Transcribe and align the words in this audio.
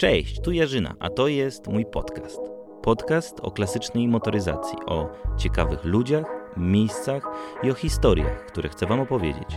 Cześć, 0.00 0.40
tu 0.40 0.52
Jarzyna, 0.52 0.94
a 1.00 1.10
to 1.10 1.28
jest 1.28 1.66
mój 1.66 1.86
podcast. 1.86 2.40
Podcast 2.82 3.40
o 3.40 3.50
klasycznej 3.50 4.08
motoryzacji, 4.08 4.78
o 4.86 5.08
ciekawych 5.38 5.84
ludziach, 5.84 6.26
miejscach 6.56 7.22
i 7.62 7.70
o 7.70 7.74
historiach, 7.74 8.46
które 8.46 8.68
chcę 8.68 8.86
Wam 8.86 9.00
opowiedzieć. 9.00 9.48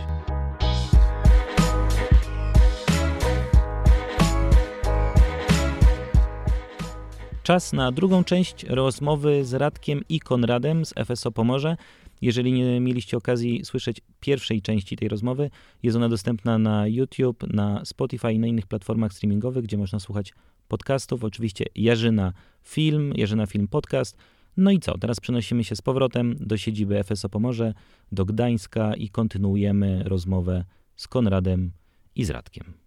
Czas 7.42 7.72
na 7.72 7.92
drugą 7.92 8.24
część 8.24 8.64
rozmowy 8.64 9.44
z 9.44 9.54
Radkiem 9.54 10.02
i 10.08 10.20
Konradem 10.20 10.84
z 10.84 10.94
FSO 11.06 11.32
Pomorze. 11.32 11.76
Jeżeli 12.22 12.52
nie 12.52 12.80
mieliście 12.80 13.16
okazji 13.16 13.64
słyszeć 13.64 14.00
pierwszej 14.20 14.62
części 14.62 14.96
tej 14.96 15.08
rozmowy, 15.08 15.50
jest 15.82 15.96
ona 15.96 16.08
dostępna 16.08 16.58
na 16.58 16.86
YouTube, 16.86 17.44
na 17.52 17.84
Spotify 17.84 18.32
i 18.32 18.38
na 18.38 18.46
innych 18.46 18.66
platformach 18.66 19.12
streamingowych, 19.12 19.64
gdzie 19.64 19.78
można 19.78 20.00
słuchać 20.00 20.32
podcastów. 20.68 21.24
Oczywiście 21.24 21.64
Jarzyna 21.74 22.32
Film, 22.62 23.12
Jarzyna 23.16 23.46
Film 23.46 23.68
Podcast. 23.68 24.16
No 24.56 24.70
i 24.70 24.78
co? 24.78 24.98
Teraz 24.98 25.20
przenosimy 25.20 25.64
się 25.64 25.76
z 25.76 25.82
powrotem 25.82 26.36
do 26.40 26.56
siedziby 26.56 27.04
FSO 27.04 27.28
Pomorze, 27.28 27.74
do 28.12 28.24
Gdańska 28.24 28.94
i 28.94 29.08
kontynuujemy 29.08 30.02
rozmowę 30.04 30.64
z 30.96 31.08
Konradem 31.08 31.72
i 32.14 32.24
z 32.24 32.30
Radkiem. 32.30 32.81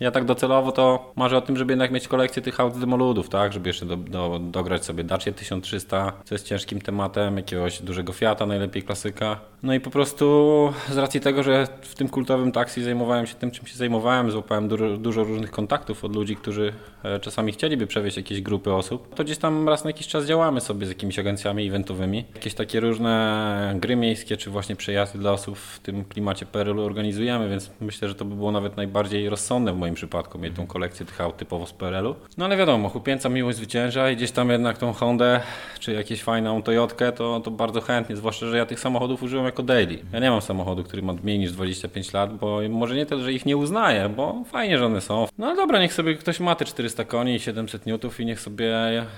Ja 0.00 0.10
tak 0.10 0.24
docelowo 0.24 0.72
to 0.72 1.12
marzę 1.16 1.36
o 1.36 1.40
tym, 1.40 1.56
żeby 1.56 1.72
jednak 1.72 1.90
mieć 1.90 2.08
kolekcję 2.08 2.42
tych 2.42 2.60
aut 2.60 2.78
demoludów, 2.78 3.28
tak? 3.28 3.52
Żeby 3.52 3.68
jeszcze 3.68 3.86
do, 3.86 3.96
do, 3.96 4.40
dograć 4.42 4.84
sobie 4.84 5.04
Dacia 5.04 5.32
1300, 5.32 6.12
co 6.24 6.34
jest 6.34 6.46
ciężkim 6.46 6.80
tematem, 6.80 7.36
jakiegoś 7.36 7.82
dużego 7.82 8.12
Fiata, 8.12 8.46
najlepiej 8.46 8.82
klasyka. 8.82 9.40
No 9.62 9.74
i 9.74 9.80
po 9.80 9.90
prostu 9.90 10.72
z 10.88 10.96
racji 10.96 11.20
tego, 11.20 11.42
że 11.42 11.66
w 11.82 11.94
tym 11.94 12.08
kultowym 12.08 12.52
taksi 12.52 12.82
zajmowałem 12.82 13.26
się 13.26 13.34
tym, 13.34 13.50
czym 13.50 13.66
się 13.66 13.76
zajmowałem, 13.76 14.30
złapałem 14.30 14.68
dużo, 14.68 14.96
dużo 14.96 15.24
różnych 15.24 15.50
kontaktów 15.50 16.04
od 16.04 16.16
ludzi, 16.16 16.36
którzy 16.36 16.72
czasami 17.20 17.52
chcieliby 17.52 17.86
przewieźć 17.86 18.16
jakieś 18.16 18.40
grupy 18.40 18.72
osób, 18.72 19.14
to 19.14 19.24
gdzieś 19.24 19.38
tam 19.38 19.68
raz 19.68 19.84
na 19.84 19.90
jakiś 19.90 20.06
czas 20.06 20.26
działamy 20.26 20.60
sobie 20.60 20.86
z 20.86 20.88
jakimiś 20.88 21.18
agencjami 21.18 21.68
eventowymi. 21.68 22.24
Jakieś 22.34 22.54
takie 22.54 22.80
różne 22.80 23.74
gry 23.80 23.96
miejskie, 23.96 24.36
czy 24.36 24.50
właśnie 24.50 24.76
przejazdy 24.76 25.18
dla 25.18 25.32
osób 25.32 25.58
w 25.58 25.78
tym 25.78 26.04
klimacie 26.04 26.46
PRL-u 26.46 26.84
organizujemy, 26.84 27.48
więc 27.48 27.70
myślę, 27.80 28.08
że 28.08 28.14
to 28.14 28.24
by 28.24 28.34
było 28.34 28.52
nawet 28.52 28.76
najbardziej 28.76 29.28
rozsądne 29.28 29.72
w 29.72 29.76
moim 29.76 29.94
przypadku, 29.94 30.38
mieć 30.38 30.56
tą 30.56 30.66
kolekcję 30.66 31.06
tych 31.06 31.20
aut 31.20 31.36
typowo 31.36 31.66
z 31.66 31.72
PRL-u. 31.72 32.14
No 32.38 32.44
ale 32.44 32.56
wiadomo, 32.56 32.88
chłopieńca 32.88 33.28
miłość 33.28 33.56
zwycięża 33.56 34.10
i 34.10 34.16
gdzieś 34.16 34.30
tam 34.30 34.50
jednak 34.50 34.78
tą 34.78 34.92
Hondę, 34.92 35.40
czy 35.80 35.92
jakieś 35.92 36.22
fajną 36.22 36.62
Toyotkę, 36.62 37.12
to, 37.12 37.40
to 37.40 37.50
bardzo 37.50 37.80
chętnie, 37.80 38.16
zwłaszcza, 38.16 38.46
że 38.46 38.56
ja 38.56 38.66
tych 38.66 38.80
samochodów 38.80 39.22
użyłem 39.22 39.44
jako 39.44 39.62
daily. 39.62 39.98
Ja 40.12 40.20
nie 40.20 40.30
mam 40.30 40.40
samochodu, 40.40 40.84
który 40.84 41.02
ma 41.02 41.12
mniej 41.12 41.38
niż 41.38 41.52
25 41.52 42.12
lat, 42.12 42.36
bo 42.36 42.60
może 42.70 42.94
nie 42.94 43.06
tyle, 43.06 43.22
że 43.22 43.32
ich 43.32 43.46
nie 43.46 43.56
uznaję, 43.56 44.08
bo 44.16 44.44
fajnie, 44.44 44.78
że 44.78 44.86
one 44.86 45.00
są. 45.00 45.26
No 45.38 45.46
ale 45.46 45.56
dobra, 45.56 45.80
niech 45.80 45.94
sobie 45.94 46.14
ktoś 46.14 46.40
ma 46.40 46.54
te 46.54 46.64
400 46.64 46.95
koni 47.04 47.34
i 47.34 47.40
700 47.40 47.86
newtów 47.86 48.20
i 48.20 48.26
niech 48.26 48.40
sobie 48.40 48.74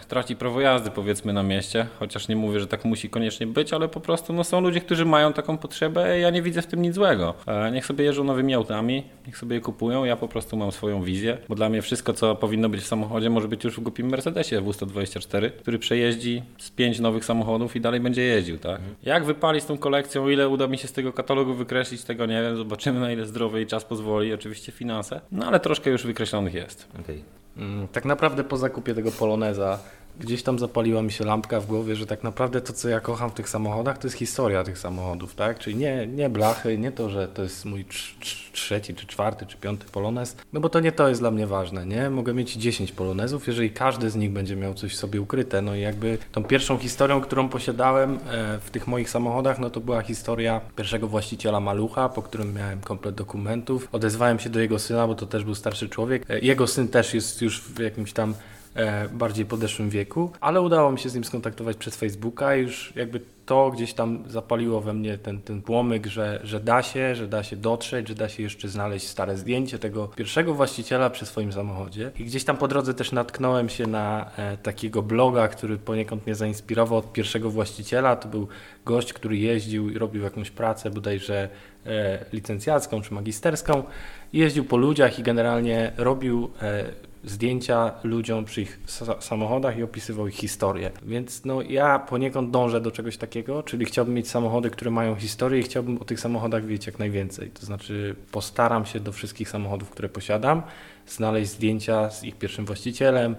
traci 0.09 0.37
prawo 0.37 0.61
jazdy 0.61 0.91
powiedzmy 0.91 1.33
na 1.33 1.43
mieście, 1.43 1.87
chociaż 1.99 2.29
nie 2.29 2.37
mówię, 2.37 2.61
że 2.61 2.67
tak 2.67 2.85
musi 2.85 3.11
koniecznie 3.11 3.47
być, 3.47 3.73
ale 3.73 3.89
po 3.89 4.01
prostu 4.01 4.33
no, 4.33 4.45
są 4.45 4.61
ludzie, 4.61 4.81
którzy 4.81 5.05
mają 5.05 5.33
taką 5.33 5.59
potrzebę 5.59 6.19
i 6.19 6.23
ja 6.23 6.31
nie 6.31 6.43
widzę 6.43 6.63
w 6.63 6.67
tym 6.67 6.83
nic 6.83 6.95
złego. 6.95 7.35
E, 7.47 7.71
niech 7.71 7.87
sobie 7.87 8.05
jeżdżą 8.05 8.25
nowymi 8.25 8.55
autami, 8.55 9.05
niech 9.27 9.39
sobie 9.39 9.55
je 9.55 9.61
kupują, 9.61 10.05
ja 10.05 10.17
po 10.17 10.29
prostu 10.29 10.57
mam 10.57 10.73
swoją 10.73 11.03
wizję, 11.03 11.39
bo 11.49 11.55
dla 11.55 11.69
mnie 11.69 11.83
wszystko, 11.83 12.13
co 12.13 12.35
powinno 12.35 12.69
być 12.69 12.81
w 12.81 12.87
samochodzie, 12.87 13.31
może 13.31 13.49
być 13.49 13.65
już 13.65 13.77
w 13.77 13.81
głupim 13.81 14.09
Mercedesie 14.09 14.61
W124, 14.61 15.51
który 15.51 15.79
przejeździ 15.79 16.43
z 16.59 16.71
pięć 16.71 17.01
nowych 17.01 17.25
samochodów 17.25 17.77
i 17.77 17.81
dalej 17.81 18.01
będzie 18.01 18.23
jeździł, 18.23 18.59
tak? 18.59 18.81
Jak 19.03 19.25
wypali 19.25 19.61
z 19.61 19.67
tą 19.67 19.79
kolekcją, 19.79 20.29
ile 20.29 20.49
uda 20.49 20.67
mi 20.67 20.79
się 20.79 20.89
z 20.89 20.93
tego 20.93 21.13
katalogu 21.13 21.55
wykreślić, 21.55 22.05
tego 22.05 22.27
nie 22.27 22.43
wiem, 22.43 22.57
zobaczymy 22.57 23.01
na 23.01 23.13
ile 23.13 23.27
zdrowy 23.27 23.63
i 23.63 23.67
czas 23.67 23.85
pozwoli, 23.85 24.35
oczywiście 24.35 24.73
finanse, 24.73 25.21
no 25.33 25.47
ale 25.47 25.61
troszkę 25.61 25.91
już 25.91 26.07
wykreślonych 26.07 26.55
jest. 26.55 26.89
Okay. 27.01 27.23
Mm, 27.59 27.89
tak 27.89 28.05
naprawdę 28.05 28.45
po 28.45 28.57
zakupie 28.57 28.95
tego 28.95 29.11
Poloneza 29.11 29.79
gdzieś 30.21 30.43
tam 30.43 30.59
zapaliła 30.59 31.03
mi 31.03 31.13
się 31.13 31.25
lampka 31.25 31.61
w 31.61 31.67
głowie, 31.67 31.97
że 31.97 32.07
tak 32.07 32.23
naprawdę 32.23 32.61
to, 32.61 32.73
co 32.73 32.89
ja 32.89 33.01
kocham 33.01 33.31
w 33.31 33.35
tych 33.35 33.49
samochodach, 33.49 33.99
to 33.99 34.07
jest 34.07 34.17
historia 34.17 34.65
tych 34.65 34.79
samochodów, 34.79 35.35
tak? 35.35 35.59
Czyli 35.59 35.77
nie, 35.77 36.07
nie 36.07 36.29
blachy, 36.29 36.79
nie 36.79 36.93
to, 36.93 37.11
że 37.11 37.29
to 37.29 37.43
jest 37.43 37.65
mój 37.65 37.85
trzeci, 38.53 38.95
czy 38.95 39.07
czwarty, 39.07 39.47
czy 39.47 39.57
piąty 39.57 39.87
polonez, 39.93 40.37
no 40.53 40.61
bo 40.61 40.69
to 40.69 40.81
nie 40.81 40.93
to 40.93 41.09
jest 41.09 41.21
dla 41.21 41.31
mnie 41.31 41.47
ważne, 41.47 41.87
nie? 41.87 42.11
Mogę 42.11 42.35
mieć 42.35 42.53
10 42.53 42.93
polonezów, 42.93 43.47
jeżeli 43.47 43.71
każdy 43.71 44.11
z 44.11 44.17
nich 44.17 44.31
będzie 44.31 44.57
miał 44.57 44.75
coś 44.75 44.97
sobie 44.97 45.21
ukryte, 45.21 45.63
no 45.63 45.75
i 45.75 45.81
jakby 45.81 46.19
tą 46.33 46.45
pierwszą 46.45 46.79
historią, 46.79 47.21
którą 47.21 47.49
posiadałem 47.49 48.19
e, 48.31 48.59
w 48.59 48.71
tych 48.71 48.87
moich 48.87 49.11
samochodach, 49.11 49.59
no 49.59 49.71
to 49.71 49.81
była 49.81 50.03
historia 50.03 50.61
pierwszego 50.77 51.09
właściciela 51.09 51.61
Malucha, 51.61 52.09
po 52.09 52.23
którym 52.23 52.55
miałem 52.55 52.81
komplet 52.81 53.15
dokumentów. 53.15 53.89
Odezwałem 53.93 54.39
się 54.39 54.51
do 54.51 54.61
jego 54.61 54.79
syna, 54.79 55.07
bo 55.07 55.15
to 55.15 55.27
też 55.27 55.45
był 55.45 55.55
starszy 55.55 55.89
człowiek. 55.89 56.31
E, 56.31 56.39
jego 56.41 56.67
syn 56.67 56.89
też 56.89 57.15
jest 57.15 57.43
już 57.43 57.61
w 57.61 57.79
jakimś 57.79 58.13
tam 58.13 58.35
bardziej 59.13 59.47
podeszłym 59.47 59.91
wieku, 59.91 60.31
ale 60.41 60.61
udało 60.61 60.93
mi 60.93 60.99
się 60.99 61.09
z 61.09 61.15
nim 61.15 61.25
skontaktować 61.25 61.77
przez 61.77 61.97
Facebooka 61.97 62.57
i 62.57 62.63
już 62.63 62.93
jakby 62.97 63.21
to 63.49 63.71
gdzieś 63.71 63.95
tam 63.95 64.25
zapaliło 64.27 64.81
we 64.81 64.95
mnie 64.95 65.19
ten, 65.19 65.41
ten 65.41 65.63
płomyk, 65.63 66.07
że, 66.07 66.41
że 66.45 66.61
da 66.61 66.83
się, 66.83 67.15
że 67.15 67.29
da 67.29 67.43
się 67.43 67.57
dotrzeć, 67.57 68.09
że 68.09 68.15
da 68.15 68.29
się 68.29 68.43
jeszcze 68.43 68.69
znaleźć 68.69 69.07
stare 69.07 69.37
zdjęcie 69.37 69.79
tego 69.79 70.09
pierwszego 70.09 70.55
właściciela 70.55 71.11
przy 71.11 71.27
swoim 71.27 71.53
samochodzie. 71.53 72.11
I 72.19 72.25
gdzieś 72.25 72.45
tam 72.45 72.57
po 72.57 72.69
drodze 72.69 72.95
też 72.95 73.13
natknąłem 73.13 73.69
się 73.69 73.87
na 73.87 74.31
e, 74.37 74.57
takiego 74.57 75.03
bloga, 75.03 75.49
który 75.49 75.77
poniekąd 75.79 76.27
mnie 76.27 76.35
zainspirował 76.35 76.99
od 76.99 77.13
pierwszego 77.13 77.51
właściciela. 77.51 78.17
To 78.17 78.29
był 78.29 78.49
gość, 78.85 79.13
który 79.13 79.37
jeździł 79.37 79.91
i 79.91 79.99
robił 79.99 80.23
jakąś 80.23 80.51
pracę 80.51 80.91
bodajże 80.91 81.49
e, 81.87 82.25
licencjacką 82.33 83.03
czy 83.03 83.15
magisterską. 83.15 83.83
Jeździł 84.33 84.65
po 84.65 84.77
ludziach 84.77 85.19
i 85.19 85.23
generalnie 85.23 85.93
robił 85.97 86.51
e, 86.63 87.08
zdjęcia 87.31 87.93
ludziom 88.05 88.45
przy 88.45 88.63
ich 88.63 88.81
samochodach 89.21 89.79
i 89.79 89.83
opisywał 89.83 90.29
ich 90.29 90.35
historię. 90.35 90.91
Więc 91.03 91.45
no, 91.45 91.63
ja 91.63 91.99
poniekąd 91.99 92.51
dążę 92.51 92.81
do 92.81 92.91
czegoś 92.91 93.17
takiego, 93.17 93.63
czyli 93.63 93.85
chciałbym 93.85 94.15
mieć 94.15 94.29
samochody, 94.29 94.71
które 94.71 94.91
mają 94.91 95.15
historię 95.15 95.61
i 95.61 95.63
chciałbym 95.63 95.99
o 95.99 96.05
tych 96.05 96.21
samochodach 96.21 96.67
wiedzieć 96.67 96.87
jak 96.87 96.99
najwięcej. 96.99 97.51
To 97.51 97.67
znaczy 97.67 98.17
postaram 98.33 98.87
się 98.87 99.01
do 99.01 99.13
wszystkich 99.13 99.49
samochodów, 99.49 99.91
które 99.91 100.09
posiadam, 100.09 100.63
znaleźć 101.07 101.51
zdjęcia 101.51 102.11
z 102.11 102.25
ich 102.25 102.35
pierwszym 102.35 102.67
właścicielem, 102.67 103.37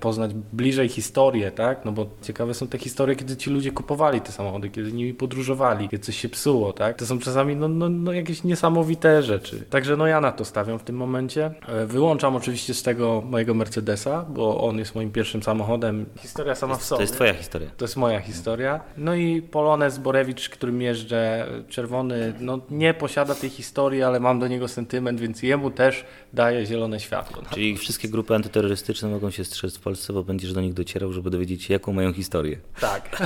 poznać 0.00 0.34
bliżej 0.34 0.88
historię, 0.88 1.50
tak? 1.50 1.84
No 1.84 1.92
bo 1.92 2.06
ciekawe 2.22 2.54
są 2.54 2.68
te 2.68 2.78
historie, 2.78 3.16
kiedy 3.16 3.36
ci 3.36 3.50
ludzie 3.50 3.72
kupowali 3.72 4.20
te 4.20 4.32
samochody, 4.32 4.70
kiedy 4.70 4.92
nimi 4.92 5.14
podróżowali, 5.14 5.88
kiedy 5.88 6.04
coś 6.04 6.16
się 6.16 6.28
psuło, 6.28 6.72
tak? 6.72 6.96
To 6.96 7.06
są 7.06 7.18
czasami 7.18 7.56
no, 7.56 7.68
no, 7.68 7.88
no 7.88 8.12
jakieś 8.12 8.44
niesamowite 8.44 9.22
rzeczy. 9.22 9.64
Także 9.70 9.96
no 9.96 10.06
ja 10.06 10.20
na 10.20 10.32
to 10.32 10.44
stawiam 10.44 10.78
w 10.78 10.82
tym 10.82 10.96
momencie. 10.96 11.54
E, 11.68 11.86
wyłączam 11.86 12.36
oczywiście 12.36 12.74
z 12.74 12.82
tego 12.82 13.22
mojego 13.30 13.54
Mercedesa, 13.54 14.24
bo 14.28 14.60
on 14.60 14.78
jest 14.78 14.94
moim 14.94 15.12
pierwszym 15.12 15.42
samochodem. 15.42 16.06
Historia 16.18 16.54
sama 16.54 16.76
w 16.76 16.82
sobie. 16.82 16.96
To 16.96 17.02
jest 17.02 17.14
twoja 17.14 17.34
historia. 17.34 17.70
To 17.76 17.84
jest 17.84 17.96
moja 17.96 18.20
historia. 18.20 18.80
No 18.96 19.14
i 19.14 19.42
Polonez 19.42 19.98
Borewicz, 19.98 20.48
którym 20.48 20.82
jeżdżę, 20.82 21.46
czerwony, 21.68 22.34
no 22.40 22.60
nie 22.70 22.94
posiada 22.94 23.34
tej 23.34 23.50
historii, 23.50 24.02
ale 24.02 24.20
mam 24.20 24.38
do 24.38 24.48
niego 24.48 24.68
sentyment, 24.68 25.20
więc 25.20 25.42
jemu 25.42 25.70
też 25.70 26.04
daję 26.32 26.66
zielone 26.66 27.00
światło. 27.00 27.42
Czyli 27.50 27.76
wszystkie 27.76 28.08
grupy 28.08 28.34
antyterrorystyczne 28.34 29.08
mogą 29.08 29.30
się 29.30 29.44
strzec 29.52 29.76
w 29.76 29.80
Polsce, 29.80 30.12
bo 30.12 30.22
będziesz 30.22 30.52
do 30.52 30.60
nich 30.60 30.74
docierał, 30.74 31.12
żeby 31.12 31.30
dowiedzieć 31.30 31.64
się, 31.64 31.74
jaką 31.74 31.92
mają 31.92 32.12
historię. 32.12 32.58
Tak. 32.80 33.22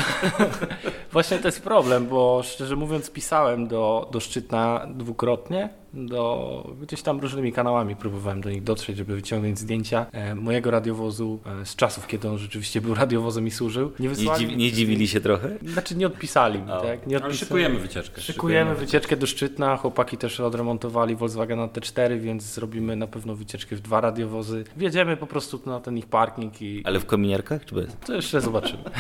Właśnie 1.12 1.38
to 1.38 1.48
jest 1.48 1.62
problem, 1.62 2.06
bo 2.06 2.42
szczerze 2.44 2.76
mówiąc 2.76 3.10
pisałem 3.10 3.69
do, 3.69 4.09
do 4.12 4.20
Szczytna 4.20 4.86
dwukrotnie, 4.94 5.69
do, 5.94 6.76
gdzieś 6.82 7.02
tam 7.02 7.20
różnymi 7.20 7.52
kanałami 7.52 7.97
próbowałem 7.97 8.41
do 8.41 8.50
nich 8.50 8.62
dotrzeć, 8.62 8.97
żeby 8.97 9.14
wyciągnąć 9.14 9.58
zdjęcia 9.58 10.06
e, 10.12 10.34
mojego 10.34 10.70
radiowozu 10.70 11.41
e, 11.62 11.66
z 11.66 11.76
czasów, 11.76 12.06
kiedy 12.06 12.28
on 12.28 12.38
rzeczywiście 12.38 12.80
był 12.80 12.94
radiowozem 13.04 13.47
i 13.47 13.50
służył. 13.50 13.92
Nie, 13.98 14.08
wysłali, 14.08 14.47
nie, 14.47 14.56
nie 14.56 14.72
dziwili 14.72 15.08
się 15.08 15.20
trochę? 15.20 15.58
Znaczy 15.62 15.97
nie 15.97 16.06
odpisali 16.06 16.58
mi, 16.58 16.66
tak? 16.66 16.82
Nie 16.82 16.94
odpisali. 16.97 17.24
Ale 17.24 17.34
szykujemy 17.34 17.78
wycieczkę. 17.78 18.20
Szykujemy 18.20 18.74
wycieczkę 18.74 19.16
do 19.16 19.26
Szczytna, 19.26 19.76
chłopaki 19.76 20.16
też 20.16 20.41
odremontowali 20.41 21.16
Volkswagena 21.16 21.69
T4, 21.69 22.20
więc 22.20 22.42
zrobimy 22.42 22.97
na 22.97 23.06
pewno 23.06 23.34
wycieczkę 23.34 23.76
w 23.76 23.80
dwa 23.80 24.00
radiowozy. 24.00 24.64
Wjedziemy 24.76 25.16
po 25.16 25.26
prostu 25.26 25.60
na 25.66 25.80
ten 25.80 25.98
ich 25.98 26.06
parking 26.06 26.62
i... 26.62 26.82
Ale 26.84 27.00
w 27.00 27.06
kominiarkach 27.06 27.65
czy 27.65 27.74
bez? 27.74 27.97
To 28.06 28.15
jeszcze 28.15 28.41
zobaczymy. 28.41 28.82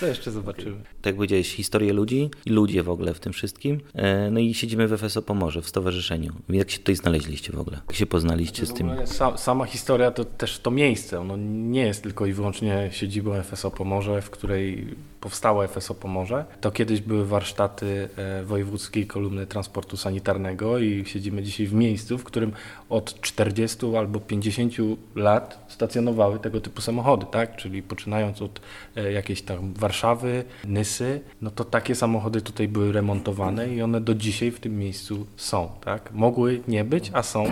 To 0.00 0.06
jeszcze 0.06 0.30
zobaczymy. 0.30 0.72
Okay. 0.72 0.84
Tak 0.84 1.06
jak 1.06 1.16
powiedziałeś, 1.16 1.54
historię 1.54 1.92
ludzi 1.92 2.30
i 2.46 2.50
ludzie 2.50 2.82
w 2.82 2.90
ogóle 2.90 3.14
w 3.14 3.20
tym 3.20 3.32
wszystkim. 3.32 3.80
E, 3.94 4.30
no 4.30 4.40
i 4.40 4.54
siedzimy 4.54 4.88
w 4.88 5.00
FSO 5.00 5.22
Pomorze, 5.22 5.62
w 5.62 5.68
stowarzyszeniu. 5.68 6.29
Jak 6.48 6.70
się 6.70 6.78
tutaj 6.78 6.96
znaleźliście 6.96 7.52
w 7.52 7.60
ogóle? 7.60 7.80
Jak 7.88 7.96
się 7.96 8.06
poznaliście 8.06 8.66
z 8.66 8.74
tym? 8.74 8.90
sama 9.36 9.64
historia 9.64 10.10
to 10.10 10.24
też 10.24 10.58
to 10.58 10.70
miejsce. 10.70 11.20
Ono 11.20 11.36
nie 11.36 11.86
jest 11.86 12.02
tylko 12.02 12.26
i 12.26 12.32
wyłącznie 12.32 12.88
siedzibą 12.92 13.42
FSO 13.42 13.70
Pomorze, 13.70 14.22
w 14.22 14.30
której 14.30 14.86
powstało 15.20 15.68
FSO 15.68 15.94
Pomorze. 15.94 16.44
To 16.60 16.70
kiedyś 16.70 17.00
były 17.00 17.26
warsztaty 17.26 18.08
e, 18.16 18.42
wojewódzkiej 18.44 19.06
kolumny 19.06 19.46
transportu 19.46 19.96
sanitarnego 19.96 20.78
i 20.78 21.04
siedzimy 21.06 21.42
dzisiaj 21.42 21.66
w 21.66 21.74
miejscu, 21.74 22.18
w 22.18 22.24
którym 22.24 22.52
od 22.88 23.20
40 23.20 23.96
albo 23.96 24.20
50 24.20 24.74
lat 25.14 25.64
stacjonowały 25.68 26.38
tego 26.38 26.60
typu 26.60 26.80
samochody, 26.80 27.26
tak? 27.30 27.56
Czyli 27.56 27.82
poczynając 27.82 28.42
od 28.42 28.60
e, 28.96 29.12
jakiejś 29.12 29.42
tam 29.42 29.74
Warszawy, 29.74 30.44
Nysy, 30.64 31.20
no 31.42 31.50
to 31.50 31.64
takie 31.64 31.94
samochody 31.94 32.40
tutaj 32.40 32.68
były 32.68 32.92
remontowane 32.92 33.68
i 33.68 33.82
one 33.82 34.00
do 34.00 34.14
dzisiaj 34.14 34.50
w 34.50 34.60
tym 34.60 34.78
miejscu 34.78 35.26
są, 35.36 35.68
tak? 35.84 36.12
Mogły 36.12 36.60
nie 36.68 36.84
być, 36.84 37.10
a 37.12 37.22
są 37.22 37.44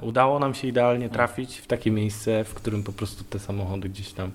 udało 0.00 0.38
nam 0.38 0.54
się 0.54 0.68
idealnie 0.68 1.08
trafić 1.08 1.58
w 1.58 1.66
takie 1.66 1.90
miejsce, 1.90 2.44
w 2.44 2.54
którym 2.54 2.82
po 2.82 2.92
prostu 2.92 3.24
te 3.24 3.38
samochody 3.38 3.88
gdzieś 3.88 4.12
tam 4.12 4.30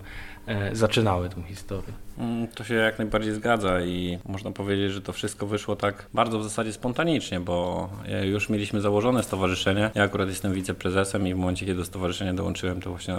e, 0.47 0.75
zaczynały 0.75 1.29
tą 1.29 1.43
historię. 1.43 1.93
Mm, 2.17 2.47
To 2.47 2.63
się 2.63 2.73
jak 2.73 2.97
najbardziej 2.99 3.33
zgadza 3.33 3.81
i 3.81 4.19
można 4.25 4.51
powiedzieć, 4.51 4.91
że 4.91 5.01
to 5.01 5.13
wszystko 5.13 5.47
wyszło 5.47 5.75
tak 5.75 6.05
bardzo 6.13 6.39
w 6.39 6.43
zasadzie 6.43 6.73
spontanicznie, 6.73 7.39
bo 7.39 7.89
e, 8.07 8.27
już 8.27 8.49
mieliśmy 8.49 8.81
założone 8.81 9.23
stowarzyszenie. 9.23 9.91
Ja 9.95 10.03
akurat 10.03 10.29
jestem 10.29 10.53
wiceprezesem 10.53 11.27
i 11.27 11.33
w 11.33 11.37
momencie, 11.37 11.65
kiedy 11.65 11.79
do 11.79 11.85
stowarzyszenia 11.85 12.33
dołączyłem, 12.33 12.81
to 12.81 12.89
właśnie 12.89 13.15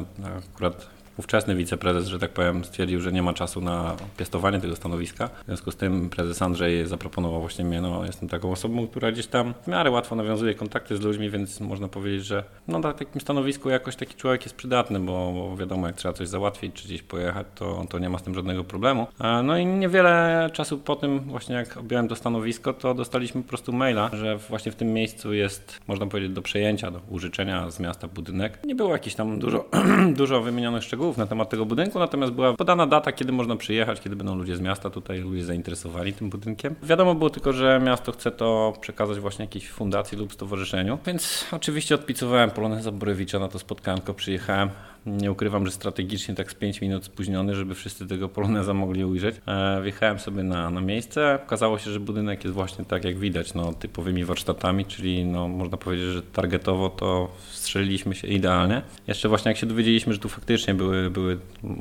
akurat 0.54 0.86
ówczesny 1.18 1.54
wiceprezes, 1.54 2.06
że 2.06 2.18
tak 2.18 2.30
powiem, 2.30 2.64
stwierdził, 2.64 3.00
że 3.00 3.12
nie 3.12 3.22
ma 3.22 3.32
czasu 3.32 3.60
na 3.60 3.96
piastowanie 4.16 4.60
tego 4.60 4.76
stanowiska. 4.76 5.28
W 5.28 5.46
związku 5.46 5.70
z 5.70 5.76
tym 5.76 6.10
prezes 6.10 6.42
Andrzej 6.42 6.86
zaproponował 6.86 7.40
właśnie 7.40 7.64
mnie, 7.64 7.80
no 7.80 8.04
jestem 8.04 8.28
taką 8.28 8.52
osobą, 8.52 8.86
która 8.88 9.12
gdzieś 9.12 9.26
tam 9.26 9.54
w 9.62 9.66
miarę 9.66 9.90
łatwo 9.90 10.16
nawiązuje 10.16 10.54
kontakty 10.54 10.96
z 10.96 11.00
ludźmi, 11.00 11.30
więc 11.30 11.60
można 11.60 11.88
powiedzieć, 11.88 12.26
że 12.26 12.44
no 12.68 12.78
na 12.78 12.92
takim 12.92 13.20
stanowisku 13.20 13.70
jakoś 13.70 13.96
taki 13.96 14.14
człowiek 14.14 14.42
jest 14.42 14.56
przydatny, 14.56 15.00
bo, 15.00 15.32
bo 15.32 15.56
wiadomo, 15.56 15.86
jak 15.86 15.96
trzeba 15.96 16.14
coś 16.14 16.28
załatwić, 16.28 16.74
czy 16.74 16.84
gdzieś 16.84 17.02
pojechać, 17.02 17.46
to, 17.54 17.86
to 17.90 17.98
nie 17.98 18.08
ma 18.08 18.18
z 18.18 18.22
tym 18.22 18.34
żadnego 18.34 18.64
problemu. 18.64 19.06
E, 19.20 19.42
No 19.42 19.58
i 19.58 19.66
niewiele 19.66 20.50
czasu 20.52 20.78
po 20.78 20.96
tym, 20.96 21.20
właśnie 21.20 21.54
jak 21.54 21.76
objąłem 21.76 22.08
to 22.08 22.16
stanowisko, 22.16 22.72
to 22.72 22.94
dostaliśmy 22.94 23.42
po 23.42 23.48
prostu 23.48 23.72
maila, 23.72 24.10
że 24.12 24.36
właśnie 24.36 24.72
w 24.72 24.76
tym 24.76 24.92
miejscu 24.92 25.34
jest, 25.34 25.80
można 25.88 26.06
powiedzieć, 26.06 26.32
do 26.32 26.42
przejęcia, 26.42 26.90
do 26.90 27.00
użyczenia 27.10 27.70
z 27.70 27.80
miasta 27.80 28.08
budynek. 28.08 28.58
Nie 28.64 28.74
było 28.74 28.92
jakichś 28.92 29.16
tam 29.16 29.38
dużo, 29.38 29.64
dużo 30.20 30.40
wymienionych 30.42 30.82
szczegółów 30.82 31.05
na 31.16 31.26
temat 31.26 31.50
tego 31.50 31.66
budynku, 31.66 31.98
natomiast 31.98 32.32
była 32.32 32.54
podana 32.54 32.86
data, 32.86 33.12
kiedy 33.12 33.32
można 33.32 33.56
przyjechać, 33.56 34.00
kiedy 34.00 34.16
będą 34.16 34.34
ludzie 34.36 34.56
z 34.56 34.60
miasta 34.60 34.90
tutaj, 34.90 35.20
ludzie 35.20 35.44
zainteresowani 35.44 36.12
tym 36.12 36.30
budynkiem. 36.30 36.74
Wiadomo 36.82 37.14
było 37.14 37.30
tylko, 37.30 37.52
że 37.52 37.80
miasto 37.84 38.12
chce 38.12 38.30
to 38.30 38.72
przekazać 38.80 39.18
właśnie 39.18 39.44
jakiejś 39.44 39.68
fundacji 39.68 40.18
lub 40.18 40.32
stowarzyszeniu, 40.32 40.98
więc 41.06 41.46
oczywiście 41.52 41.94
odpicowałem 41.94 42.50
Poloneza 42.50 42.92
Borewicza 42.92 43.38
na 43.38 43.48
to 43.48 43.58
spotkanko, 43.58 44.14
przyjechałem. 44.14 44.70
Nie 45.06 45.32
ukrywam, 45.32 45.66
że 45.66 45.72
strategicznie 45.72 46.34
tak 46.34 46.50
z 46.50 46.54
5 46.54 46.80
minut 46.80 47.04
spóźniony, 47.04 47.54
żeby 47.54 47.74
wszyscy 47.74 48.06
tego 48.06 48.28
poloneza 48.28 48.74
mogli 48.74 49.04
ujrzeć. 49.04 49.36
E, 49.46 49.80
wjechałem 49.82 50.18
sobie 50.18 50.42
na, 50.42 50.70
na 50.70 50.80
miejsce. 50.80 51.38
Okazało 51.46 51.78
się, 51.78 51.90
że 51.90 52.00
budynek 52.00 52.44
jest 52.44 52.54
właśnie 52.54 52.84
tak 52.84 53.04
jak 53.04 53.18
widać, 53.18 53.54
no, 53.54 53.72
typowymi 53.72 54.24
warsztatami, 54.24 54.84
czyli 54.84 55.24
no, 55.24 55.48
można 55.48 55.76
powiedzieć, 55.76 56.06
że 56.06 56.22
targetowo 56.22 56.90
to 56.90 57.28
strzeliliśmy 57.50 58.14
się 58.14 58.28
idealnie. 58.28 58.82
Jeszcze 59.06 59.28
właśnie 59.28 59.48
jak 59.48 59.58
się 59.58 59.66
dowiedzieliśmy, 59.66 60.12
że 60.12 60.18
tu 60.18 60.28
faktycznie 60.28 60.74
były, 60.74 60.95
były 61.10 61.38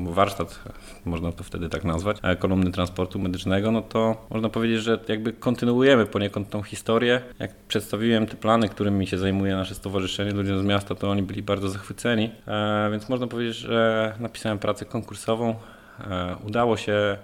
warsztat, 0.09 0.59
można 1.05 1.31
to 1.31 1.43
wtedy 1.43 1.69
tak 1.69 1.83
nazwać, 1.83 2.17
e, 2.23 2.35
kolumny 2.35 2.71
transportu 2.71 3.19
medycznego, 3.19 3.71
no 3.71 3.81
to 3.81 4.27
można 4.29 4.49
powiedzieć, 4.49 4.81
że 4.81 4.99
jakby 5.07 5.33
kontynuujemy 5.33 6.05
poniekąd 6.05 6.49
tą 6.49 6.63
historię. 6.63 7.21
Jak 7.39 7.55
przedstawiłem 7.55 8.27
te 8.27 8.35
plany, 8.35 8.69
którymi 8.69 9.07
się 9.07 9.17
zajmuje 9.17 9.55
nasze 9.55 9.75
stowarzyszenie 9.75 10.31
ludziom 10.31 10.59
z 10.59 10.65
miasta, 10.65 10.95
to 10.95 11.09
oni 11.09 11.23
byli 11.23 11.43
bardzo 11.43 11.69
zachwyceni, 11.69 12.31
e, 12.47 12.89
więc 12.91 13.09
można 13.09 13.27
powiedzieć, 13.27 13.55
że 13.55 14.13
napisałem 14.19 14.59
pracę 14.59 14.85
konkursową. 14.85 15.55
E, 15.99 16.35
Udało 16.47 16.77
się 16.77 17.17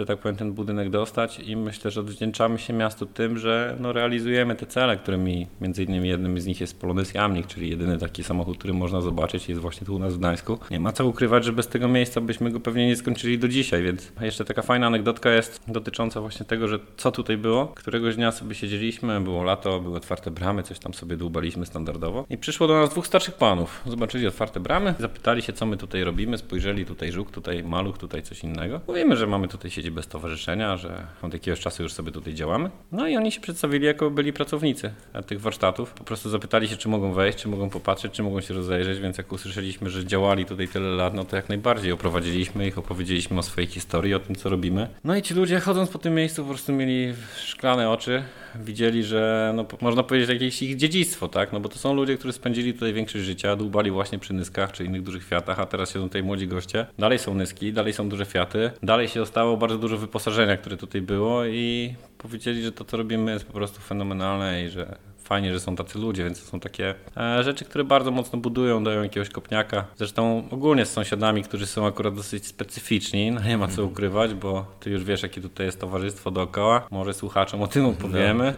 że 0.00 0.06
tak 0.06 0.18
powiem, 0.18 0.36
ten 0.36 0.52
budynek 0.52 0.90
dostać 0.90 1.38
i 1.38 1.56
myślę, 1.56 1.90
że 1.90 2.00
odwdzięczamy 2.00 2.58
się 2.58 2.72
miastu 2.72 3.06
tym, 3.06 3.38
że 3.38 3.76
no, 3.80 3.92
realizujemy 3.92 4.54
te 4.54 4.66
cele, 4.66 4.96
którymi 4.96 5.46
między 5.60 5.84
innymi 5.84 6.08
jednym 6.08 6.40
z 6.40 6.46
nich 6.46 6.60
jest 6.60 6.80
Polonez 6.80 7.14
Jamnik, 7.14 7.46
czyli 7.46 7.70
jedyny 7.70 7.98
taki 7.98 8.24
samochód, 8.24 8.58
który 8.58 8.74
można 8.74 9.00
zobaczyć 9.00 9.48
jest 9.48 9.60
właśnie 9.60 9.86
tu 9.86 9.94
u 9.94 9.98
nas 9.98 10.14
w 10.14 10.18
Gdańsku. 10.18 10.58
Nie 10.70 10.80
ma 10.80 10.92
co 10.92 11.06
ukrywać, 11.06 11.44
że 11.44 11.52
bez 11.52 11.68
tego 11.68 11.88
miejsca 11.88 12.20
byśmy 12.20 12.50
go 12.50 12.60
pewnie 12.60 12.86
nie 12.86 12.96
skończyli 12.96 13.38
do 13.38 13.48
dzisiaj, 13.48 13.82
więc 13.82 14.12
jeszcze 14.20 14.44
taka 14.44 14.62
fajna 14.62 14.86
anegdotka 14.86 15.30
jest 15.30 15.60
dotycząca 15.68 16.20
właśnie 16.20 16.46
tego, 16.46 16.68
że 16.68 16.78
co 16.96 17.12
tutaj 17.12 17.36
było. 17.36 17.66
Któregoś 17.66 18.16
dnia 18.16 18.32
sobie 18.32 18.54
siedzieliśmy, 18.54 19.20
było 19.20 19.42
lato, 19.42 19.80
były 19.80 19.96
otwarte 19.96 20.30
bramy, 20.30 20.62
coś 20.62 20.78
tam 20.78 20.94
sobie 20.94 21.16
dłubaliśmy 21.16 21.66
standardowo 21.66 22.26
i 22.30 22.38
przyszło 22.38 22.66
do 22.66 22.80
nas 22.80 22.90
dwóch 22.90 23.06
starszych 23.06 23.34
panów. 23.34 23.82
Zobaczyli 23.86 24.26
otwarte 24.26 24.60
bramy, 24.60 24.94
zapytali 24.98 25.42
się, 25.42 25.52
co 25.52 25.66
my 25.66 25.76
tutaj 25.76 26.04
robimy, 26.04 26.38
spojrzeli 26.38 26.86
tutaj 26.86 27.12
żuk, 27.12 27.30
tutaj 27.30 27.64
maluch, 27.64 27.98
tutaj 27.98 28.22
coś 28.22 28.44
innego. 28.44 28.80
Mówimy, 28.88 29.16
że 29.16 29.26
mamy 29.26 29.48
tutaj 29.48 29.70
siedzibę 29.90 30.02
stowarzyszenia, 30.02 30.76
że 30.76 31.06
od 31.22 31.32
jakiegoś 31.32 31.60
czasu 31.60 31.82
już 31.82 31.92
sobie 31.92 32.12
tutaj 32.12 32.34
działamy. 32.34 32.70
No 32.92 33.08
i 33.08 33.16
oni 33.16 33.32
się 33.32 33.40
przedstawili 33.40 33.86
jako 33.86 34.10
byli 34.10 34.32
pracownicy 34.32 34.92
tych 35.26 35.40
warsztatów. 35.40 35.92
Po 35.92 36.04
prostu 36.04 36.30
zapytali 36.30 36.68
się, 36.68 36.76
czy 36.76 36.88
mogą 36.88 37.12
wejść, 37.12 37.38
czy 37.38 37.48
mogą 37.48 37.70
popatrzeć, 37.70 38.12
czy 38.12 38.22
mogą 38.22 38.40
się 38.40 38.54
rozejrzeć, 38.54 39.00
więc 39.00 39.18
jak 39.18 39.32
usłyszeliśmy, 39.32 39.90
że 39.90 40.06
działali 40.06 40.44
tutaj 40.44 40.68
tyle 40.68 40.88
lat, 40.88 41.14
no 41.14 41.24
to 41.24 41.36
jak 41.36 41.48
najbardziej 41.48 41.92
oprowadziliśmy 41.92 42.66
ich, 42.66 42.78
opowiedzieliśmy 42.78 43.38
o 43.38 43.42
swojej 43.42 43.70
historii, 43.70 44.14
o 44.14 44.18
tym, 44.18 44.36
co 44.36 44.48
robimy. 44.48 44.88
No 45.04 45.16
i 45.16 45.22
ci 45.22 45.34
ludzie 45.34 45.60
chodząc 45.60 45.90
po 45.90 45.98
tym 45.98 46.14
miejscu 46.14 46.42
po 46.42 46.48
prostu 46.48 46.72
mieli 46.72 47.14
szklane 47.36 47.90
oczy, 47.90 48.22
widzieli, 48.54 49.04
że 49.04 49.52
no, 49.56 49.66
można 49.80 50.02
powiedzieć 50.02 50.28
jakieś 50.28 50.62
ich 50.62 50.76
dziedzictwo, 50.76 51.28
tak? 51.28 51.52
No 51.52 51.60
bo 51.60 51.68
to 51.68 51.78
są 51.78 51.94
ludzie, 51.94 52.16
którzy 52.16 52.32
spędzili 52.32 52.74
tutaj 52.74 52.92
większość 52.92 53.24
życia, 53.24 53.56
dłubali 53.56 53.90
właśnie 53.90 54.18
przy 54.18 54.34
Nyskach 54.34 54.72
czy 54.72 54.84
innych 54.84 55.02
dużych 55.02 55.24
fiatach, 55.24 55.60
a 55.60 55.66
teraz 55.66 55.92
siedzą 55.92 56.04
tutaj 56.04 56.22
młodzi 56.22 56.46
goście. 56.48 56.86
Dalej 56.98 57.18
są 57.18 57.34
Nyski, 57.34 57.72
dalej 57.72 57.92
są 57.92 58.08
duże 58.08 58.24
fiaty, 58.24 58.70
dalej 58.82 59.08
się 59.08 59.20
zostało 59.20 59.56
bardzo 59.56 59.78
dużo 59.78 59.96
wyposażenia, 59.96 60.56
które 60.56 60.76
tutaj 60.76 61.02
było 61.02 61.44
i 61.44 61.94
powiedzieli, 62.18 62.62
że 62.62 62.72
to, 62.72 62.84
co 62.84 62.96
robimy 62.96 63.32
jest 63.32 63.44
po 63.44 63.52
prostu 63.52 63.80
fenomenalne 63.80 64.64
i 64.64 64.68
że 64.68 64.96
fajnie, 65.30 65.52
że 65.52 65.60
są 65.60 65.76
tacy 65.76 65.98
ludzie, 65.98 66.24
więc 66.24 66.44
to 66.44 66.50
są 66.50 66.60
takie 66.60 66.94
e, 67.16 67.42
rzeczy, 67.44 67.64
które 67.64 67.84
bardzo 67.84 68.10
mocno 68.10 68.38
budują, 68.38 68.84
dają 68.84 69.02
jakiegoś 69.02 69.28
kopniaka. 69.28 69.84
Zresztą 69.96 70.44
ogólnie 70.50 70.86
z 70.86 70.92
sąsiadami, 70.92 71.42
którzy 71.42 71.66
są 71.66 71.86
akurat 71.86 72.14
dosyć 72.14 72.46
specyficzni, 72.46 73.30
no 73.30 73.40
nie 73.42 73.58
ma 73.58 73.68
co 73.68 73.84
ukrywać, 73.84 74.34
bo 74.34 74.66
ty 74.80 74.90
już 74.90 75.04
wiesz, 75.04 75.22
jakie 75.22 75.40
tutaj 75.40 75.66
jest 75.66 75.80
towarzystwo 75.80 76.30
dookoła. 76.30 76.86
Może 76.90 77.14
słuchaczom 77.14 77.62
o 77.62 77.66
tym 77.66 77.86
opowiemy. 77.86 78.54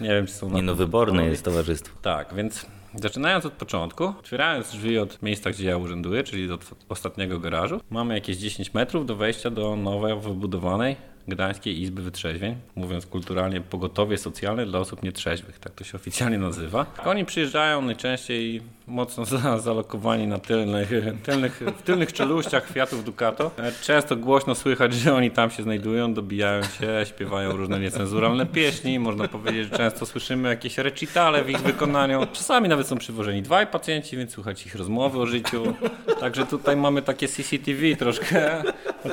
Nie 0.00 0.08
wiem, 0.08 0.26
czy 0.26 0.32
są 0.32 0.50
Nie 0.50 0.62
no, 0.62 0.74
wyborne 0.74 1.26
jest 1.26 1.44
towarzystwo. 1.44 1.98
Tak, 2.02 2.34
więc 2.34 2.66
zaczynając 2.94 3.46
od 3.46 3.52
początku, 3.52 4.04
otwierając 4.04 4.70
drzwi 4.70 4.98
od 4.98 5.22
miejsca, 5.22 5.50
gdzie 5.50 5.68
ja 5.68 5.76
urzęduję, 5.76 6.24
czyli 6.24 6.52
od 6.52 6.70
ostatniego 6.88 7.40
garażu, 7.40 7.80
mamy 7.90 8.14
jakieś 8.14 8.36
10 8.36 8.74
metrów 8.74 9.06
do 9.06 9.16
wejścia 9.16 9.50
do 9.50 9.76
nowej, 9.76 10.20
wybudowanej 10.20 11.11
Gdańskiej 11.28 11.80
Izby 11.80 12.02
Wytrzeźwień, 12.02 12.56
mówiąc 12.76 13.06
kulturalnie 13.06 13.60
pogotowie 13.60 14.18
socjalne 14.18 14.66
dla 14.66 14.78
osób 14.78 15.02
nietrzeźwych, 15.02 15.58
tak 15.58 15.72
to 15.74 15.84
się 15.84 15.96
oficjalnie 15.96 16.38
nazywa. 16.38 16.86
Oni 17.04 17.24
przyjeżdżają 17.24 17.82
najczęściej 17.82 18.62
mocno 18.86 19.24
za, 19.32 19.58
zalokowani 19.58 20.26
na 20.26 20.38
tylnych, 20.38 20.90
tylnych, 21.22 21.62
w 21.78 21.82
tylnych 21.82 22.12
czeluściach 22.12 22.68
Fiatów 22.68 23.04
Ducato. 23.04 23.50
E, 23.58 23.72
Często 23.82 24.16
głośno 24.16 24.54
słychać, 24.54 24.94
że 24.94 25.14
oni 25.14 25.30
tam 25.30 25.50
się 25.50 25.62
znajdują, 25.62 26.14
dobijają 26.14 26.62
się, 26.62 26.88
śpiewają 27.04 27.56
różne 27.56 27.80
niecenzuralne 27.80 28.46
pieśni. 28.46 28.98
Można 28.98 29.28
powiedzieć, 29.28 29.68
że 29.72 29.78
często 29.78 30.06
słyszymy 30.06 30.48
jakieś 30.48 30.78
recitale 30.78 31.44
w 31.44 31.50
ich 31.50 31.60
wykonaniu. 31.60 32.26
Czasami 32.32 32.68
nawet 32.68 32.86
są 32.86 32.98
przywożeni 32.98 33.42
dwaj 33.42 33.66
pacjenci, 33.66 34.16
więc 34.16 34.32
słuchać 34.32 34.66
ich 34.66 34.74
rozmowy 34.74 35.18
o 35.18 35.26
życiu. 35.26 35.74
Także 36.20 36.46
tutaj 36.46 36.76
mamy 36.76 37.02
takie 37.02 37.28
CCTV 37.28 37.96
troszkę. 37.98 38.62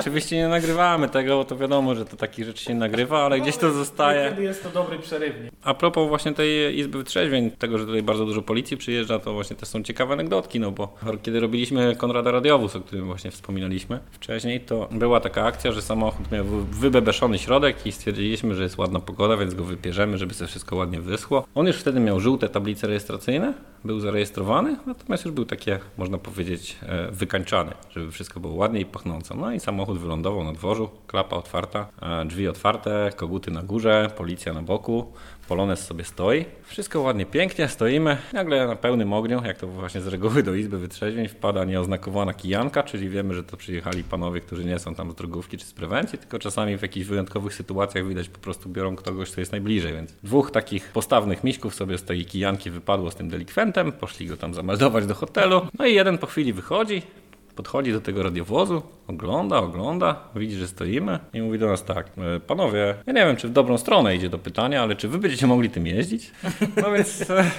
Oczywiście 0.00 0.36
nie 0.36 0.48
nagrywamy 0.48 1.08
tego, 1.08 1.36
bo 1.36 1.44
to 1.44 1.56
wiadomo, 1.56 1.94
że 1.94 2.04
to 2.04 2.16
takich 2.16 2.44
rzeczy 2.44 2.64
się 2.64 2.74
nagrywa, 2.74 3.24
ale 3.24 3.40
gdzieś 3.40 3.56
to 3.56 3.72
zostaje. 3.72 4.30
Kiedy 4.30 4.42
jest 4.42 4.62
to 4.62 4.70
dobry 4.70 4.98
przerywnik. 4.98 5.52
A 5.62 5.74
propos 5.74 6.08
właśnie 6.08 6.32
tej 6.32 6.78
Izby 6.78 6.98
Wytrzeźwień, 6.98 7.50
tego, 7.50 7.78
że 7.78 7.86
tutaj 7.86 8.02
bardzo 8.02 8.24
dużo 8.26 8.42
policji 8.42 8.76
przyjeżdża, 8.76 9.18
to 9.18 9.32
właśnie 9.32 9.56
też 9.60 9.68
są 9.68 9.82
ciekawe 9.82 10.12
anegdotki, 10.12 10.60
no 10.60 10.70
bo 10.70 10.94
kiedy 11.22 11.40
robiliśmy 11.40 11.96
Konrada 11.96 12.30
Radiowóz, 12.30 12.76
o 12.76 12.80
którym 12.80 13.06
właśnie 13.06 13.30
wspominaliśmy 13.30 14.00
wcześniej, 14.10 14.60
to 14.60 14.88
była 14.92 15.20
taka 15.20 15.44
akcja, 15.44 15.72
że 15.72 15.82
samochód 15.82 16.32
miał 16.32 16.44
wybebeszony 16.70 17.38
środek 17.38 17.86
i 17.86 17.92
stwierdziliśmy, 17.92 18.54
że 18.54 18.62
jest 18.62 18.78
ładna 18.78 19.00
pogoda, 19.00 19.36
więc 19.36 19.54
go 19.54 19.64
wypierzemy, 19.64 20.18
żeby 20.18 20.34
sobie 20.34 20.48
wszystko 20.48 20.76
ładnie 20.76 21.00
wyschło. 21.00 21.44
On 21.54 21.66
już 21.66 21.76
wtedy 21.76 22.00
miał 22.00 22.20
żółte 22.20 22.48
tablice 22.48 22.86
rejestracyjne, 22.86 23.54
był 23.84 24.00
zarejestrowany, 24.00 24.76
natomiast 24.86 25.24
już 25.24 25.34
był 25.34 25.44
takie, 25.44 25.78
można 25.98 26.18
powiedzieć, 26.18 26.76
e, 26.82 27.10
wykańczany, 27.10 27.72
żeby 27.90 28.12
wszystko 28.12 28.40
było 28.40 28.54
ładnie 28.54 28.80
i 28.80 28.84
pachnąco. 28.84 29.34
No 29.34 29.52
i 29.52 29.60
samochód 29.60 29.98
wylądował 29.98 30.44
na 30.44 30.52
dworzu, 30.52 30.90
klapa 31.06 31.36
otwarta, 31.36 31.86
e, 32.02 32.24
drzwi 32.24 32.48
otwarte, 32.48 33.10
koguty 33.16 33.50
na 33.50 33.62
górze, 33.62 34.10
policja 34.16 34.52
na 34.52 34.62
boku. 34.62 35.12
Polones 35.50 35.86
sobie 35.86 36.04
stoi. 36.04 36.44
Wszystko 36.62 37.00
ładnie, 37.00 37.26
pięknie, 37.26 37.68
stoimy. 37.68 38.16
Nagle 38.32 38.66
na 38.66 38.76
pełnym 38.76 39.12
ogniu, 39.12 39.42
jak 39.44 39.58
to 39.58 39.66
właśnie 39.66 40.00
z 40.00 40.06
reguły 40.06 40.42
do 40.42 40.54
Izby 40.54 40.78
Wytrzeźwień, 40.78 41.28
wpada 41.28 41.64
nieoznakowana 41.64 42.34
kijanka, 42.34 42.82
czyli 42.82 43.08
wiemy, 43.08 43.34
że 43.34 43.44
to 43.44 43.56
przyjechali 43.56 44.04
panowie, 44.04 44.40
którzy 44.40 44.64
nie 44.64 44.78
są 44.78 44.94
tam 44.94 45.10
z 45.10 45.14
drogówki 45.14 45.58
czy 45.58 45.66
z 45.66 45.72
prewencji, 45.72 46.18
tylko 46.18 46.38
czasami 46.38 46.76
w 46.76 46.82
jakichś 46.82 47.06
wyjątkowych 47.06 47.54
sytuacjach 47.54 48.06
widać 48.06 48.28
po 48.28 48.38
prostu 48.38 48.68
biorą 48.68 48.96
kogoś, 48.96 49.30
kto 49.30 49.40
jest 49.40 49.52
najbliżej, 49.52 49.92
więc 49.92 50.12
dwóch 50.22 50.50
takich 50.50 50.88
postawnych 50.88 51.44
miśków 51.44 51.74
sobie 51.74 51.98
z 51.98 52.02
tej 52.02 52.24
kijanki 52.24 52.70
wypadło 52.70 53.10
z 53.10 53.14
tym 53.14 53.28
delikwentem, 53.28 53.92
poszli 53.92 54.26
go 54.26 54.36
tam 54.36 54.54
zameldować 54.54 55.06
do 55.06 55.14
hotelu, 55.14 55.66
no 55.78 55.86
i 55.86 55.94
jeden 55.94 56.18
po 56.18 56.26
chwili 56.26 56.52
wychodzi, 56.52 57.02
podchodzi 57.56 57.92
do 57.92 58.00
tego 58.00 58.22
radiowozu, 58.22 58.82
ogląda, 59.10 59.58
ogląda, 59.58 60.16
widzi, 60.36 60.56
że 60.56 60.68
stoimy 60.68 61.18
i 61.32 61.42
mówi 61.42 61.58
do 61.58 61.66
nas 61.66 61.84
tak, 61.84 62.06
e, 62.36 62.40
panowie, 62.40 62.94
ja 63.06 63.12
nie 63.12 63.26
wiem, 63.26 63.36
czy 63.36 63.48
w 63.48 63.52
dobrą 63.52 63.78
stronę 63.78 64.16
idzie 64.16 64.28
do 64.28 64.38
pytania, 64.38 64.82
ale 64.82 64.96
czy 64.96 65.08
wy 65.08 65.18
będziecie 65.18 65.46
mogli 65.46 65.70
tym 65.70 65.86
jeździć? 65.86 66.30
No 66.82 66.92
więc 66.92 67.30
e, 67.30 67.50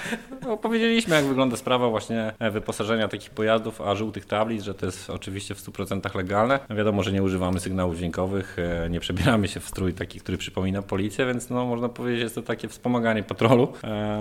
opowiedzieliśmy, 0.48 1.16
jak 1.16 1.24
wygląda 1.24 1.56
sprawa 1.56 1.88
właśnie 1.88 2.32
e, 2.38 2.50
wyposażenia 2.50 3.08
takich 3.08 3.30
pojazdów, 3.30 3.80
a 3.80 3.94
żółtych 3.94 4.26
tablic, 4.26 4.62
że 4.62 4.74
to 4.74 4.86
jest 4.86 5.10
oczywiście 5.10 5.54
w 5.54 5.58
100% 5.58 6.16
legalne. 6.16 6.60
Wiadomo, 6.70 7.02
że 7.02 7.12
nie 7.12 7.22
używamy 7.22 7.60
sygnałów 7.60 7.96
dźwiękowych, 7.96 8.56
nie 8.90 9.00
przebieramy 9.00 9.48
się 9.48 9.60
w 9.60 9.68
strój 9.68 9.94
taki, 9.94 10.20
który 10.20 10.38
przypomina 10.38 10.82
policję, 10.82 11.26
więc 11.26 11.50
no, 11.50 11.66
można 11.66 11.88
powiedzieć, 11.88 12.18
że 12.18 12.24
jest 12.24 12.34
to 12.34 12.42
takie 12.42 12.68
wspomaganie 12.68 13.22
patrolu 13.22 13.72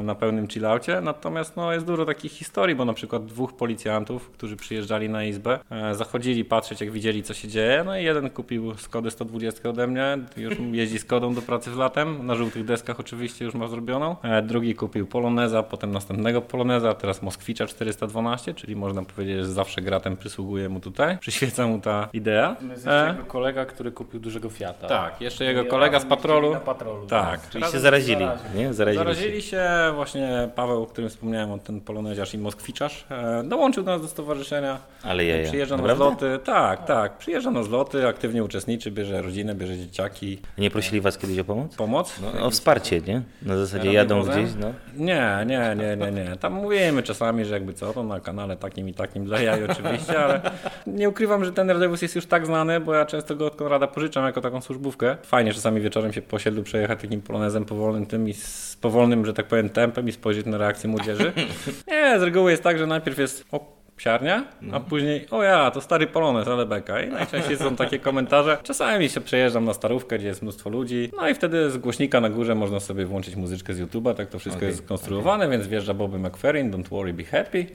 na 0.04 0.16
pełnym 0.16 0.48
chillaucie. 0.48 1.02
Natomiast 1.02 1.56
no, 1.56 1.74
jest 1.74 1.86
dużo 1.86 2.06
takich 2.06 2.32
historii, 2.32 2.76
bo 2.76 2.86
na 2.86 2.94
przykład 2.94 3.26
dwóch 3.26 3.54
policjantów, 3.54 4.30
którzy 4.30 4.56
przyjeżdżali 4.56 5.10
na 5.10 5.24
izbę, 5.24 5.60
zachodzili 5.92 6.46
patrzeć, 6.46 6.82
jak 6.82 6.92
widzieli, 6.92 7.21
co 7.24 7.34
się 7.34 7.48
dzieje. 7.48 7.84
No 7.86 7.98
i 7.98 8.04
jeden 8.04 8.30
kupił 8.30 8.76
Skodę 8.78 9.12
120 9.12 9.70
ode 9.70 9.88
mnie, 9.88 10.18
już 10.38 10.54
jeździ 10.72 11.00
Skodą 11.00 11.34
do 11.34 11.42
pracy 11.42 11.72
w 11.72 11.78
latem, 11.78 12.26
na 12.28 12.36
żółtych 12.36 12.66
deskach 12.66 13.00
oczywiście 13.00 13.46
już 13.46 13.54
ma 13.54 13.68
zrobioną. 13.68 14.16
E, 14.24 14.42
drugi 14.42 14.76
kupił 14.76 15.08
Poloneza, 15.08 15.64
potem 15.64 15.92
następnego 15.92 16.42
Poloneza, 16.42 16.94
teraz 16.94 17.22
Moskwicza 17.22 17.68
412, 17.68 18.54
czyli 18.54 18.76
można 18.76 19.04
powiedzieć, 19.04 19.38
że 19.38 19.46
zawsze 19.46 19.82
gratem 19.82 20.18
przysługuje 20.18 20.70
mu 20.70 20.80
tutaj, 20.80 21.18
przyświeca 21.18 21.68
mu 21.68 21.80
ta 21.80 22.10
idea. 22.14 22.56
To 22.60 22.66
jest 22.66 22.88
E, 22.88 22.90
jeszcze 22.92 23.14
jego 23.18 23.26
kolega, 23.32 23.66
który 23.66 23.92
kupił 23.92 24.20
dużego 24.20 24.50
Fiata. 24.50 24.88
tak, 24.88 25.22
jeszcze 25.22 25.46
jego 25.46 25.64
I 25.64 25.68
kolega 25.68 26.00
z 26.00 26.06
patrolu. 26.06 26.54
Na 26.54 26.60
patrolu. 26.60 27.08
Tak, 27.08 27.50
Czyli 27.50 27.64
się 27.66 27.80
zarazili, 27.80 28.26
zarazili. 28.26 28.60
nie? 28.60 28.74
Zarazili, 28.74 28.98
się. 28.98 29.14
Zarazili 29.14 29.42
się 29.42 29.62
właśnie 29.96 30.50
Paweł, 30.56 30.84
o 30.84 30.86
którym 30.86 31.10
wspomniałem, 31.10 31.60
ten 31.60 31.82
poloneziarz 31.82 32.34
i 32.34 32.38
moskwiczarz. 32.38 33.06
E, 33.10 33.44
dołączył 33.44 33.84
do 33.84 33.92
nas 33.92 34.02
do 34.02 34.08
stowarzyszenia. 34.08 34.78
Ale 35.04 35.26
jaja. 35.26 35.48
Przyjeżdża 35.48 35.78
na 35.78 35.84
Naprawdę? 35.84 36.06
zloty. 36.06 36.40
Tak, 36.46 36.86
tak. 36.86 37.11
Przyjeżdża 37.20 37.52
na 37.52 37.64
zloty, 37.64 38.08
aktywnie 38.08 38.44
uczestniczy, 38.44 38.92
bierze 38.92 39.22
rodzinę, 39.22 39.56
bierze 39.56 39.78
dzieciaki. 39.78 40.40
Nie 40.58 40.72
prosili 40.72 41.02
was 41.02 41.18
kiedyś 41.18 41.40
o 41.40 41.44
pomoc? 41.44 41.76
Pomoc? 41.76 42.20
No, 42.22 42.46
o 42.46 42.50
wsparcie, 42.50 43.02
nie? 43.02 43.22
Na 43.42 43.58
zasadzie 43.58 43.94
jadą 43.94 44.24
gdzieś, 44.24 44.50
no. 44.60 44.74
Nie, 44.96 45.46
nie, 45.48 45.76
nie, 45.78 45.98
nie, 45.98 46.12
nie. 46.12 46.36
Tam 46.36 46.54
mówimy 46.54 47.04
czasami, 47.04 47.46
że 47.46 47.54
jakby 47.54 47.74
co, 47.74 47.94
to 47.94 48.04
na 48.04 48.20
kanale 48.20 48.58
takim 48.58 48.90
i 48.90 48.94
takim 48.94 49.26
dla 49.26 49.42
jaj 49.42 49.64
oczywiście, 49.64 50.20
ale 50.20 50.42
nie 50.88 51.10
ukrywam, 51.10 51.46
że 51.46 51.52
ten 51.52 51.70
radiowóz 51.70 52.02
jest 52.02 52.16
już 52.16 52.26
tak 52.26 52.46
znany, 52.46 52.80
bo 52.80 52.94
ja 52.94 53.06
często 53.06 53.36
go 53.36 53.46
od 53.46 53.56
Konrada 53.56 53.88
pożyczam 53.88 54.26
jako 54.26 54.42
taką 54.42 54.62
służbówkę. 54.62 55.18
Fajnie 55.24 55.54
czasami 55.54 55.82
wieczorem 55.82 56.14
się 56.14 56.22
po 56.22 56.36
osiedlu 56.36 56.64
przejechać 56.64 57.02
takim 57.02 57.22
polonezem 57.22 57.66
powolnym 57.66 58.06
tym 58.06 58.30
i 58.30 58.34
z 58.34 58.78
powolnym, 58.82 59.26
że 59.26 59.34
tak 59.34 59.48
powiem, 59.48 59.70
tempem 59.70 60.08
i 60.08 60.12
spojrzeć 60.12 60.46
na 60.46 60.58
reakcję 60.58 60.90
młodzieży. 60.90 61.34
Nie, 61.88 62.20
z 62.20 62.24
reguły 62.24 62.52
jest 62.52 62.64
tak, 62.64 62.78
że 62.78 62.88
najpierw 62.88 63.18
jest 63.18 63.46
o, 63.52 63.81
psiarnia, 64.02 64.44
a 64.72 64.80
później 64.80 65.28
o 65.32 65.44
ja, 65.44 65.72
to 65.72 65.82
stary 65.82 66.08
polonez, 66.08 66.48
ale 66.48 66.66
beka. 66.66 67.02
I 67.02 67.10
najczęściej 67.10 67.58
są 67.58 67.76
takie 67.76 68.00
komentarze. 68.00 68.58
Czasami 68.64 69.10
się 69.10 69.22
przejeżdżam 69.22 69.66
na 69.66 69.74
starówkę, 69.74 70.18
gdzie 70.18 70.28
jest 70.28 70.42
mnóstwo 70.42 70.70
ludzi, 70.70 71.10
no 71.18 71.30
i 71.30 71.34
wtedy 71.34 71.72
z 71.72 71.78
głośnika 71.78 72.22
na 72.22 72.30
górze 72.30 72.56
można 72.56 72.80
sobie 72.80 73.06
włączyć 73.06 73.36
muzyczkę 73.36 73.74
z 73.74 73.82
YouTube'a, 73.82 74.14
tak 74.14 74.30
to 74.30 74.40
wszystko 74.40 74.58
Okej, 74.58 74.70
jest 74.70 74.84
skonstruowane, 74.86 75.50
więc 75.50 75.68
wjeżdża 75.68 75.94
Bobby 75.94 76.20
McFerrin, 76.20 76.72
Don't 76.72 76.90
Worry, 76.90 77.14
Be 77.14 77.24
Happy. 77.24 77.66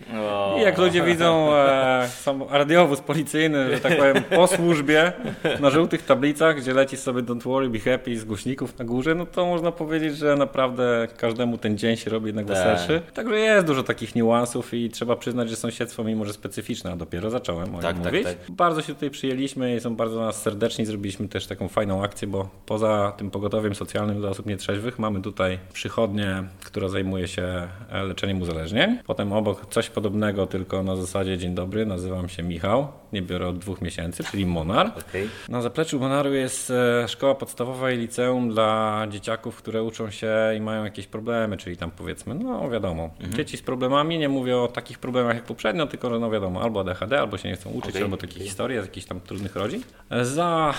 I 0.59 0.61
jak 0.61 0.78
ludzie 0.78 1.02
widzą 1.02 1.54
e, 1.54 2.09
sam 2.09 2.42
radiowóz 2.50 3.00
policyjny, 3.00 3.75
że 3.75 3.80
tak 3.80 3.97
powiem, 3.97 4.16
po 4.37 4.47
służbie, 4.47 5.12
na 5.61 5.71
żółtych 5.71 6.02
tablicach, 6.02 6.56
gdzie 6.56 6.75
leci 6.75 6.97
sobie 6.97 7.23
Don't 7.23 7.42
Worry, 7.42 7.68
Be 7.68 7.78
Happy 7.78 8.18
z 8.18 8.25
głośników 8.25 8.78
na 8.78 8.85
górze, 8.85 9.14
no 9.14 9.26
to 9.26 9.47
można 9.47 9.73
powiedzieć, 9.73 10.16
że 10.16 10.37
naprawdę 10.37 11.09
każdemu 11.16 11.59
ten 11.59 11.78
dzień 11.78 11.97
się 11.97 12.11
robi 12.11 12.26
jednak 12.26 12.47
weselszy. 12.47 13.02
Także 13.14 13.38
jest 13.38 13.66
dużo 13.66 13.83
takich 13.83 14.14
niuansów 14.14 14.75
i 14.75 14.90
trzeba 14.90 15.16
przyznać, 15.16 15.50
że 15.50 15.56
sąsiedztwo 15.56 16.04
mimo, 16.16 16.25
że 16.25 16.32
specyficzne, 16.32 16.92
a 16.92 16.96
dopiero 16.96 17.30
zacząłem 17.30 17.75
o 17.75 17.78
Tak, 17.80 17.96
tak, 17.96 18.04
mówić. 18.12 18.25
tak. 18.25 18.37
Bardzo 18.49 18.82
się 18.82 18.94
tutaj 18.94 19.11
przyjęliśmy 19.11 19.76
i 19.76 19.80
są 19.80 19.96
bardzo 19.96 20.20
nas 20.20 20.42
serdeczni. 20.42 20.87
Zrobiliśmy 20.87 21.28
też 21.28 21.46
taką 21.46 21.68
fajną 21.68 22.04
akcję, 22.04 22.28
bo 22.28 22.49
poza 22.66 23.12
tym 23.16 23.30
pogotowiem 23.30 23.75
socjalnym 23.75 24.18
dla 24.20 24.28
osób 24.28 24.46
nietrzeźwych 24.46 24.99
mamy 24.99 25.23
tutaj 25.23 25.58
przychodnię, 25.73 26.44
która 26.64 26.88
zajmuje 26.88 27.28
się 27.28 27.68
e, 27.90 28.02
leczeniem 28.02 28.42
uzależnień. 28.42 28.99
Potem 29.06 29.32
obok 29.32 29.66
coś 29.70 29.90
podobnego, 29.90 30.46
tylko 30.46 30.82
na 30.82 30.96
zasadzie 30.96 31.38
dzień 31.38 31.54
dobry, 31.54 31.87
nazywam 31.87 32.28
się 32.28 32.42
Michał, 32.42 32.88
nie 33.12 33.23
biorę 33.23 33.49
od 33.49 33.58
dwóch 33.58 33.80
miesięcy, 33.82 34.25
czyli 34.25 34.46
Monar. 34.46 34.92
Okej. 35.08 35.28
Na 35.49 35.62
zapleczu 35.62 36.00
Monaru 36.00 36.35
jest 36.35 36.70
e, 36.70 37.08
szkoła 37.08 37.35
podstawowa 37.35 37.90
i 37.90 37.99
liceum 37.99 38.49
dla 38.50 39.06
dzieciaków, 39.11 39.56
które 39.56 39.82
uczą 39.82 40.11
się 40.11 40.37
i 40.56 40.61
mają 40.61 40.85
jakieś 40.85 41.06
problemy, 41.06 41.56
czyli 41.56 41.76
tam 41.76 41.90
powiedzmy, 41.90 42.35
no 42.35 42.70
wiadomo, 42.70 43.11
dzieci 43.37 43.56
z 43.56 43.62
problemami, 43.62 44.18
nie 44.18 44.28
mówię 44.28 44.56
o 44.56 44.68
takich 44.68 44.99
problemach 44.99 45.35
jak 45.37 45.44
poprzednio, 45.44 45.87
tylko 45.96 46.10
że 46.10 46.18
no 46.18 46.30
wiadomo, 46.30 46.62
albo 46.62 46.80
ADHD, 46.80 47.20
albo 47.20 47.38
się 47.38 47.48
nie 47.48 47.56
chcą 47.56 47.70
uczyć, 47.70 47.90
Okej, 47.90 48.02
albo 48.02 48.16
takie 48.16 48.40
historie 48.40 48.82
z 48.82 48.84
jakichś 48.84 49.06
tam 49.06 49.20
trudnych 49.20 49.56
rodzin. 49.56 49.82
Za 50.22 50.74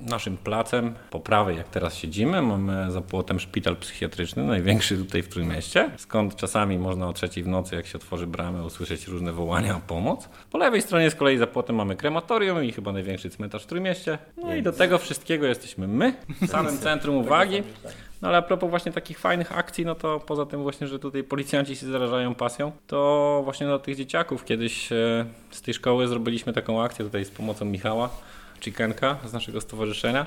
naszym 0.00 0.36
placem 0.36 0.94
po 1.10 1.20
prawej, 1.20 1.56
jak 1.56 1.68
teraz 1.68 1.94
siedzimy, 1.94 2.42
mamy 2.42 2.92
za 2.92 3.00
płotem 3.00 3.40
szpital 3.40 3.76
psychiatryczny, 3.76 4.44
największy 4.44 4.98
tutaj 4.98 5.22
w 5.22 5.28
Trójmieście, 5.28 5.90
skąd 5.96 6.36
czasami 6.36 6.78
można 6.78 7.08
o 7.08 7.12
trzeciej 7.12 7.44
w 7.44 7.48
nocy, 7.48 7.76
jak 7.76 7.86
się 7.86 7.98
otworzy 7.98 8.26
bramę, 8.26 8.64
usłyszeć 8.64 9.06
różne 9.06 9.32
wołania 9.32 9.76
o 9.76 9.80
pomoc. 9.80 10.28
Po 10.50 10.58
lewej 10.58 10.82
stronie 10.82 11.10
z 11.10 11.14
kolei 11.14 11.38
za 11.38 11.46
płotem 11.46 11.76
mamy 11.76 11.96
krematorium 11.96 12.64
i 12.64 12.72
chyba 12.72 12.92
największy 12.92 13.30
cmentarz 13.30 13.62
w 13.62 13.66
Trójmieście. 13.66 14.18
No 14.36 14.54
i 14.54 14.62
do 14.62 14.72
tego 14.72 14.98
wszystkiego 14.98 15.46
jesteśmy 15.46 15.88
my, 15.88 16.14
w 16.42 16.46
samym 16.46 16.78
centrum 16.78 17.16
uwagi. 17.16 17.62
No 18.26 18.30
ale 18.30 18.38
a 18.38 18.42
propos 18.42 18.70
właśnie 18.70 18.92
takich 18.92 19.18
fajnych 19.18 19.58
akcji, 19.58 19.84
no 19.84 19.94
to 19.94 20.20
poza 20.20 20.46
tym 20.46 20.62
właśnie, 20.62 20.86
że 20.86 20.98
tutaj 20.98 21.24
policjanci 21.24 21.76
się 21.76 21.86
zarażają 21.86 22.34
pasją, 22.34 22.72
to 22.86 23.40
właśnie 23.44 23.66
dla 23.66 23.78
tych 23.78 23.96
dzieciaków 23.96 24.44
kiedyś 24.44 24.92
e, 24.92 25.24
z 25.50 25.62
tej 25.62 25.74
szkoły 25.74 26.08
zrobiliśmy 26.08 26.52
taką 26.52 26.82
akcję 26.82 27.04
tutaj 27.04 27.24
z 27.24 27.30
pomocą 27.30 27.64
Michała 27.64 28.10
Chickenka 28.60 29.16
z 29.26 29.32
naszego 29.32 29.60
stowarzyszenia. 29.60 30.26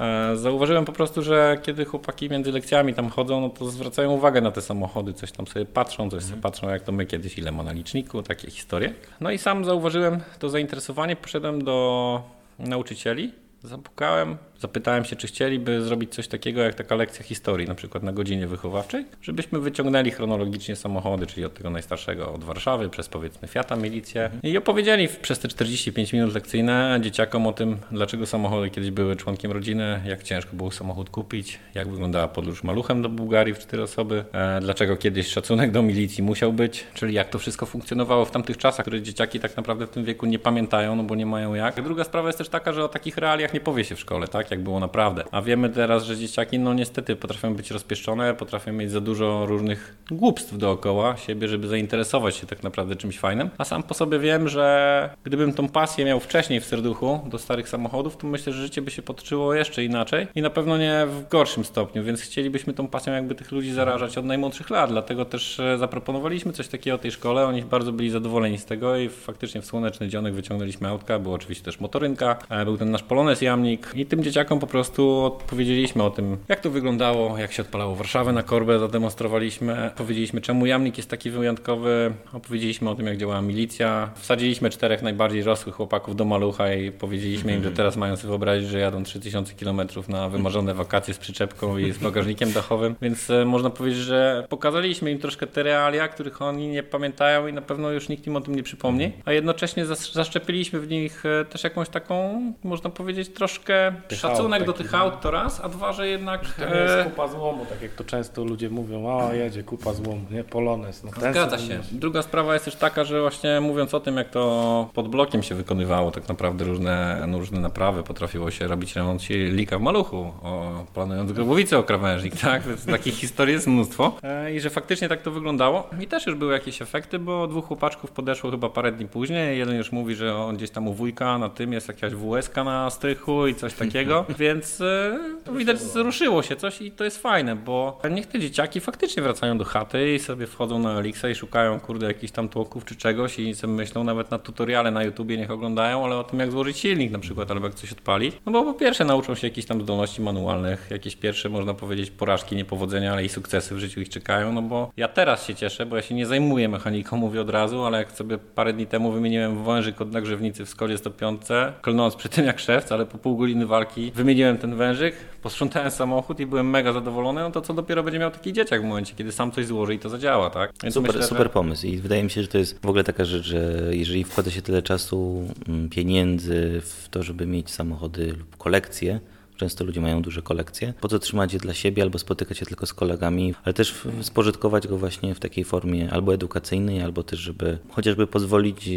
E, 0.00 0.36
Zauważyłem 0.36 0.84
po 0.84 0.92
prostu, 0.92 1.22
że 1.22 1.58
kiedy 1.62 1.84
chłopaki 1.84 2.30
między 2.30 2.52
lekcjami 2.52 2.94
tam 2.94 3.10
chodzą, 3.10 3.40
no 3.40 3.48
to 3.48 3.66
zwracają 3.66 4.10
uwagę 4.10 4.40
na 4.40 4.50
te 4.50 4.60
samochody, 4.62 5.12
coś 5.12 5.32
tam 5.32 5.46
sobie 5.46 5.66
patrzą, 5.66 6.10
coś 6.10 6.22
sobie 6.22 6.42
patrzą, 6.42 6.68
jak 6.68 6.82
to 6.82 6.92
my 6.92 7.06
kiedyś, 7.06 7.38
ile 7.38 7.52
ma 7.52 7.62
na 7.62 7.72
liczniku, 7.72 8.22
takie 8.22 8.50
historie. 8.50 8.94
No 9.20 9.30
i 9.30 9.38
sam 9.38 9.64
zauważyłem 9.64 10.20
to 10.38 10.48
zainteresowanie, 10.48 11.16
poszedłem 11.16 11.64
do 11.64 12.22
nauczycieli, 12.58 13.32
zapukałem, 13.62 14.36
zapytałem 14.60 15.04
się, 15.04 15.16
czy 15.16 15.26
chcieliby 15.26 15.82
zrobić 15.82 16.14
coś 16.14 16.28
takiego 16.28 16.60
jak 16.60 16.74
taka 16.74 16.94
lekcja 16.94 17.24
historii, 17.24 17.66
na 17.68 17.74
przykład 17.74 18.02
na 18.02 18.12
godzinie 18.12 18.46
wychowawczej, 18.46 19.04
żebyśmy 19.22 19.60
wyciągnęli 19.60 20.10
chronologicznie 20.10 20.76
samochody, 20.76 21.26
czyli 21.26 21.44
od 21.44 21.54
tego 21.54 21.70
najstarszego 21.70 22.32
od 22.32 22.44
Warszawy, 22.44 22.88
przez 22.88 23.08
powiedzmy 23.08 23.48
Fiata, 23.48 23.76
milicję. 23.76 24.30
I 24.42 24.58
opowiedzieli 24.58 25.08
przez 25.22 25.38
te 25.38 25.48
45 25.48 26.12
minut 26.12 26.34
lekcyjne 26.34 26.98
dzieciakom 27.02 27.46
o 27.46 27.52
tym, 27.52 27.76
dlaczego 27.92 28.26
samochody 28.26 28.70
kiedyś 28.70 28.90
były 28.90 29.16
członkiem 29.16 29.52
rodziny, 29.52 30.00
jak 30.06 30.22
ciężko 30.22 30.56
było 30.56 30.70
samochód 30.70 31.10
kupić, 31.10 31.58
jak 31.74 31.88
wyglądała 31.88 32.28
podróż 32.28 32.64
maluchem 32.64 33.02
do 33.02 33.08
Bułgarii 33.08 33.54
w 33.54 33.58
cztery 33.58 33.82
osoby, 33.82 34.24
e, 34.32 34.60
dlaczego 34.60 34.96
kiedyś 34.96 35.26
szacunek 35.26 35.70
do 35.70 35.82
milicji 35.82 36.22
musiał 36.22 36.52
być, 36.52 36.84
czyli 36.94 37.14
jak 37.14 37.28
to 37.28 37.38
wszystko 37.38 37.66
funkcjonowało 37.66 38.24
w 38.24 38.30
tamtych 38.30 38.56
czasach, 38.56 38.84
które 38.84 39.02
dzieciaki 39.02 39.40
tak 39.40 39.56
naprawdę 39.56 39.86
w 39.86 39.90
tym 39.90 40.04
wieku 40.04 40.26
nie 40.26 40.38
pamiętają, 40.38 40.96
no 40.96 41.02
bo 41.02 41.14
nie 41.14 41.26
mają 41.26 41.54
jak. 41.54 41.82
Druga 41.82 42.04
sprawa 42.04 42.28
jest 42.28 42.38
też 42.38 42.48
taka, 42.48 42.72
że 42.72 42.84
o 42.84 42.88
takich 42.88 43.16
realiach 43.16 43.54
nie 43.54 43.60
powie 43.60 43.84
się 43.84 43.96
w 43.96 44.00
szkole, 44.00 44.28
tak, 44.28 44.43
jak 44.50 44.62
było 44.62 44.80
naprawdę. 44.80 45.24
A 45.30 45.42
wiemy 45.42 45.70
teraz, 45.70 46.04
że 46.04 46.16
dzieciaki, 46.16 46.58
no 46.58 46.74
niestety 46.74 47.16
potrafią 47.16 47.54
być 47.54 47.70
rozpieszczone, 47.70 48.34
potrafią 48.34 48.72
mieć 48.72 48.90
za 48.90 49.00
dużo 49.00 49.46
różnych 49.46 49.96
głupstw 50.10 50.56
dookoła 50.56 51.16
siebie, 51.16 51.48
żeby 51.48 51.68
zainteresować 51.68 52.36
się 52.36 52.46
tak 52.46 52.62
naprawdę 52.62 52.96
czymś 52.96 53.18
fajnym. 53.18 53.50
A 53.58 53.64
sam 53.64 53.82
po 53.82 53.94
sobie 53.94 54.18
wiem, 54.18 54.48
że 54.48 55.10
gdybym 55.24 55.52
tą 55.52 55.68
pasję 55.68 56.04
miał 56.04 56.20
wcześniej 56.20 56.60
w 56.60 56.64
serduchu 56.64 57.20
do 57.26 57.38
starych 57.38 57.68
samochodów, 57.68 58.16
to 58.16 58.26
myślę, 58.26 58.52
że 58.52 58.62
życie 58.62 58.82
by 58.82 58.90
się 58.90 59.02
potoczyło 59.02 59.54
jeszcze 59.54 59.84
inaczej 59.84 60.26
i 60.34 60.42
na 60.42 60.50
pewno 60.50 60.78
nie 60.78 61.06
w 61.06 61.28
gorszym 61.28 61.64
stopniu, 61.64 62.04
więc 62.04 62.20
chcielibyśmy 62.20 62.72
tą 62.72 62.88
pasją 62.88 63.12
jakby 63.12 63.34
tych 63.34 63.52
ludzi 63.52 63.72
zarażać 63.72 64.18
od 64.18 64.24
najmłodszych 64.24 64.70
lat, 64.70 64.90
dlatego 64.90 65.24
też 65.24 65.60
e, 65.60 65.78
zaproponowaliśmy 65.78 66.52
coś 66.52 66.68
takiego 66.68 66.98
tej 66.98 67.10
szkole, 67.10 67.46
oni 67.46 67.62
bardzo 67.62 67.92
byli 67.92 68.10
zadowoleni 68.10 68.58
z 68.58 68.64
tego 68.64 68.96
i 68.96 69.08
faktycznie 69.08 69.62
w 69.62 69.66
słoneczny 69.66 70.08
dzionek 70.08 70.34
wyciągnęliśmy 70.34 70.88
autka, 70.88 71.18
była 71.18 71.34
oczywiście 71.34 71.64
też 71.64 71.80
motorynka, 71.80 72.38
e, 72.48 72.64
był 72.64 72.76
ten 72.76 72.90
nasz 72.90 73.02
Polones 73.02 73.42
Jamnik 73.42 73.92
i 73.94 74.06
tym 74.06 74.22
dzieciakom 74.34 74.60
po 74.60 74.66
prostu 74.66 75.24
odpowiedzieliśmy 75.24 76.02
o 76.02 76.10
tym, 76.10 76.36
jak 76.48 76.60
to 76.60 76.70
wyglądało, 76.70 77.38
jak 77.38 77.52
się 77.52 77.62
odpalało 77.62 77.94
Warszawę 77.96 78.32
na 78.32 78.42
korbę, 78.42 78.78
zademonstrowaliśmy, 78.78 79.90
powiedzieliśmy 79.96 80.40
czemu 80.40 80.66
Jamnik 80.66 80.96
jest 80.96 81.10
taki 81.10 81.30
wyjątkowy, 81.30 82.14
opowiedzieliśmy 82.32 82.90
o 82.90 82.94
tym, 82.94 83.06
jak 83.06 83.16
działała 83.16 83.42
milicja, 83.42 84.10
wsadziliśmy 84.14 84.70
czterech 84.70 85.02
najbardziej 85.02 85.42
rosłych 85.42 85.74
chłopaków 85.74 86.16
do 86.16 86.24
malucha 86.24 86.74
i 86.74 86.92
powiedzieliśmy 86.92 87.54
im, 87.54 87.62
że 87.62 87.70
teraz 87.70 87.96
mają 87.96 88.16
sobie 88.16 88.28
wyobrazić, 88.28 88.68
że 88.68 88.78
jadą 88.78 89.02
3000 89.02 89.54
km 89.54 89.80
na 90.08 90.28
wymarzone 90.28 90.74
wakacje 90.74 91.14
z 91.14 91.18
przyczepką 91.18 91.78
i 91.78 91.92
z 91.92 91.98
bagażnikiem 91.98 92.52
dachowym, 92.52 92.94
więc 93.02 93.30
e, 93.30 93.44
można 93.44 93.70
powiedzieć, 93.70 94.00
że 94.00 94.46
pokazaliśmy 94.48 95.10
im 95.10 95.18
troszkę 95.18 95.46
te 95.46 95.62
realia, 95.62 96.08
których 96.08 96.42
oni 96.42 96.68
nie 96.68 96.82
pamiętają 96.82 97.46
i 97.46 97.52
na 97.52 97.62
pewno 97.62 97.90
już 97.90 98.08
nikt 98.08 98.26
im 98.26 98.36
o 98.36 98.40
tym 98.40 98.54
nie 98.54 98.62
przypomni, 98.62 99.12
a 99.24 99.32
jednocześnie 99.32 99.86
zas- 99.86 100.12
zaszczepiliśmy 100.12 100.80
w 100.80 100.88
nich 100.88 101.22
e, 101.26 101.44
też 101.44 101.64
jakąś 101.64 101.88
taką, 101.88 102.52
można 102.64 102.90
powiedzieć, 102.90 103.28
troszkę 103.28 103.92
szacunek 104.28 104.64
do 104.64 104.72
tych 104.72 104.94
aut 104.94 105.20
to 105.20 105.30
raz, 105.30 105.60
a 105.60 105.68
dwa, 105.68 105.92
że 105.92 106.08
jednak... 106.08 106.40
To 106.64 106.74
nie 106.74 106.80
jest 106.80 106.94
E, 106.94 107.04
kupa 107.04 107.28
złomu, 107.28 107.66
tak 107.66 107.82
jak 107.82 107.90
to 107.92 108.04
często 108.04 108.44
ludzie 108.44 108.70
mówią, 108.70 109.20
a 109.20 109.34
jedzie 109.34 109.62
kupa 109.62 109.92
złomu, 109.92 110.20
nie, 110.30 110.44
Polones. 110.44 111.04
No, 111.04 111.10
Zgadza 111.30 111.58
się. 111.58 111.80
Druga 111.92 112.22
sprawa 112.22 112.52
jest 112.52 112.64
też 112.64 112.76
taka, 112.76 113.04
że 113.04 113.20
właśnie 113.20 113.60
mówiąc 113.60 113.94
o 113.94 114.00
tym, 114.00 114.16
jak 114.16 114.30
to 114.30 114.88
pod 114.94 115.08
blokiem 115.08 115.42
się 115.42 115.54
wykonywało, 115.54 116.10
tak 116.10 116.28
naprawdę 116.28 116.64
różne, 116.64 117.24
no, 117.28 117.38
różne 117.38 117.60
naprawy, 117.60 118.02
potrafiło 118.02 118.50
się 118.50 118.66
robić 118.66 118.96
remont 118.96 119.22
silnika 119.22 119.78
w 119.78 119.82
maluchu, 119.82 120.32
o, 120.42 120.84
planując 120.94 121.32
grobowicę 121.32 121.78
o 121.78 121.82
krawężnik, 121.82 122.40
tak? 122.40 122.62
Więc 122.62 122.86
takich 122.86 123.14
historii 123.14 123.54
jest 123.54 123.66
mnóstwo. 123.66 124.12
E, 124.22 124.54
I 124.54 124.60
że 124.60 124.70
faktycznie 124.70 125.08
tak 125.08 125.22
to 125.22 125.30
wyglądało. 125.30 125.88
I 126.00 126.06
też 126.06 126.26
już 126.26 126.34
były 126.36 126.52
jakieś 126.52 126.82
efekty, 126.82 127.18
bo 127.18 127.46
dwóch 127.46 127.66
chłopaczków 127.66 128.10
podeszło 128.10 128.50
chyba 128.50 128.68
parę 128.68 128.92
dni 128.92 129.06
później. 129.08 129.58
Jeden 129.58 129.76
już 129.76 129.92
mówi, 129.92 130.14
że 130.14 130.36
on 130.36 130.56
gdzieś 130.56 130.70
tam 130.70 130.88
u 130.88 130.92
wujka, 130.94 131.38
na 131.38 131.48
tym 131.48 131.72
jest 131.72 131.88
jakaś 131.88 132.12
WSK 132.12 132.56
na 132.56 132.90
strychu 132.90 133.46
i 133.46 133.54
coś 133.54 133.74
takiego. 133.74 134.13
Więc 134.38 134.80
e, 134.80 135.18
widać, 135.52 135.78
ruszyło 135.94 136.42
się 136.42 136.56
coś 136.56 136.82
i 136.82 136.90
to 136.90 137.04
jest 137.04 137.22
fajne, 137.22 137.56
bo 137.56 138.00
niech 138.10 138.26
te 138.26 138.40
dzieciaki 138.40 138.80
faktycznie 138.80 139.22
wracają 139.22 139.58
do 139.58 139.64
chaty 139.64 140.14
i 140.14 140.18
sobie 140.18 140.46
wchodzą 140.46 140.78
na 140.78 140.98
Elixa 140.98 141.24
i 141.30 141.34
szukają, 141.34 141.80
kurde, 141.80 142.06
jakichś 142.06 142.32
tam 142.32 142.48
tłoków 142.48 142.84
czy 142.84 142.96
czegoś 142.96 143.38
i 143.38 143.54
sobie 143.54 143.72
myślą 143.72 144.04
nawet 144.04 144.30
na 144.30 144.38
tutoriale 144.38 144.90
na 144.90 145.02
YouTubie 145.02 145.36
niech 145.36 145.50
oglądają, 145.50 146.04
ale 146.04 146.16
o 146.16 146.24
tym 146.24 146.40
jak 146.40 146.50
złożyć 146.50 146.78
silnik 146.78 147.12
na 147.12 147.18
przykład, 147.18 147.50
albo 147.50 147.66
jak 147.66 147.74
coś 147.74 147.92
odpalić. 147.92 148.34
No 148.46 148.52
bo 148.52 148.64
po 148.64 148.74
pierwsze 148.74 149.04
nauczą 149.04 149.34
się 149.34 149.46
jakichś 149.46 149.66
tam 149.66 149.82
zdolności 149.82 150.22
manualnych, 150.22 150.86
jakieś 150.90 151.16
pierwsze, 151.16 151.48
można 151.48 151.74
powiedzieć, 151.74 152.10
porażki, 152.10 152.56
niepowodzenia, 152.56 153.12
ale 153.12 153.24
i 153.24 153.28
sukcesy 153.28 153.74
w 153.74 153.78
życiu 153.78 154.00
ich 154.00 154.08
czekają, 154.08 154.52
no 154.52 154.62
bo 154.62 154.92
ja 154.96 155.08
teraz 155.08 155.46
się 155.46 155.54
cieszę, 155.54 155.86
bo 155.86 155.96
ja 155.96 156.02
się 156.02 156.14
nie 156.14 156.26
zajmuję 156.26 156.68
mechaniką, 156.68 157.16
mówię 157.16 157.40
od 157.40 157.50
razu, 157.50 157.84
ale 157.84 157.98
jak 157.98 158.12
sobie 158.12 158.38
parę 158.38 158.72
dni 158.72 158.86
temu 158.86 159.12
wymieniłem 159.12 159.64
wężyk 159.64 160.00
od 160.00 160.12
nagrzewnicy 160.12 160.64
w 160.64 160.68
Skodzie 160.68 160.98
105, 160.98 161.42
klnąc 161.82 162.16
przy 162.16 162.28
tym 162.28 162.46
jak 162.46 162.58
szewc, 162.58 162.92
ale 162.92 163.06
po 163.06 163.18
pół 163.18 163.36
godziny 163.36 163.66
walki 163.66 164.03
wymieniłem 164.12 164.58
ten 164.58 164.76
wężyk, 164.76 165.14
posprzątałem 165.42 165.90
samochód 165.90 166.40
i 166.40 166.46
byłem 166.46 166.70
mega 166.70 166.92
zadowolony, 166.92 167.40
no 167.40 167.50
to 167.50 167.60
co 167.60 167.74
dopiero 167.74 168.02
będzie 168.02 168.18
miał 168.18 168.30
taki 168.30 168.52
dzieciak 168.52 168.82
w 168.82 168.84
momencie, 168.84 169.14
kiedy 169.14 169.32
sam 169.32 169.52
coś 169.52 169.66
złoży 169.66 169.94
i 169.94 169.98
to 169.98 170.08
zadziała, 170.08 170.50
tak? 170.50 170.72
Więc 170.82 170.94
Super, 170.94 171.08
myślę, 171.08 171.22
że- 171.22 171.28
super 171.28 171.50
pomysł 171.50 171.86
i 171.86 171.96
wydaje 171.98 172.24
mi 172.24 172.30
się, 172.30 172.42
że 172.42 172.48
to 172.48 172.58
jest 172.58 172.82
w 172.82 172.86
ogóle 172.88 173.04
taka 173.04 173.24
rzecz, 173.24 173.44
że 173.44 173.80
jeżeli 173.90 174.24
wkłada 174.24 174.50
się 174.50 174.62
tyle 174.62 174.82
czasu, 174.82 175.48
mm, 175.68 175.88
pieniędzy 175.88 176.80
w 176.84 177.08
to, 177.10 177.22
żeby 177.22 177.46
mieć 177.46 177.70
samochody 177.70 178.26
lub 178.26 178.56
kolekcje, 178.56 179.20
Często 179.56 179.84
ludzie 179.84 180.00
mają 180.00 180.22
duże 180.22 180.42
kolekcje. 180.42 180.94
Po 181.00 181.08
co 181.08 181.18
trzymać 181.18 181.52
je 181.52 181.58
dla 181.58 181.74
siebie 181.74 182.02
albo 182.02 182.18
spotykać 182.18 182.58
się 182.58 182.66
tylko 182.66 182.86
z 182.86 182.94
kolegami, 182.94 183.54
ale 183.64 183.72
też 183.72 183.94
spożytkować 184.20 184.88
go 184.88 184.98
właśnie 184.98 185.34
w 185.34 185.40
takiej 185.40 185.64
formie 185.64 186.10
albo 186.10 186.34
edukacyjnej, 186.34 187.02
albo 187.02 187.22
też, 187.22 187.38
żeby 187.38 187.78
chociażby 187.90 188.26
pozwolić 188.26 188.88
e, 188.88 188.90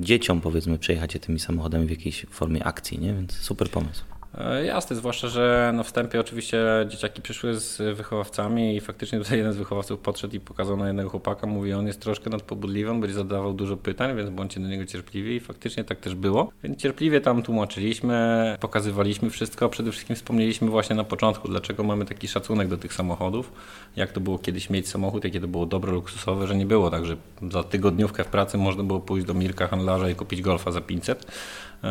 dzieciom, 0.00 0.40
powiedzmy, 0.40 0.78
przejechać 0.78 1.12
się 1.12 1.18
tymi 1.18 1.40
samochodami 1.40 1.86
w 1.86 1.90
jakiejś 1.90 2.26
formie 2.30 2.64
akcji, 2.64 2.98
nie? 2.98 3.14
Więc 3.14 3.32
super 3.32 3.70
pomysł. 3.70 4.04
E, 4.38 4.64
Jasne, 4.64 4.96
zwłaszcza, 4.96 5.28
że 5.28 5.72
na 5.74 5.82
wstępie 5.82 6.20
oczywiście 6.20 6.86
dzieciaki 6.88 7.22
przyszły 7.22 7.54
z 7.54 7.96
wychowawcami 7.96 8.76
i 8.76 8.80
faktycznie 8.80 9.18
tutaj 9.18 9.38
jeden 9.38 9.52
z 9.52 9.56
wychowawców 9.56 10.00
podszedł 10.00 10.36
i 10.36 10.40
pokazał 10.40 10.76
na 10.76 10.86
jednego 10.86 11.10
chłopaka, 11.10 11.46
mówi 11.46 11.72
on 11.72 11.86
jest 11.86 12.00
troszkę 12.00 12.30
nadpobudliwy, 12.30 12.90
on 12.90 13.00
będzie 13.00 13.14
zadawał 13.14 13.52
dużo 13.52 13.76
pytań, 13.76 14.16
więc 14.16 14.30
bądźcie 14.30 14.60
do 14.60 14.68
niego 14.68 14.86
cierpliwi. 14.86 15.34
I 15.34 15.40
faktycznie 15.40 15.84
tak 15.84 16.00
też 16.00 16.14
było. 16.14 16.52
Więc 16.62 16.78
cierpliwie 16.78 17.20
tam 17.20 17.42
tłumaczyliśmy, 17.42 18.56
pokazywaliśmy 18.60 19.30
wszystko, 19.30 19.68
przede 19.68 19.92
wszystkim 19.92 20.16
wspomnieliśmy 20.16 20.68
właśnie 20.68 20.96
na 20.96 21.04
początku, 21.04 21.48
dlaczego 21.48 21.82
mamy 21.82 22.04
taki 22.04 22.28
szacunek 22.28 22.68
do 22.68 22.76
tych 22.76 22.94
samochodów, 22.94 23.52
jak 23.96 24.12
to 24.12 24.20
było 24.20 24.38
kiedyś 24.38 24.70
mieć 24.70 24.88
samochód, 24.88 25.24
jakie 25.24 25.40
to 25.40 25.48
było 25.48 25.66
dobro 25.66 25.92
luksusowe, 25.92 26.46
że 26.46 26.56
nie 26.56 26.66
było 26.66 26.90
tak, 26.90 27.06
że 27.06 27.16
za 27.50 27.62
tygodniówkę 27.62 28.24
w 28.24 28.28
pracy 28.28 28.58
można 28.58 28.82
było 28.82 29.00
pójść 29.00 29.26
do 29.26 29.34
Mirka 29.34 29.68
handlarza 29.68 30.10
i 30.10 30.14
kupić 30.14 30.42
Golfa 30.42 30.72
za 30.72 30.80
500, 30.80 31.24
e, 31.24 31.30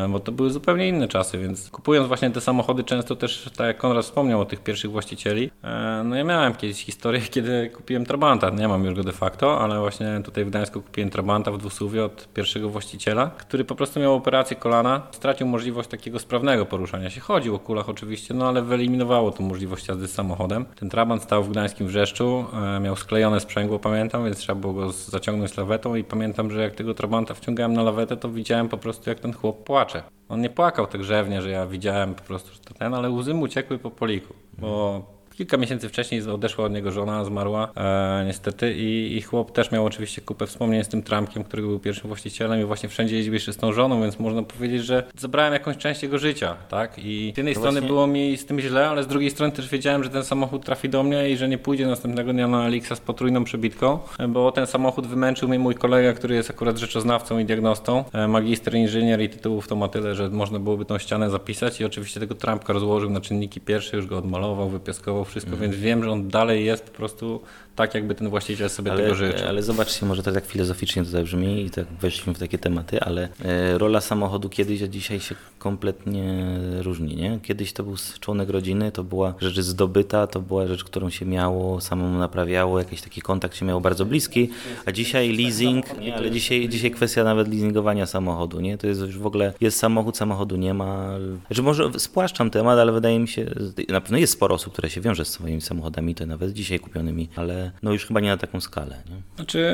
bo 0.09 0.19
to 0.19 0.31
były 0.31 0.49
zupełnie 0.49 0.87
inne 0.87 1.07
czasy, 1.07 1.37
więc 1.37 1.69
kupując 1.69 2.07
właśnie 2.07 2.31
te 2.31 2.41
samochody 2.41 2.83
często 2.83 3.15
też, 3.15 3.49
tak 3.57 3.67
jak 3.67 3.77
Konrad 3.77 4.05
wspomniał 4.05 4.41
o 4.41 4.45
tych 4.45 4.59
pierwszych 4.59 4.91
właścicieli, 4.91 5.51
e, 5.63 6.01
no 6.05 6.15
ja 6.15 6.23
miałem 6.23 6.55
kiedyś 6.55 6.85
historię, 6.85 7.21
kiedy 7.35 7.69
kupiłem 7.69 8.05
Trabanta, 8.05 8.49
nie 8.49 8.67
mam 8.67 8.85
już 8.85 8.93
go 8.93 9.03
de 9.03 9.11
facto, 9.11 9.61
ale 9.61 9.79
właśnie 9.79 10.21
tutaj 10.23 10.45
w 10.45 10.49
Gdańsku 10.49 10.81
kupiłem 10.81 11.09
Trabanta 11.09 11.51
w 11.51 11.57
dwusuwie 11.57 12.05
od 12.05 12.27
pierwszego 12.33 12.69
właściciela, 12.69 13.31
który 13.37 13.65
po 13.65 13.75
prostu 13.75 13.99
miał 13.99 14.13
operację 14.13 14.57
kolana, 14.57 15.01
stracił 15.11 15.47
możliwość 15.47 15.89
takiego 15.89 16.19
sprawnego 16.19 16.65
poruszania 16.65 17.09
się, 17.09 17.21
chodził 17.21 17.55
o 17.55 17.59
kulach 17.59 17.89
oczywiście, 17.89 18.33
no 18.33 18.47
ale 18.47 18.61
wyeliminowało 18.61 19.31
tą 19.31 19.43
możliwość 19.43 19.87
jazdy 19.87 20.07
z 20.07 20.13
samochodem. 20.13 20.65
Ten 20.75 20.89
Trabant 20.89 21.23
stał 21.23 21.43
w 21.43 21.49
gdańskim 21.49 21.87
Wrzeszczu, 21.87 22.45
e, 22.53 22.79
miał 22.79 22.95
sklejone 22.95 23.39
sprzęgło, 23.39 23.79
pamiętam, 23.79 24.25
więc 24.25 24.37
trzeba 24.37 24.61
było 24.61 24.73
go 24.73 24.91
zaciągnąć 24.91 25.57
lawetą 25.57 25.95
i 25.95 26.03
pamiętam, 26.03 26.51
że 26.51 26.61
jak 26.61 26.75
tego 26.75 26.93
Trabanta 26.93 27.33
wciągałem 27.33 27.73
na 27.73 27.83
lawetę, 27.83 28.17
to 28.17 28.29
widziałem 28.29 28.69
po 28.69 28.77
prostu 28.77 29.09
jak 29.09 29.19
ten 29.19 29.33
chłop 29.33 29.63
płacze. 29.79 30.03
On 30.29 30.41
nie 30.41 30.49
płakał 30.49 30.87
tak 30.87 31.01
grzewnie, 31.01 31.41
że 31.41 31.49
ja 31.49 31.67
widziałem 31.67 32.15
po 32.15 32.23
prostu, 32.23 32.53
że 32.53 32.59
ten, 32.59 32.93
ale 32.93 33.09
łzy 33.09 33.33
mu 33.33 33.47
ciekły 33.47 33.79
po 33.79 33.91
poliku, 33.91 34.33
bo 34.57 35.03
kilka 35.39 35.57
miesięcy 35.57 35.89
wcześniej 35.89 36.21
odeszła 36.29 36.65
od 36.65 36.71
niego 36.73 36.91
żona, 36.91 37.25
zmarła 37.25 37.71
e, 37.77 38.23
niestety 38.27 38.73
i, 38.73 39.17
i 39.17 39.21
chłop 39.21 39.51
też 39.51 39.71
miał 39.71 39.85
oczywiście 39.85 40.21
kupę 40.21 40.47
wspomnień 40.47 40.83
z 40.83 40.87
tym 40.87 41.03
Tramkiem, 41.03 41.43
który 41.43 41.61
był 41.63 41.79
pierwszym 41.79 42.07
właścicielem 42.07 42.61
i 42.61 42.63
właśnie 42.63 42.89
wszędzie 42.89 43.15
jeździł 43.15 43.33
jeszcze 43.33 43.53
z 43.53 43.57
tą 43.57 43.73
żoną, 43.73 44.01
więc 44.01 44.19
można 44.19 44.43
powiedzieć, 44.43 44.85
że 44.85 45.03
zabrałem 45.17 45.53
jakąś 45.53 45.77
część 45.77 46.03
jego 46.03 46.17
życia, 46.17 46.55
tak? 46.69 46.97
I 46.99 47.31
z 47.35 47.37
jednej 47.37 47.53
No 47.53 47.59
strony 47.59 47.79
właśnie- 47.79 47.87
było 47.87 48.07
mi 48.07 48.37
z 48.37 48.45
tym 48.45 48.59
źle, 48.59 48.89
ale 48.89 49.03
z 49.03 49.07
drugiej 49.07 49.29
strony 49.31 49.51
też 49.53 49.69
wiedziałem, 49.69 50.03
że 50.03 50.09
ten 50.09 50.23
samochód 50.23 50.65
trafi 50.65 50.89
do 50.89 51.03
mnie 51.03 51.29
i 51.29 51.37
że 51.37 51.47
nie 51.47 51.57
pójdzie 51.57 51.87
następnego 51.87 52.33
dnia 52.33 52.47
na 52.47 52.67
Elixa 52.67 52.95
z 52.95 52.99
potrójną 52.99 53.43
przebitką, 53.43 53.99
bo 54.29 54.51
ten 54.51 54.67
samochód 54.67 55.07
wymęczył 55.07 55.49
mnie 55.49 55.59
mój 55.59 55.75
kolega, 55.75 56.13
który 56.13 56.35
jest 56.35 56.49
akurat 56.49 56.77
rzeczoznawcą 56.77 57.39
i 57.39 57.45
diagnostą, 57.45 58.03
e, 58.13 58.27
magister, 58.27 58.75
inżynier 58.75 59.21
i 59.21 59.29
tytułów 59.29 59.67
to 59.67 59.75
ma 59.75 59.87
tyle, 59.87 60.15
że 60.15 60.29
można 60.29 60.59
byłoby 60.59 60.85
tą 60.85 60.97
ścianę 60.97 61.29
zapisać 61.29 61.81
i 61.81 61.85
oczywiście 61.85 62.19
tego 62.19 62.35
trampka 62.35 62.73
rozłożył 62.73 63.09
na 63.09 63.21
czynniki 63.21 63.61
pierwsze, 63.61 63.97
już 63.97 64.05
go 64.05 64.17
odmalował, 64.17 64.69
wypiaskował 64.69 65.25
wszystko, 65.29 65.57
więc 65.57 65.75
wiem, 65.75 66.03
że 66.03 66.11
on 66.11 66.27
dalej 66.27 66.65
jest 66.65 66.83
po 66.83 66.91
prostu 66.91 67.41
tak, 67.79 67.93
jakby 67.93 68.15
ten 68.15 68.29
właściciel 68.29 68.69
sobie 68.69 68.91
tego 68.91 69.15
życzył. 69.15 69.39
Ale, 69.39 69.49
ale 69.49 69.63
zobaczcie, 69.63 70.05
może 70.05 70.23
to 70.23 70.31
tak 70.31 70.45
filozoficznie 70.45 71.05
tutaj 71.05 71.23
brzmi 71.23 71.65
i 71.65 71.69
tak 71.69 71.85
weszliśmy 72.01 72.33
w 72.33 72.39
takie 72.39 72.57
tematy, 72.57 73.01
ale 73.01 73.29
e, 73.45 73.77
rola 73.77 74.01
samochodu 74.01 74.49
kiedyś, 74.49 74.81
a 74.81 74.87
dzisiaj 74.87 75.19
się 75.19 75.35
kompletnie 75.59 76.45
różni, 76.81 77.15
nie? 77.15 77.39
Kiedyś 77.43 77.73
to 77.73 77.83
był 77.83 77.95
członek 78.19 78.49
rodziny, 78.49 78.91
to 78.91 79.03
była 79.03 79.33
rzecz 79.41 79.59
zdobyta, 79.59 80.27
to 80.27 80.41
była 80.41 80.67
rzecz, 80.67 80.83
którą 80.83 81.09
się 81.09 81.25
miało, 81.25 81.81
samemu 81.81 82.17
naprawiało, 82.17 82.79
jakiś 82.79 83.01
taki 83.01 83.21
kontakt 83.21 83.55
się 83.55 83.65
miało 83.65 83.81
bardzo 83.81 84.05
bliski, 84.05 84.49
a 84.85 84.91
dzisiaj 84.91 85.37
leasing, 85.37 85.99
nie? 85.99 86.15
Ale 86.15 86.31
dzisiaj, 86.31 86.69
dzisiaj 86.69 86.91
kwestia 86.91 87.23
nawet 87.23 87.47
leasingowania 87.47 88.05
samochodu, 88.05 88.59
nie? 88.59 88.77
To 88.77 88.87
jest 88.87 89.01
już 89.01 89.17
w 89.17 89.25
ogóle, 89.25 89.53
jest 89.61 89.79
samochód, 89.79 90.17
samochodu 90.17 90.55
nie 90.55 90.73
ma. 90.73 91.09
Znaczy 91.47 91.63
może 91.63 91.99
spłaszczam 91.99 92.49
temat, 92.49 92.79
ale 92.79 92.91
wydaje 92.91 93.19
mi 93.19 93.27
się, 93.27 93.45
na 93.89 94.01
pewno 94.01 94.17
jest 94.17 94.33
sporo 94.33 94.55
osób, 94.55 94.73
które 94.73 94.89
się 94.89 95.01
wiąże 95.01 95.25
z 95.25 95.27
swoimi 95.27 95.61
samochodami, 95.61 96.15
to 96.15 96.25
nawet 96.25 96.53
dzisiaj 96.53 96.79
kupionymi, 96.79 97.29
ale 97.35 97.68
no 97.83 97.93
już 97.93 98.05
chyba 98.05 98.19
nie 98.19 98.29
na 98.29 98.37
taką 98.37 98.61
skalę, 98.61 99.03
nie? 99.09 99.15
Znaczy, 99.35 99.71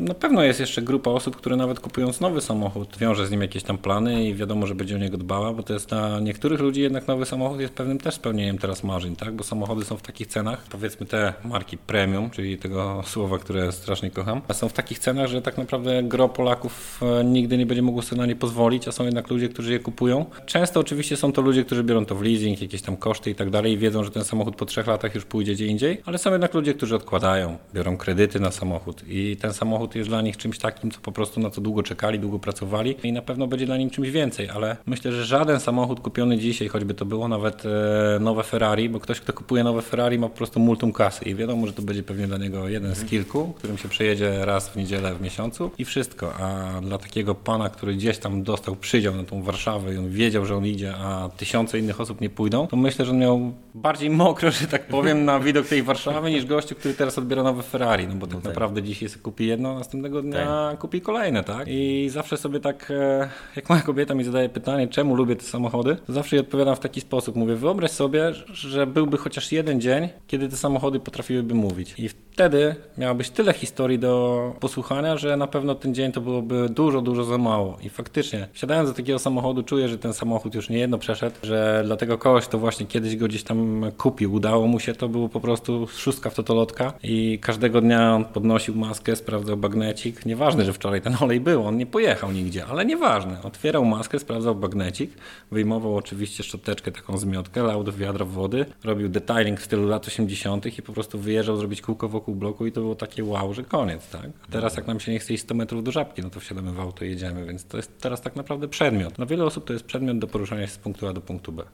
na 0.00 0.14
pewno 0.14 0.42
jest 0.42 0.60
jeszcze 0.60 0.82
grupa 0.82 1.10
osób, 1.10 1.36
które 1.36 1.56
nawet 1.56 1.80
kupując 1.80 2.20
nowy 2.20 2.40
samochód, 2.40 2.96
wiąże 2.98 3.26
z 3.26 3.30
nim 3.30 3.42
jakieś 3.42 3.62
tam 3.62 3.78
plany 3.78 4.24
i 4.24 4.34
wiadomo, 4.34 4.66
że 4.66 4.74
będzie 4.74 4.94
o 4.94 4.98
niego 4.98 5.16
dbała, 5.16 5.52
bo 5.52 5.62
to 5.62 5.72
jest 5.72 5.88
dla 5.88 6.20
niektórych 6.20 6.60
ludzi 6.60 6.80
jednak 6.80 7.08
nowy 7.08 7.26
samochód 7.26 7.60
jest 7.60 7.74
pewnym 7.74 7.98
też 7.98 8.14
spełnieniem 8.14 8.58
teraz 8.58 8.84
marzeń, 8.84 9.16
tak? 9.16 9.34
Bo 9.34 9.44
samochody 9.44 9.84
są 9.84 9.96
w 9.96 10.02
takich 10.02 10.26
cenach, 10.26 10.62
powiedzmy 10.70 11.06
te 11.06 11.34
marki 11.44 11.78
premium, 11.78 12.30
czyli 12.30 12.58
tego 12.58 13.02
słowa, 13.06 13.38
które 13.38 13.72
strasznie 13.72 14.10
kocham, 14.10 14.42
są 14.52 14.68
w 14.68 14.72
takich 14.72 14.98
cenach, 14.98 15.28
że 15.28 15.42
tak 15.42 15.58
naprawdę 15.58 16.02
gro 16.02 16.28
Polaków 16.28 17.00
e, 17.02 17.24
nigdy 17.24 17.58
nie 17.58 17.66
będzie 17.66 17.82
mogło 17.82 18.02
sobie 18.02 18.20
na 18.20 18.26
nie 18.26 18.36
pozwolić, 18.36 18.88
a 18.88 18.92
są 18.92 19.04
jednak 19.04 19.30
ludzie, 19.30 19.48
którzy 19.48 19.72
je 19.72 19.78
kupują. 19.78 20.26
Często 20.46 20.80
oczywiście 20.80 21.16
są 21.16 21.32
to 21.32 21.42
ludzie, 21.42 21.64
którzy 21.64 21.84
biorą 21.84 22.06
to 22.06 22.14
w 22.14 22.22
leasing, 22.22 22.62
jakieś 22.62 22.82
tam 22.82 22.96
koszty 22.96 23.30
i 23.30 23.34
tak 23.34 23.50
dalej 23.50 23.72
i 23.72 23.78
wiedzą, 23.78 24.04
że 24.04 24.10
ten 24.10 24.24
samochód 24.24 24.56
po 24.56 24.66
trzech 24.66 24.86
latach 24.86 25.14
już 25.14 25.24
pójdzie 25.24 25.52
gdzie 25.52 25.66
indziej, 25.66 26.02
ale 26.06 26.18
są 26.18 26.32
jednak 26.32 26.54
ludzie, 26.54 26.74
którzy 26.74 26.96
odkładają, 26.96 27.37
biorą 27.74 27.96
kredyty 27.96 28.40
na 28.40 28.50
samochód. 28.50 29.02
I 29.08 29.36
ten 29.36 29.52
samochód 29.52 29.94
jest 29.94 30.08
dla 30.08 30.22
nich 30.22 30.36
czymś 30.36 30.58
takim, 30.58 30.90
co 30.90 31.00
po 31.00 31.12
prostu 31.12 31.40
na 31.40 31.50
co 31.50 31.60
długo 31.60 31.82
czekali, 31.82 32.18
długo 32.18 32.38
pracowali 32.38 32.96
i 33.02 33.12
na 33.12 33.22
pewno 33.22 33.46
będzie 33.46 33.66
dla 33.66 33.76
nim 33.76 33.90
czymś 33.90 34.10
więcej, 34.10 34.48
ale 34.48 34.76
myślę, 34.86 35.12
że 35.12 35.24
żaden 35.24 35.60
samochód 35.60 36.00
kupiony 36.00 36.38
dzisiaj, 36.38 36.68
choćby 36.68 36.94
to 36.94 37.04
było 37.04 37.28
nawet 37.28 37.62
e, 37.66 38.18
nowe 38.20 38.42
Ferrari, 38.42 38.88
bo 38.88 39.00
ktoś, 39.00 39.20
kto 39.20 39.32
kupuje 39.32 39.64
nowe 39.64 39.82
Ferrari 39.82 40.18
ma 40.18 40.28
po 40.28 40.36
prostu 40.36 40.60
multum 40.60 40.92
kasy. 40.92 41.24
I 41.24 41.34
wiadomo, 41.34 41.66
że 41.66 41.72
to 41.72 41.82
będzie 41.82 42.02
pewnie 42.02 42.26
dla 42.26 42.38
niego 42.38 42.68
jeden 42.68 42.94
z 42.94 43.04
kilku, 43.04 43.52
którym 43.56 43.78
się 43.78 43.88
przejedzie 43.88 44.44
raz 44.44 44.68
w 44.68 44.76
niedzielę 44.76 45.14
w 45.14 45.20
miesiącu 45.20 45.70
i 45.78 45.84
wszystko, 45.84 46.34
a 46.34 46.80
dla 46.80 46.98
takiego 46.98 47.34
pana, 47.34 47.68
który 47.68 47.94
gdzieś 47.94 48.18
tam 48.18 48.42
dostał 48.42 48.76
przydział 48.76 49.14
na 49.14 49.24
tą 49.24 49.42
Warszawę 49.42 49.94
i 49.94 49.98
on 49.98 50.10
wiedział, 50.10 50.46
że 50.46 50.56
on 50.56 50.66
idzie, 50.66 50.94
a 50.96 51.28
tysiące 51.36 51.78
innych 51.78 52.00
osób 52.00 52.20
nie 52.20 52.30
pójdą, 52.30 52.66
to 52.66 52.76
myślę, 52.76 53.04
że 53.04 53.10
on 53.10 53.18
miał 53.18 53.52
bardziej 53.74 54.10
mokro, 54.10 54.50
że 54.50 54.66
tak 54.66 54.88
powiem, 54.88 55.24
na 55.24 55.40
widok 55.40 55.66
tej 55.66 55.82
Warszawy 55.82 56.30
niż 56.30 56.46
gościu, 56.46 56.74
który 56.74 56.94
teraz 56.94 57.18
odbiera 57.28 57.42
nowe 57.42 57.62
Ferrari, 57.62 58.06
no 58.06 58.14
bo 58.14 58.26
tak 58.26 58.44
naprawdę 58.44 58.82
dzisiaj 58.82 59.08
sobie 59.08 59.22
kupi 59.22 59.46
jedno, 59.46 59.70
a 59.70 59.74
następnego 59.74 60.22
dnia 60.22 60.76
kupi 60.78 61.00
kolejne, 61.00 61.44
tak? 61.44 61.66
I 61.70 62.08
zawsze 62.10 62.36
sobie 62.36 62.60
tak, 62.60 62.90
e, 62.90 63.28
jak 63.56 63.68
moja 63.68 63.82
kobieta 63.82 64.14
mi 64.14 64.24
zadaje 64.24 64.48
pytanie, 64.48 64.88
czemu 64.88 65.14
lubię 65.14 65.36
te 65.36 65.44
samochody, 65.44 65.96
to 66.06 66.12
zawsze 66.12 66.36
jej 66.36 66.44
odpowiadam 66.44 66.76
w 66.76 66.80
taki 66.80 67.00
sposób. 67.00 67.36
Mówię, 67.36 67.54
wyobraź 67.54 67.90
sobie, 67.90 68.32
że 68.52 68.86
byłby 68.86 69.16
chociaż 69.16 69.52
jeden 69.52 69.80
dzień, 69.80 70.08
kiedy 70.26 70.48
te 70.48 70.56
samochody 70.56 71.00
potrafiłyby 71.00 71.54
mówić. 71.54 71.94
I 71.98 72.08
w 72.08 72.14
wtedy 72.38 72.74
miałabyś 72.98 73.30
tyle 73.30 73.52
historii 73.52 73.98
do 73.98 74.54
posłuchania, 74.60 75.16
że 75.16 75.36
na 75.36 75.46
pewno 75.46 75.74
ten 75.74 75.94
dzień 75.94 76.12
to 76.12 76.20
byłoby 76.20 76.68
dużo, 76.68 77.00
dużo 77.00 77.24
za 77.24 77.38
mało. 77.38 77.78
I 77.82 77.88
faktycznie, 77.88 78.48
wsiadając 78.52 78.90
do 78.90 78.94
takiego 78.94 79.18
samochodu, 79.18 79.62
czuję, 79.62 79.88
że 79.88 79.98
ten 79.98 80.12
samochód 80.12 80.54
już 80.54 80.70
nie 80.70 80.78
jedno 80.78 80.98
przeszedł, 80.98 81.36
że 81.42 81.82
dla 81.86 81.96
tego 81.96 82.18
kogoś, 82.18 82.48
to 82.48 82.58
właśnie 82.58 82.86
kiedyś 82.86 83.16
go 83.16 83.26
gdzieś 83.28 83.42
tam 83.42 83.90
kupił, 83.96 84.34
udało 84.34 84.66
mu 84.66 84.80
się, 84.80 84.94
to 84.94 85.08
było 85.08 85.28
po 85.28 85.40
prostu 85.40 85.86
szóstka 85.86 86.30
w 86.30 86.34
totolotka 86.34 86.92
i 87.02 87.38
każdego 87.42 87.80
dnia 87.80 88.14
on 88.14 88.24
podnosił 88.24 88.74
maskę, 88.74 89.16
sprawdzał 89.16 89.56
bagnecik. 89.56 90.26
Nieważne, 90.26 90.64
że 90.64 90.72
wczoraj 90.72 91.02
ten 91.02 91.16
olej 91.20 91.40
był, 91.40 91.66
on 91.66 91.76
nie 91.76 91.86
pojechał 91.86 92.32
nigdzie, 92.32 92.66
ale 92.66 92.84
nieważne. 92.84 93.42
Otwierał 93.42 93.84
maskę, 93.84 94.18
sprawdzał 94.18 94.54
bagnecik, 94.54 95.10
wyjmował 95.50 95.96
oczywiście 95.96 96.42
szczoteczkę, 96.42 96.92
taką 96.92 97.18
zmiotkę, 97.18 97.62
lał 97.62 97.84
do 97.84 97.92
wiadra 97.92 98.24
wody, 98.24 98.66
robił 98.84 99.08
detailing 99.08 99.60
w 99.60 99.64
stylu 99.64 99.88
lat 99.88 100.06
80. 100.06 100.78
i 100.78 100.82
po 100.82 100.92
prostu 100.92 101.18
wyjeżdżał 101.18 101.56
zrobić 101.56 101.82
kółko 101.82 102.08
wokół 102.08 102.27
bloku 102.34 102.66
i 102.66 102.72
to 102.72 102.80
było 102.80 102.94
takie 102.94 103.24
wow, 103.24 103.54
że 103.54 103.64
koniec, 103.64 104.08
tak? 104.10 104.30
A 104.48 104.52
teraz 104.52 104.76
jak 104.76 104.86
nam 104.86 105.00
się 105.00 105.12
nie 105.12 105.18
chce 105.18 105.34
iść 105.34 105.42
100 105.42 105.54
metrów 105.54 105.84
do 105.84 105.92
żabki, 105.92 106.22
no 106.22 106.30
to 106.30 106.40
wsiadamy 106.40 106.72
w 106.72 106.80
auto 106.80 107.04
i 107.04 107.08
jedziemy, 107.08 107.46
więc 107.46 107.64
to 107.64 107.76
jest 107.76 107.98
teraz 107.98 108.20
tak 108.20 108.36
naprawdę 108.36 108.68
przedmiot. 108.68 109.14
Dla 109.14 109.26
wielu 109.26 109.46
osób 109.46 109.64
to 109.64 109.72
jest 109.72 109.84
przedmiot 109.84 110.18
do 110.18 110.26
poruszania 110.26 110.66
się 110.66 110.72
z 110.72 110.78
punktu 110.78 111.06
A 111.06 111.12
do 111.12 111.20
punktu 111.20 111.52
B. 111.52 111.64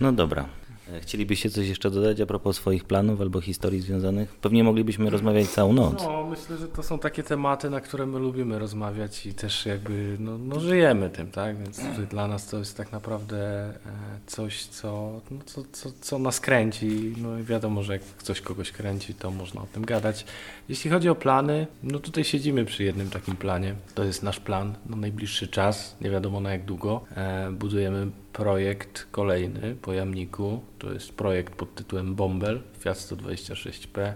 No 0.00 0.12
dobra. 0.12 0.48
E, 0.88 1.00
Chcielibyście 1.00 1.50
coś 1.50 1.68
jeszcze 1.68 1.90
dodać 1.90 2.20
a 2.20 2.26
propos 2.26 2.56
swoich 2.56 2.84
planów 2.84 3.20
albo 3.20 3.40
historii 3.40 3.80
związanych? 3.80 4.34
Pewnie 4.34 4.64
moglibyśmy 4.64 5.10
rozmawiać 5.10 5.48
całą 5.48 5.72
noc. 5.72 6.02
No, 6.02 6.26
myślę, 6.30 6.56
że 6.56 6.68
to 6.68 6.82
są 6.82 6.98
takie 6.98 7.22
tematy, 7.22 7.70
na 7.70 7.80
które 7.80 8.06
my 8.06 8.18
lubimy 8.18 8.58
rozmawiać 8.58 9.26
i 9.26 9.34
też 9.34 9.66
jakby 9.66 10.16
no, 10.18 10.38
no 10.38 10.60
żyjemy 10.60 11.10
tym, 11.10 11.30
tak? 11.30 11.58
Więc 11.58 11.80
dla 12.10 12.28
nas 12.28 12.46
to 12.46 12.58
jest 12.58 12.76
tak 12.76 12.92
naprawdę 12.92 13.64
e, 13.64 13.76
coś, 14.26 14.64
co, 14.64 15.20
no, 15.30 15.38
co, 15.46 15.62
co, 15.72 15.90
co 16.00 16.18
nas 16.18 16.40
kręci. 16.40 17.14
No 17.16 17.38
i 17.38 17.42
wiadomo, 17.42 17.82
że 17.82 17.92
jak 17.92 18.02
coś 18.22 18.40
kogoś 18.40 18.72
kręci, 18.72 19.14
to 19.14 19.30
można 19.30 19.62
o 19.62 19.66
tym 19.66 19.84
gadać. 19.84 20.24
Jeśli 20.68 20.90
chodzi 20.90 21.08
o 21.08 21.14
plany, 21.14 21.66
no 21.82 21.98
tutaj 21.98 22.24
siedzimy 22.24 22.64
przy 22.64 22.84
jednym 22.84 23.10
takim 23.10 23.36
planie. 23.36 23.74
To 23.94 24.04
jest 24.04 24.22
nasz 24.22 24.40
plan 24.40 24.74
na 24.86 24.96
najbliższy 24.96 25.48
czas, 25.48 25.96
nie 26.00 26.10
wiadomo 26.10 26.40
na 26.40 26.50
jak 26.50 26.64
długo. 26.64 27.00
E, 27.16 27.50
budujemy 27.52 28.10
projekt 28.32 29.06
kolejny 29.10 29.76
po 29.82 29.92
Jamniku. 29.92 30.60
To 30.78 30.92
jest 30.92 31.12
projekt 31.12 31.54
pod 31.54 31.74
tytułem 31.74 32.14
Bombel 32.14 32.62
Fiat 32.78 32.96
126P 32.96 34.00
e, 34.00 34.14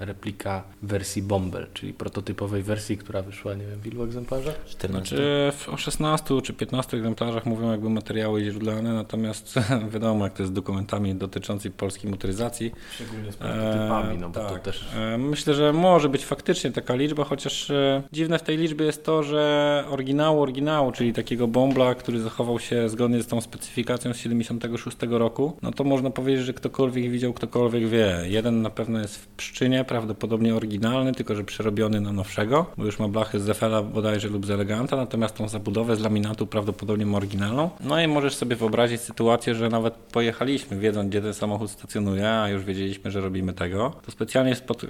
replika 0.00 0.64
wersji 0.82 1.22
Bombel, 1.22 1.66
czyli 1.74 1.92
prototypowej 1.92 2.62
wersji, 2.62 2.98
która 2.98 3.22
wyszła, 3.22 3.54
nie 3.54 3.66
wiem, 3.66 3.80
w 3.80 3.86
ilu 3.86 4.02
egzemplarzach? 4.04 4.54
14. 4.66 5.16
Znaczy 5.16 5.52
w- 5.56 5.68
o 5.68 5.76
16 5.76 6.42
czy 6.42 6.52
15 6.52 6.96
egzemplarzach 6.96 7.46
mówią 7.46 7.70
jakby 7.70 7.90
materiały 7.90 8.44
źródlane, 8.44 8.92
natomiast 8.94 9.54
wiadomo 9.92 10.24
jak 10.24 10.32
to 10.34 10.42
jest 10.42 10.52
z 10.52 10.54
dokumentami 10.56 11.14
dotyczącymi 11.14 11.74
polskiej 11.74 12.10
motoryzacji. 12.10 12.72
Szczególnie 12.94 13.32
z 13.32 13.36
Eee, 13.42 14.18
no 14.18 14.28
bo 14.28 14.40
to 14.40 14.50
tak. 14.50 14.62
też... 14.62 14.84
Eee, 14.96 15.18
Myślę, 15.18 15.54
że 15.54 15.72
może 15.72 16.08
być 16.08 16.24
faktycznie 16.24 16.72
taka 16.72 16.94
liczba, 16.94 17.24
chociaż 17.24 17.70
e, 17.70 18.02
dziwne 18.12 18.38
w 18.38 18.42
tej 18.42 18.56
liczbie 18.58 18.86
jest 18.86 19.04
to, 19.04 19.22
że 19.22 19.84
oryginału 19.90 20.40
oryginału, 20.42 20.92
czyli 20.92 21.12
takiego 21.12 21.48
bombla, 21.48 21.94
który 21.94 22.20
zachował 22.20 22.58
się 22.58 22.88
zgodnie 22.88 23.22
z 23.22 23.26
tą 23.26 23.40
specyfikacją 23.40 24.14
z 24.14 24.16
76 24.16 24.96
roku, 25.10 25.56
no 25.62 25.72
to 25.72 25.84
można 25.84 26.10
powiedzieć, 26.10 26.44
że 26.44 26.54
ktokolwiek 26.54 27.10
widział, 27.10 27.32
ktokolwiek 27.32 27.88
wie. 27.88 28.16
Jeden 28.24 28.62
na 28.62 28.70
pewno 28.70 28.98
jest 28.98 29.16
w 29.16 29.26
Pszczynie, 29.56 29.84
prawdopodobnie 29.84 30.54
oryginalny, 30.54 31.12
tylko 31.12 31.34
że 31.34 31.44
przerobiony 31.44 32.00
na 32.00 32.12
nowszego, 32.12 32.66
bo 32.76 32.84
już 32.84 32.98
ma 32.98 33.08
blachy 33.08 33.40
z 33.40 33.42
Zefela 33.42 33.82
bodajże 33.82 34.28
lub 34.28 34.46
z 34.46 34.50
Eleganta, 34.50 34.96
natomiast 34.96 35.34
tą 35.34 35.48
zabudowę 35.48 35.96
z 35.96 36.00
laminatu 36.00 36.46
prawdopodobnie 36.46 37.06
ma 37.06 37.16
oryginalną. 37.16 37.70
No 37.80 38.00
i 38.02 38.08
możesz 38.08 38.34
sobie 38.36 38.56
wyobrazić 38.56 39.00
sytuację, 39.00 39.54
że 39.54 39.68
nawet 39.68 39.94
pojechaliśmy, 39.94 40.78
wiedząc 40.78 41.10
gdzie 41.10 41.22
ten 41.22 41.34
samochód 41.34 41.70
stacjonuje, 41.70 42.30
a 42.30 42.48
już 42.48 42.64
wiedzieliśmy, 42.64 43.10
że 43.10 43.20
robimy 43.20 43.52
tego, 43.52 43.92
to 44.06 44.10
specjalnie 44.10 44.54
spot- 44.54 44.86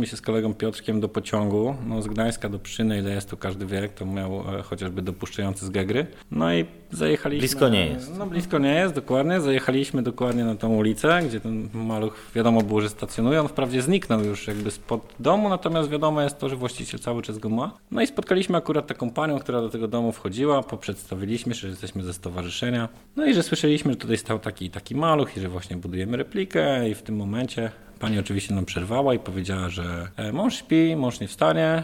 e, 0.00 0.06
się 0.06 0.16
z 0.16 0.20
kolegą 0.20 0.54
Piotrkiem 0.54 1.00
do 1.00 1.08
pociągu, 1.08 1.74
no 1.86 2.02
z 2.02 2.06
Gdańska 2.06 2.48
do 2.48 2.58
Pszczyny, 2.58 2.98
ile 2.98 3.10
jest 3.10 3.30
to 3.30 3.36
każdy 3.36 3.66
wie, 3.66 3.88
to 3.88 4.06
miał 4.06 4.58
e, 4.58 4.62
chociażby 4.62 5.02
dopuszczający 5.02 5.66
z 5.66 5.70
Gegry. 5.70 6.06
No 6.30 6.54
i 6.54 6.64
zajechaliśmy... 6.90 7.40
Blisko 7.40 7.68
nie 7.68 7.86
jest. 7.86 8.18
No 8.18 8.26
blisko 8.26 8.58
nie 8.58 8.74
jest, 8.74 8.94
dokładnie. 8.94 9.40
Zajechaliśmy 9.40 10.02
dokładnie 10.02 10.44
na 10.44 10.54
tą 10.54 10.68
ulicę, 10.68 11.20
gdzie 11.28 11.40
ten 11.40 11.68
maluch 11.74 12.30
wiadomo 12.34 12.62
było, 12.62 12.80
że 12.80 12.88
stacjonuje. 12.88 13.40
On 13.40 13.48
wprawdzie 13.48 13.82
zniknął 13.82 14.24
już 14.24 14.46
jakby 14.46 14.70
spod 14.70 15.14
domu, 15.20 15.48
natomiast 15.48 15.90
wiadomo 15.90 16.22
jest 16.22 16.38
to, 16.38 16.48
że 16.48 16.56
właściciel 16.56 17.00
cały 17.00 17.22
czas 17.22 17.38
go 17.38 17.48
ma. 17.48 17.78
No 17.90 18.02
i 18.02 18.06
spotkaliśmy 18.06 18.58
akurat 18.58 18.86
taką 18.86 19.10
panią, 19.10 19.38
która 19.38 19.60
do 19.60 19.68
tego 19.68 19.88
domu 19.88 20.12
wchodziła, 20.12 20.62
poprzedstawiliśmy 20.62 21.54
się, 21.54 21.60
że 21.60 21.68
jesteśmy 21.68 22.02
ze 22.02 22.12
stowarzyszenia. 22.12 22.88
No 23.16 23.26
i 23.26 23.34
że 23.34 23.42
słyszeliśmy, 23.42 23.92
że 23.92 23.96
tutaj 23.96 24.18
stał 24.18 24.38
taki 24.38 24.64
i 24.64 24.70
taki 24.70 24.94
maluch 24.94 25.36
i 25.36 25.40
że 25.40 25.48
właśnie 25.48 25.76
budujemy 25.76 26.16
replikę 26.16 26.88
i 26.88 26.94
w 26.94 27.02
tym 27.02 27.16
momencie 27.16 27.70
pani 27.98 28.18
oczywiście 28.18 28.54
nam 28.54 28.64
przerwała 28.64 29.14
i 29.14 29.18
powiedziała, 29.18 29.68
że 29.68 30.08
e, 30.16 30.32
mąż 30.32 30.54
śpi, 30.54 30.96
mąż 30.96 31.20
nie 31.20 31.28
wstanie, 31.28 31.82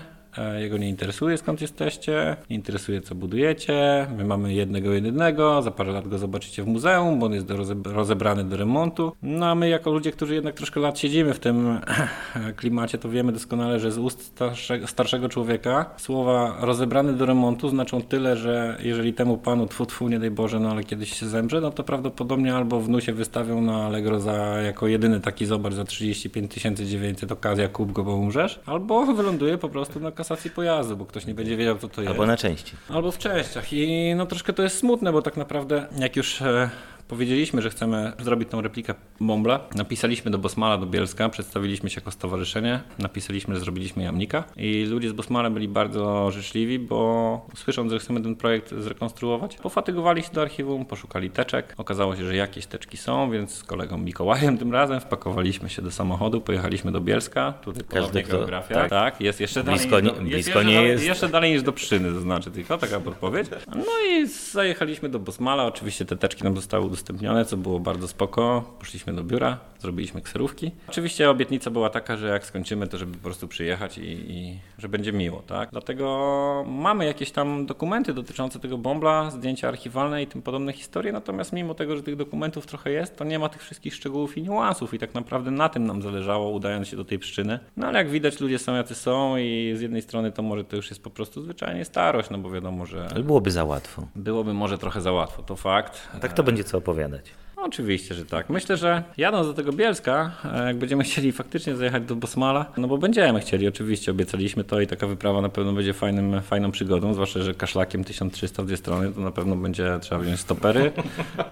Jego 0.59 0.79
nie 0.79 0.89
interesuje 0.89 1.39
skąd 1.39 1.61
jesteście, 1.61 2.37
nie 2.51 2.57
interesuje 2.57 3.01
co 3.01 3.15
budujecie. 3.15 4.07
My 4.17 4.25
mamy 4.25 4.55
jednego 4.55 4.93
jedynego, 4.93 5.63
za 5.63 5.71
parę 5.71 5.93
lat 5.93 6.09
go 6.09 6.19
zobaczycie 6.19 6.63
w 6.63 6.67
muzeum, 6.67 7.19
bo 7.19 7.27
on 7.27 7.33
jest 7.33 7.47
do 7.47 7.57
roze- 7.57 7.93
rozebrany 7.93 8.45
do 8.45 8.57
remontu. 8.57 9.13
No 9.23 9.47
a 9.47 9.55
my 9.55 9.69
jako 9.69 9.91
ludzie, 9.91 10.13
którzy 10.13 10.35
jednak 10.35 10.55
troszkę 10.55 10.81
lat 10.81 10.99
siedzimy 10.99 11.35
w 11.35 11.39
tym 11.39 11.81
klimacie, 12.57 12.99
to 12.99 13.09
wiemy 13.09 13.33
doskonale, 13.33 13.81
że 13.81 13.93
z 13.93 13.99
ust 13.99 14.23
starszego, 14.25 14.87
starszego 14.87 15.29
człowieka 15.29 15.91
słowa 15.97 16.57
rozebrany 16.61 17.13
do 17.13 17.27
remontu 17.27 17.69
znaczą 17.69 18.03
tyle, 18.03 18.37
że 18.37 18.79
jeżeli 18.83 19.15
temu 19.15 19.37
panu 19.39 19.67
tfu 19.67 19.87
tfu, 19.87 20.09
nie 20.09 20.19
daj 20.19 20.31
Boże, 20.31 20.61
no 20.61 20.71
ale 20.71 20.85
kiedyś 20.85 21.13
się 21.21 21.27
zemrze, 21.27 21.61
no 21.61 21.71
to 21.71 21.85
prawdopodobnie 21.85 22.55
albo 22.55 22.81
wnusie 22.81 23.13
wystawią 23.13 23.61
na 23.61 23.85
Allegro 23.85 24.21
za 24.21 24.33
jako 24.63 24.87
jedyny 24.87 25.21
taki 25.21 25.47
zobacz 25.47 25.75
za 25.75 25.85
35 25.85 26.53
900 26.79 27.33
okazja 27.33 27.69
kup 27.69 27.93
go, 27.93 28.05
bo 28.05 28.17
umrzesz, 28.17 28.61
albo 28.67 29.07
wyląduje 29.07 29.59
po 29.59 29.69
prostu 29.69 30.01
na 30.01 30.11
kasacji 30.25 30.51
pojazdu, 30.51 30.97
bo 30.97 31.07
ktoś 31.07 31.27
nie 31.27 31.35
będzie 31.35 31.57
wiedział, 31.57 31.79
co 31.79 31.89
to 31.89 32.03
jest. 32.03 32.11
Albo 32.11 32.27
na 32.27 32.37
części. 32.37 32.73
Albo 32.89 33.13
w 33.13 33.19
częściach. 33.19 33.73
I 33.73 34.15
no 34.17 34.27
troszkę 34.27 34.53
to 34.53 34.63
jest 34.63 34.79
smutne, 34.79 35.13
bo 35.13 35.23
tak 35.23 35.37
naprawdę 35.37 35.87
jak 35.99 36.17
już 36.17 36.43
e, 36.43 36.71
powiedzieliśmy, 37.09 37.63
że 37.63 37.71
chcemy 37.71 38.13
zrobić 38.19 38.49
tą 38.49 38.61
replikę 38.63 38.95
Bombla, 39.21 39.61
napisaliśmy 39.75 40.31
do 40.31 40.39
Bosmala, 40.39 40.79
do 40.79 40.87
Bielska, 40.87 41.29
przedstawiliśmy 41.29 41.91
się 41.91 42.01
jako 42.01 42.11
stowarzyszenie, 42.11 42.81
napisaliśmy, 42.99 43.55
że 43.55 43.61
zrobiliśmy 43.61 44.03
jamnika 44.03 44.45
i 44.57 44.85
ludzie 44.91 45.09
z 45.09 45.13
Bosmala 45.13 45.51
byli 45.51 45.69
bardzo 45.69 46.31
życzliwi, 46.31 46.79
bo 46.79 47.47
słysząc, 47.57 47.93
że 47.93 47.99
chcemy 47.99 48.21
ten 48.21 48.37
projekt 48.37 48.75
zrekonstruować, 48.79 49.57
pofatygowali 49.57 50.23
się 50.23 50.31
do 50.33 50.43
archiwum, 50.43 50.85
poszukali 50.85 51.31
teczek. 51.31 51.75
Okazało 51.79 52.17
się, 52.17 52.25
że 52.25 52.37
jakieś 52.37 52.67
teczki 52.67 52.97
są, 52.97 53.31
więc 53.31 53.55
z 53.55 53.65
kolegą 53.65 53.99
Mikołajem 53.99 54.59
tym 54.59 54.73
razem 54.73 55.01
wpakowaliśmy 55.01 55.71
się 55.71 55.83
do 55.83 55.91
samochodu, 55.91 56.41
pojechaliśmy 56.41 56.93
do 56.93 57.01
Bielska, 57.01 57.53
tutaj 57.53 57.83
Każdy, 57.89 58.23
kto- 58.23 58.37
geografia. 58.37 58.75
tak. 58.75 58.91
Tak, 58.91 59.21
jest 59.21 59.41
jeszcze 59.41 59.65
Blisko 59.65 59.91
dalej. 59.91 60.05
nie- 60.05 60.11
niż 60.11 60.19
do- 60.19 60.25
blisko 60.31 60.59
jeszcze 60.59 60.65
nie 60.65 60.83
jest. 60.83 61.05
Jeszcze 61.05 61.29
dalej 61.29 61.53
niż 61.53 61.63
do 61.63 61.73
Pszczyny, 61.73 62.13
to 62.13 62.21
znaczy 62.21 62.51
tylko 62.51 62.79
taka 62.79 63.01
podpowiedź. 63.01 63.47
No 63.77 63.85
i 64.11 64.27
zajechaliśmy 64.27 65.09
do 65.09 65.19
Bosmala, 65.19 65.65
oczywiście 65.67 66.05
te 66.05 66.17
teczki 66.17 66.45
nam 66.45 66.57
zostały 66.57 66.85
udostępnione, 66.95 67.45
co 67.45 67.57
było 67.57 67.81
bardzo 67.81 68.09
spoko. 68.09 68.65
Poszliśmy 68.79 69.13
do 69.13 69.25
biura, 69.25 69.59
zrobiliśmy 69.85 70.21
kserówki. 70.23 70.71
Oczywiście 70.89 71.31
obietnica 71.31 71.71
była 71.71 71.91
taka, 71.91 72.17
że 72.17 72.29
jak 72.29 72.47
skończymy, 72.47 72.87
to 72.87 72.99
żeby 72.99 73.13
po 73.17 73.23
prostu 73.25 73.49
przyjechać 73.49 73.99
i, 73.99 74.03
i 74.11 74.59
że 74.79 74.89
będzie 74.89 75.13
miło, 75.13 75.43
tak? 75.47 75.69
Dlatego 75.73 76.65
mamy 76.69 77.07
jakieś 77.07 77.31
tam 77.31 77.67
dokumenty 77.67 78.15
dotyczące 78.15 78.61
tego 78.61 78.79
bombla, 78.79 79.31
zdjęcia 79.31 79.69
archiwalne 79.69 80.23
i 80.23 80.27
tym 80.27 80.43
podobne 80.43 80.73
historie, 80.73 81.13
natomiast 81.13 81.53
mimo 81.53 81.75
tego, 81.75 81.97
że 81.97 82.03
tych 82.03 82.17
dokumentów 82.17 82.67
trochę 82.67 82.91
jest, 82.91 83.17
to 83.17 83.25
nie 83.25 83.39
ma 83.39 83.49
tych 83.49 83.63
wszystkich 83.63 83.95
szczegółów 83.95 84.37
i 84.39 84.43
niuansów 84.43 84.95
i 84.95 84.99
tak 84.99 85.15
naprawdę 85.15 85.51
na 85.51 85.69
tym 85.69 85.87
nam 85.87 86.03
zależało, 86.03 86.51
udając 86.51 86.89
się 86.89 86.97
do 86.97 87.05
tej 87.05 87.19
przyczyny. 87.19 87.59
No 87.77 87.87
ale 87.87 87.99
jak 87.99 88.11
widać, 88.11 88.41
ludzie 88.41 88.59
są 88.59 88.75
jacy 88.75 88.95
są 88.95 89.37
i 89.37 89.73
z 89.77 89.81
jednej 89.81 90.03
strony 90.03 90.33
to 90.33 90.43
może 90.43 90.65
to 90.65 90.77
już 90.77 90.91
jest 90.91 91.03
po 91.03 91.11
prostu 91.11 91.43
zwyczajnie 91.43 91.85
starość, 91.85 92.31
no 92.31 92.39
bo 92.39 92.51
wiadomo, 92.51 92.87
że 92.87 93.09
Ale 93.15 93.25
byłoby 93.25 93.51
za 93.51 93.65
łatwo. 93.65 94.07
byłoby 94.17 94.55
może 94.55 94.79
trochę 94.79 95.01
za 95.01 95.13
łatwo, 95.13 95.43
to 95.43 95.57
fakt. 95.57 96.09
A 96.15 96.19
tak 96.19 96.33
to 96.33 96.43
będzie 96.43 96.65
co 96.65 96.79
opowiadać. 96.79 97.25
Oczywiście, 97.67 98.15
że 98.15 98.25
tak. 98.25 98.51
Myślę, 98.51 98.77
że 98.77 99.03
jadąc 99.17 99.47
do 99.47 99.55
tego 99.55 99.73
Bielska, 99.73 100.31
e, 100.55 100.67
jak 100.67 100.77
będziemy 100.77 101.05
chcieli 101.15 101.33
faktycznie 101.33 101.77
zajechać 101.77 102.05
do 102.05 102.17
Bosmala, 102.17 102.67
no 102.77 102.89
bo 102.89 102.99
będziemy 102.99 103.41
chcieli, 103.41 103.69
oczywiście, 103.69 104.11
obiecaliśmy 104.11 104.65
to 104.65 104.81
i 104.81 104.87
taka 104.87 105.07
wyprawa 105.07 105.41
na 105.41 105.49
pewno 105.49 105.73
będzie 105.73 105.93
fajnym, 105.93 106.43
fajną 106.43 106.71
przygodą, 106.71 107.15
zwłaszcza, 107.15 107.43
że 107.43 107.55
kaszlakiem 107.55 108.05
1300 108.05 108.63
w 108.63 108.67
dwie 108.67 108.77
strony, 108.77 109.13
to 109.13 109.21
na 109.21 109.31
pewno 109.31 109.57
będzie 109.57 109.99
trzeba 110.01 110.21
wziąć 110.21 110.41
stopery 110.41 110.93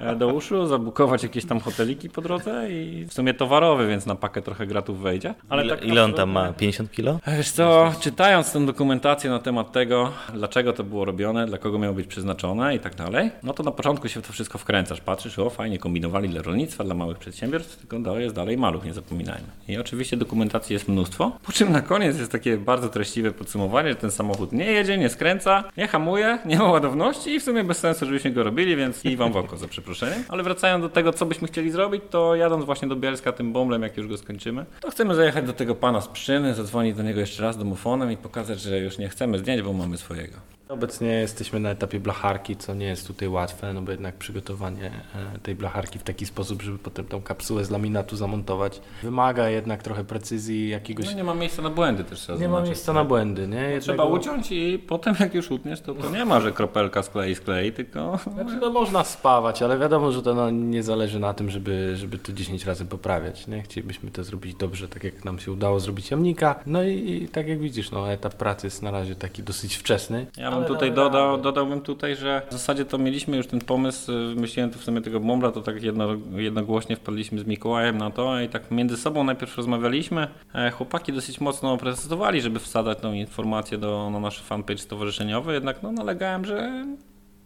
e, 0.00 0.16
do 0.16 0.28
uszu, 0.28 0.66
zabukować 0.66 1.22
jakieś 1.22 1.44
tam 1.44 1.60
hoteliki 1.60 2.10
po 2.10 2.22
drodze 2.22 2.70
i 2.70 3.04
w 3.04 3.12
sumie 3.12 3.34
towarowy, 3.34 3.86
więc 3.88 4.06
na 4.06 4.14
pakę 4.14 4.42
trochę 4.42 4.66
gratów 4.66 5.00
wejdzie. 5.00 5.34
Ale 5.48 5.64
ile, 5.64 5.76
tak 5.76 5.84
ile 5.84 6.04
on 6.04 6.14
tam 6.14 6.30
ma? 6.30 6.52
50 6.52 6.90
kilo? 6.90 7.18
Wiesz 7.36 7.50
co, 7.50 7.92
czytając 8.00 8.52
tę 8.52 8.66
dokumentację 8.66 9.30
na 9.30 9.38
temat 9.38 9.72
tego, 9.72 10.12
dlaczego 10.34 10.72
to 10.72 10.84
było 10.84 11.04
robione, 11.04 11.46
dla 11.46 11.58
kogo 11.58 11.78
miało 11.78 11.94
być 11.94 12.06
przeznaczone 12.06 12.76
i 12.76 12.80
tak 12.80 12.94
dalej, 12.94 13.30
no 13.42 13.52
to 13.52 13.62
na 13.62 13.70
początku 13.70 14.08
się 14.08 14.22
w 14.22 14.26
to 14.26 14.32
wszystko 14.32 14.58
wkręcasz, 14.58 15.00
patrzysz, 15.00 15.38
o 15.38 15.50
fajnie 15.50 15.78
kombinuje 15.78 16.01
kombinowali 16.02 16.28
dla 16.28 16.42
rolnictwa, 16.42 16.84
dla 16.84 16.94
małych 16.94 17.18
przedsiębiorstw, 17.18 17.76
tylko 17.76 18.18
jest 18.18 18.34
dalej 18.34 18.58
maluch, 18.58 18.84
nie 18.84 18.94
zapominajmy. 18.94 19.46
I 19.68 19.76
oczywiście 19.76 20.16
dokumentacji 20.16 20.74
jest 20.74 20.88
mnóstwo, 20.88 21.38
po 21.46 21.52
czym 21.52 21.72
na 21.72 21.80
koniec 21.80 22.18
jest 22.18 22.32
takie 22.32 22.56
bardzo 22.56 22.88
treściwe 22.88 23.32
podsumowanie, 23.32 23.88
że 23.88 23.96
ten 23.96 24.10
samochód 24.10 24.52
nie 24.52 24.64
jedzie, 24.64 24.98
nie 24.98 25.08
skręca, 25.08 25.64
nie 25.76 25.88
hamuje, 25.88 26.38
nie 26.46 26.58
ma 26.58 26.64
ładowności 26.64 27.30
i 27.30 27.40
w 27.40 27.42
sumie 27.42 27.64
bez 27.64 27.78
sensu, 27.78 28.06
żebyśmy 28.06 28.30
go 28.30 28.42
robili, 28.42 28.76
więc 28.76 29.04
i 29.04 29.16
wam 29.16 29.32
w 29.32 29.36
oko 29.36 29.56
za 29.56 29.68
przeproszeniem. 29.68 30.24
Ale 30.28 30.42
wracając 30.42 30.82
do 30.82 30.88
tego, 30.88 31.12
co 31.12 31.26
byśmy 31.26 31.48
chcieli 31.48 31.70
zrobić, 31.70 32.02
to 32.10 32.34
jadąc 32.34 32.64
właśnie 32.64 32.88
do 32.88 32.96
Bielska 32.96 33.32
tym 33.32 33.52
bomblem, 33.52 33.82
jak 33.82 33.96
już 33.96 34.08
go 34.08 34.16
skończymy, 34.16 34.66
to 34.80 34.90
chcemy 34.90 35.14
zajechać 35.14 35.46
do 35.46 35.52
tego 35.52 35.74
pana 35.74 36.00
z 36.00 36.08
Pszczyny, 36.08 36.54
zadzwonić 36.54 36.96
do 36.96 37.02
niego 37.02 37.20
jeszcze 37.20 37.42
raz 37.42 37.58
domofonem 37.58 38.12
i 38.12 38.16
pokazać, 38.16 38.60
że 38.60 38.78
już 38.78 38.98
nie 38.98 39.08
chcemy 39.08 39.38
zdjęć, 39.38 39.62
bo 39.62 39.72
mamy 39.72 39.98
swojego. 39.98 40.36
Obecnie 40.72 41.08
jesteśmy 41.08 41.60
na 41.60 41.70
etapie 41.70 42.00
blacharki, 42.00 42.56
co 42.56 42.74
nie 42.74 42.86
jest 42.86 43.06
tutaj 43.06 43.28
łatwe, 43.28 43.72
no 43.72 43.82
bo 43.82 43.90
jednak 43.90 44.14
przygotowanie 44.14 44.90
e, 45.34 45.38
tej 45.38 45.54
blacharki 45.54 45.98
w 45.98 46.02
taki 46.02 46.26
sposób, 46.26 46.62
żeby 46.62 46.78
potem 46.78 47.04
tą 47.04 47.22
kapsułę 47.22 47.64
z 47.64 47.70
laminatu 47.70 48.16
zamontować, 48.16 48.80
wymaga 49.02 49.48
jednak 49.48 49.82
trochę 49.82 50.04
precyzji 50.04 50.68
jakiegoś... 50.68 51.06
No 51.06 51.12
nie 51.12 51.24
ma 51.24 51.34
miejsca 51.34 51.62
na 51.62 51.70
błędy 51.70 52.04
też 52.04 52.20
trzeba 52.20 52.38
nie 52.38 52.48
ma 52.48 52.60
miejsca 52.60 52.92
na 52.92 53.04
błędy, 53.04 53.48
nie? 53.48 53.56
Jednego... 53.56 53.80
Trzeba 53.80 54.04
uciąć 54.04 54.52
i 54.52 54.78
potem 54.78 55.14
jak 55.20 55.34
już 55.34 55.50
utniesz, 55.50 55.80
to, 55.80 55.94
to 55.94 56.10
nie 56.10 56.24
ma, 56.24 56.40
że 56.40 56.52
kropelka 56.52 57.02
sklei, 57.02 57.34
sklei, 57.34 57.72
tylko... 57.72 58.18
Znaczy, 58.34 58.56
no 58.60 58.70
można 58.70 59.04
spawać, 59.04 59.62
ale 59.62 59.78
wiadomo, 59.78 60.12
że 60.12 60.22
to 60.22 60.34
no, 60.34 60.50
nie 60.50 60.82
zależy 60.82 61.18
na 61.18 61.34
tym, 61.34 61.50
żeby, 61.50 61.96
żeby 61.96 62.18
to 62.18 62.32
10 62.32 62.64
razy 62.64 62.84
poprawiać. 62.84 63.46
Nie? 63.46 63.62
Chcielibyśmy 63.62 64.10
to 64.10 64.24
zrobić 64.24 64.54
dobrze, 64.54 64.88
tak 64.88 65.04
jak 65.04 65.24
nam 65.24 65.38
się 65.38 65.52
udało 65.52 65.80
zrobić 65.80 66.10
jamnika. 66.10 66.60
No 66.66 66.82
i, 66.82 67.22
i 67.22 67.28
tak 67.28 67.48
jak 67.48 67.58
widzisz, 67.58 67.90
no, 67.90 68.12
etap 68.12 68.34
pracy 68.34 68.66
jest 68.66 68.82
na 68.82 68.90
razie 68.90 69.14
taki 69.14 69.42
dosyć 69.42 69.76
wczesny. 69.76 70.26
Ja 70.36 70.50
bym 70.62 70.74
tutaj 70.74 70.92
dodał, 70.92 71.38
dodałbym 71.38 71.80
tutaj, 71.80 72.16
że 72.16 72.42
w 72.48 72.52
zasadzie 72.52 72.84
to 72.84 72.98
mieliśmy 72.98 73.36
już 73.36 73.46
ten 73.46 73.60
pomysł, 73.60 74.12
y, 74.12 74.34
wymyśliłem 74.34 74.70
tu 74.70 74.78
w 74.78 74.84
sumie 74.84 75.00
tego 75.00 75.20
bombla, 75.20 75.52
to 75.52 75.62
tak 75.62 75.82
jedno, 75.82 76.08
jednogłośnie 76.36 76.96
wpadliśmy 76.96 77.38
z 77.38 77.46
Mikołajem 77.46 77.98
na 77.98 78.10
to 78.10 78.40
i 78.40 78.48
tak 78.48 78.70
między 78.70 78.96
sobą 78.96 79.24
najpierw 79.24 79.56
rozmawialiśmy. 79.56 80.28
E, 80.54 80.70
Chłopaki 80.70 81.12
dosyć 81.12 81.40
mocno 81.40 81.76
protestowali, 81.76 82.40
żeby 82.40 82.58
wsadzać 82.58 82.98
tą 82.98 83.12
informację 83.12 83.78
do, 83.78 84.10
na 84.10 84.20
nasz 84.20 84.42
fanpage 84.42 84.78
stowarzyszeniowy, 84.78 85.52
jednak 85.52 85.82
no, 85.82 85.92
nalegałem, 85.92 86.44
że 86.44 86.84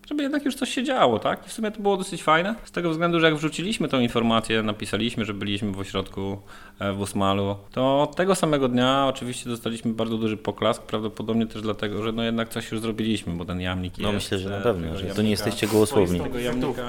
żeby 0.08 0.22
jednak 0.22 0.44
już 0.44 0.54
coś 0.54 0.70
się 0.74 0.82
działo, 0.84 1.18
tak? 1.18 1.46
I 1.46 1.48
w 1.48 1.52
sumie 1.52 1.70
to 1.70 1.80
było 1.80 1.96
dosyć 1.96 2.22
fajne, 2.22 2.54
z 2.64 2.70
tego 2.70 2.90
względu, 2.90 3.20
że 3.20 3.26
jak 3.26 3.36
wrzuciliśmy 3.36 3.88
tą 3.88 4.00
informację, 4.00 4.62
napisaliśmy, 4.62 5.24
że 5.24 5.34
byliśmy 5.34 5.72
w 5.72 5.78
ośrodku 5.80 6.38
e, 6.78 6.92
w 6.92 6.96
Busmalu, 6.96 7.56
to 7.72 8.12
tego 8.16 8.34
samego 8.34 8.68
dnia 8.68 9.06
oczywiście 9.08 9.50
dostaliśmy 9.50 9.92
bardzo 9.92 10.18
duży 10.18 10.36
poklask, 10.36 10.82
prawdopodobnie 10.82 11.46
też 11.46 11.62
dlatego, 11.62 12.02
że 12.02 12.12
no 12.12 12.22
jednak 12.22 12.48
coś 12.48 12.70
już 12.72 12.80
zrobiliśmy, 12.80 13.32
bo 13.32 13.44
ten 13.44 13.60
jamnik 13.60 13.98
No 13.98 14.12
jest. 14.12 14.24
myślę, 14.24 14.38
że 14.38 14.50
na 14.50 14.56
e, 14.56 14.62
pewno, 14.62 14.96
że 14.96 15.02
to 15.06 15.14
jamnika- 15.14 15.24
nie 15.24 15.30
jesteście 15.30 15.66
gołosłowni. 15.66 16.20
Tego 16.20 16.38
jamnika, 16.38 16.88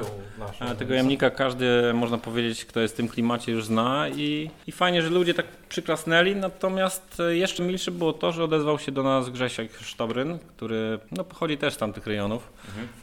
a 0.60 0.76
tego 0.76 0.94
jamnika 0.94 1.30
każdy, 1.30 1.94
można 1.94 2.18
powiedzieć, 2.18 2.66
kto 2.66 2.80
jest 2.80 2.94
w 2.94 2.98
tym 2.98 3.08
klimacie 3.08 3.52
już 3.52 3.66
zna 3.66 4.10
i, 4.10 4.50
i 4.68 4.72
fajnie, 4.72 5.02
że 5.02 5.10
ludzie 5.10 5.34
tak 5.34 5.46
przyklasnęli, 5.70 6.36
natomiast 6.36 7.20
e, 7.20 7.38
jeszcze 7.38 7.64
milsze 7.64 7.92
było 7.92 8.14
to, 8.14 8.32
że 8.32 8.44
odezwał 8.44 8.80
się 8.80 8.92
do 8.92 9.04
nas 9.04 9.30
Grzesiek 9.30 9.72
Sztobryn, 9.82 10.38
który 10.56 11.00
no, 11.12 11.24
pochodzi 11.24 11.58
też 11.58 11.74
z 11.74 11.78
tamtych 11.78 12.08
rejonów, 12.08 12.50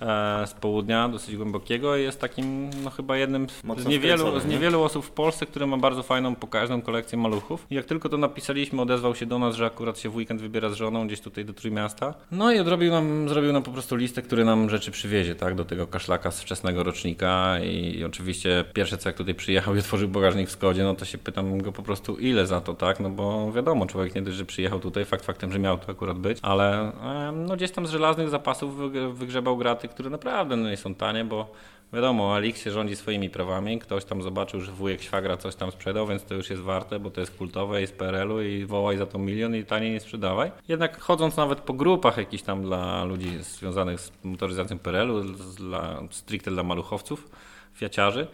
e, 0.03 0.04
z 0.47 0.55
południa, 0.61 1.09
dosyć 1.09 1.37
głębokiego 1.37 1.97
i 1.97 2.03
jest 2.03 2.21
takim 2.21 2.71
no, 2.85 2.91
chyba 2.91 3.17
jednym 3.17 3.47
z 3.77 3.87
niewielu, 3.87 4.41
z 4.41 4.45
nie? 4.45 4.51
niewielu 4.51 4.83
osób 4.83 5.05
w 5.05 5.11
Polsce, 5.11 5.47
który 5.47 5.67
ma 5.67 5.77
bardzo 5.77 6.03
fajną, 6.03 6.35
pokaźną 6.35 6.83
kolekcję 6.83 7.19
maluchów. 7.19 7.67
I 7.71 7.75
jak 7.75 7.85
tylko 7.85 8.09
to 8.09 8.17
napisaliśmy, 8.17 8.83
odezwał 8.83 9.15
się 9.15 9.27
do 9.27 9.39
nas, 9.39 9.55
że 9.55 9.67
akurat 9.67 9.99
się 9.99 10.09
w 10.09 10.17
weekend 10.17 10.41
wybiera 10.41 10.69
z 10.69 10.75
żoną 10.75 11.07
gdzieś 11.07 11.21
tutaj 11.21 11.45
do 11.45 11.53
Trójmiasta. 11.53 12.15
No 12.31 12.53
i 12.53 12.59
odrobił 12.61 12.91
nam, 12.91 13.29
zrobił 13.29 13.53
nam 13.53 13.63
po 13.63 13.71
prostu 13.71 13.97
listę, 13.97 14.23
który 14.23 14.45
nam 14.45 14.71
rzeczy 14.71 14.91
przywiezie, 14.91 15.35
tak, 15.35 15.55
do 15.55 15.65
tego 15.65 15.87
kaszlaka 15.87 16.31
z 16.31 16.41
wczesnego 16.41 16.83
rocznika 16.83 17.59
i, 17.61 18.05
oczywiście 18.05 18.65
pierwsze 18.73 18.99
co 18.99 19.09
jak 19.09 19.17
tutaj 19.17 19.35
przyjechał 19.35 19.77
i 19.77 19.79
otworzył 19.79 20.09
bagażnik 20.09 20.49
w 20.49 20.53
Skodzie, 20.53 20.83
no 20.85 20.95
to 20.95 21.05
się 21.05 21.19
pytam 21.19 21.59
go 21.59 21.73
po 21.73 21.83
prostu 21.83 22.17
ile 22.17 22.47
za 22.47 22.61
to, 22.61 22.75
tak, 22.75 23.01
no 23.01 23.11
bo 23.11 23.53
wiadomo, 23.53 23.87
człowiek 23.87 24.15
nie 24.15 24.23
dość, 24.23 24.37
że 24.37 24.45
przyjechał 24.45 24.81
tutaj, 24.81 25.05
fakt 25.05 25.25
faktem, 25.25 25.53
że 25.53 25.59
miał 25.59 25.79
to 25.79 25.93
akurat 25.93 26.19
być, 26.19 26.39
ale 26.43 26.93
no 27.33 27.57
gdzieś 27.57 27.71
tam 27.71 27.87
z 27.87 27.91
żelaznych 27.91 28.29
zapasów 28.29 28.79
wyg- 28.79 29.13
wygrzebał 29.13 29.57
graty, 29.57 29.89
które 29.95 30.11
naprawdę 30.11 30.57
no, 30.57 30.71
nie 30.71 30.77
są 30.77 30.95
tanie, 30.95 31.25
bo 31.25 31.51
Wiadomo, 31.95 32.35
Alik 32.35 32.57
się 32.57 32.71
rządzi 32.71 32.97
swoimi 32.97 33.31
prawami. 33.31 33.79
Ktoś 33.79 34.05
tam 34.05 34.23
zobaczył, 34.23 34.61
że 34.61 34.73
wujek 34.73 35.03
świagra 35.03 35.37
coś 35.37 35.55
tam 35.55 35.71
sprzedał, 35.71 36.07
więc 36.07 36.25
to 36.25 36.35
już 36.35 36.51
jest 36.51 36.63
warte, 36.63 36.99
bo 36.99 37.11
to 37.11 37.21
jest 37.21 37.37
kultowe 37.37 37.83
i 37.83 37.87
z 37.87 37.93
PRL-u 37.93 38.41
i 38.43 38.65
wołaj 38.65 38.97
za 38.97 39.07
to 39.07 39.19
milion 39.19 39.57
i 39.57 39.65
taniej 39.65 39.93
nie 39.93 40.01
sprzedawaj. 40.01 40.51
Jednak 40.69 41.01
chodząc 41.01 41.37
nawet 41.37 41.61
po 41.61 41.73
grupach 41.73 42.17
jakichś 42.17 42.43
tam 42.43 42.63
dla 42.63 43.05
ludzi 43.05 43.43
związanych 43.43 44.01
z 44.01 44.13
motoryzacją 44.25 44.79
PRL-u, 44.79 45.23
dla, 45.57 46.01
stricte 46.11 46.51
dla 46.51 46.63
maluchowców, 46.63 47.31
fiaciarzy, 47.75 48.27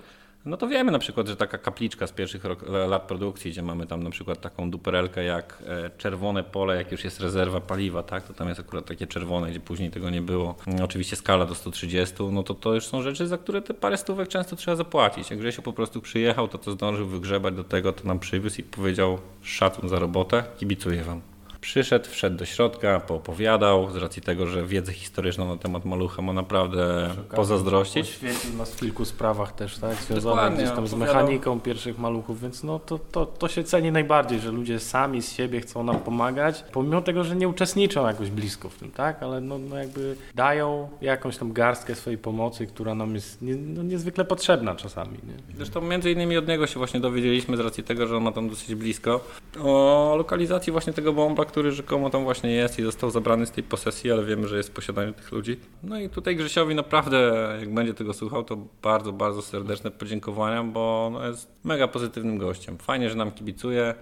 no 0.45 0.57
to 0.57 0.69
wiemy 0.69 0.93
na 0.93 0.99
przykład, 0.99 1.29
że 1.29 1.37
taka 1.37 1.59
kapliczka 1.59 2.07
z 2.07 2.13
pierwszych 2.13 2.43
lat 2.89 3.03
produkcji, 3.03 3.51
gdzie 3.51 3.63
mamy 3.63 3.87
tam 3.87 4.03
na 4.03 4.11
przykład 4.11 4.41
taką 4.41 4.71
duperelkę 4.71 5.25
jak 5.25 5.63
e, 5.67 5.91
czerwone 5.99 6.45
pole, 6.45 6.77
jak 6.77 6.93
już 6.93 7.05
jest 7.05 7.21
rezerwa 7.21 7.61
paliwa, 7.61 8.03
tak, 8.03 8.27
to 8.27 8.35
tam 8.35 8.49
jest 8.49 8.61
akurat 8.61 8.87
takie 8.87 9.07
czerwone, 9.07 9.51
gdzie 9.51 9.61
później 9.61 9.91
tego 9.91 10.11
nie 10.11 10.23
było. 10.23 10.55
Mm, 10.67 10.85
Oczywiście 10.85 11.17
skala 11.17 11.47
do 11.47 11.55
130, 11.55 12.15
no 12.33 12.43
to 12.43 12.55
to 12.55 12.75
już 12.75 12.87
są 12.87 13.03
rzeczy, 13.03 13.27
za 13.27 13.39
które 13.39 13.63
te 13.63 13.75
parę 13.75 13.97
stówek 13.97 14.29
często 14.29 14.57
trzeba 14.57 14.77
zapłacić. 14.77 15.31
Jak 15.31 15.39
Grzesiu 15.39 15.63
po 15.63 15.73
prostu 15.73 16.01
przyjechał, 16.01 16.49
to 16.49 16.59
co 16.59 16.73
zdążył 16.73 17.07
wygrzebać 17.07 17.55
do 17.55 17.65
tego, 17.65 17.93
to 17.93 18.09
nam 18.09 18.19
przywiózł 18.19 18.61
i 18.61 18.65
powiedział 18.65 19.19
szacun 19.43 19.89
za 19.89 19.99
robotę, 19.99 20.45
kibicuję 20.59 21.05
wam. 21.05 21.30
Przyszedł, 21.61 22.11
wszedł 22.11 22.37
do 22.37 22.45
środka, 22.45 23.01
poopowiadał, 23.01 23.91
z 23.91 23.97
racji 23.97 24.23
tego, 24.23 24.47
że 24.47 24.67
wiedzę 24.67 24.93
historyczną 24.93 25.49
na 25.49 25.57
temat 25.57 25.85
malucha 25.85 26.23
ma 26.23 26.33
naprawdę 26.33 27.11
pozazdrościć. 27.35 28.09
Oświetlił 28.09 28.57
nas 28.57 28.75
w 28.75 28.81
kilku 28.81 29.05
sprawach 29.05 29.53
też, 29.53 29.79
tak? 29.79 29.95
Związanych 29.95 30.59
gdzieś 30.59 30.71
tam 30.71 30.87
z 30.87 30.95
mechaniką 30.95 31.61
pierwszych 31.61 31.99
maluchów, 31.99 32.41
więc 32.41 32.63
no 32.63 32.79
to, 32.79 32.99
to, 32.99 33.27
to 33.27 33.49
się 33.49 33.65
ceni 33.65 33.93
najbardziej, 33.93 34.41
że 34.41 34.51
ludzie 34.51 34.81
sami 34.81 35.23
z 35.23 35.33
siebie 35.33 35.61
chcą 35.61 35.85
nam 35.85 36.01
pomagać, 36.01 36.65
pomimo 36.73 37.03
tego, 37.03 37.25
że 37.25 37.37
nie 37.37 37.49
uczestniczą 37.49 38.07
jakoś 38.07 38.31
blisko 38.31 38.69
w 38.69 38.75
tym, 38.75 38.91
tak? 38.91 39.23
Ale 39.23 39.41
no, 39.41 39.59
no 39.59 39.77
jakby 39.77 40.17
dają 40.35 40.89
jakąś 41.01 41.37
tam 41.37 41.53
garstkę 41.53 41.95
swojej 41.95 42.19
pomocy, 42.19 42.67
która 42.67 42.95
nam 42.95 43.15
jest 43.15 43.43
nie, 43.43 43.57
no 43.57 43.83
niezwykle 43.83 44.25
potrzebna 44.25 44.75
czasami, 44.75 45.13
nie? 45.13 45.57
Zresztą 45.57 45.81
między 45.81 46.11
innymi 46.11 46.37
od 46.37 46.49
niego 46.49 46.67
się 46.67 46.79
właśnie 46.79 47.01
dowiedzieliśmy 47.01 47.57
z 47.57 47.61
racji 47.61 47.85
tego, 47.85 48.07
że 48.07 48.17
on 48.17 48.23
ma 48.23 48.33
tam 48.33 48.49
dosyć 48.49 48.75
blisko 48.75 49.21
o 49.63 50.15
lokalizacji 50.19 50.73
właśnie 50.73 50.93
tego 50.93 51.13
bomba, 51.13 51.45
który 51.51 51.73
rzekomo 51.73 52.11
tam 52.11 52.25
właśnie 52.25 52.51
jest 52.51 52.79
i 52.79 52.83
został 52.83 53.11
zabrany 53.11 53.47
z 53.47 53.51
tej 53.51 53.65
posesji, 53.65 54.13
ale 54.13 54.25
wiemy, 54.25 54.49
że 54.49 54.57
jest 54.57 54.69
w 54.69 54.73
posiadaniu 54.73 55.13
tych 55.13 55.33
ludzi. 55.33 55.57
No 55.83 56.01
i 56.01 56.09
tutaj 56.09 56.37
Grzesiowi 56.37 56.75
naprawdę, 56.75 57.49
jak 57.61 57.75
będzie 57.75 57.95
tego 57.95 58.15
słuchał, 58.15 58.45
to 58.45 58.57
bardzo, 58.83 59.13
bardzo 59.13 59.43
serdeczne 59.43 59.91
podziękowania, 59.91 60.65
bo 60.65 61.11
no 61.13 61.29
jest 61.29 61.53
mega 61.65 61.89
pozytywnym 61.89 62.39
gościem. 62.39 62.79
Fajnie, 62.79 63.11
że 63.11 63.17
nam 63.17 63.33
kibicuje. 63.33 63.95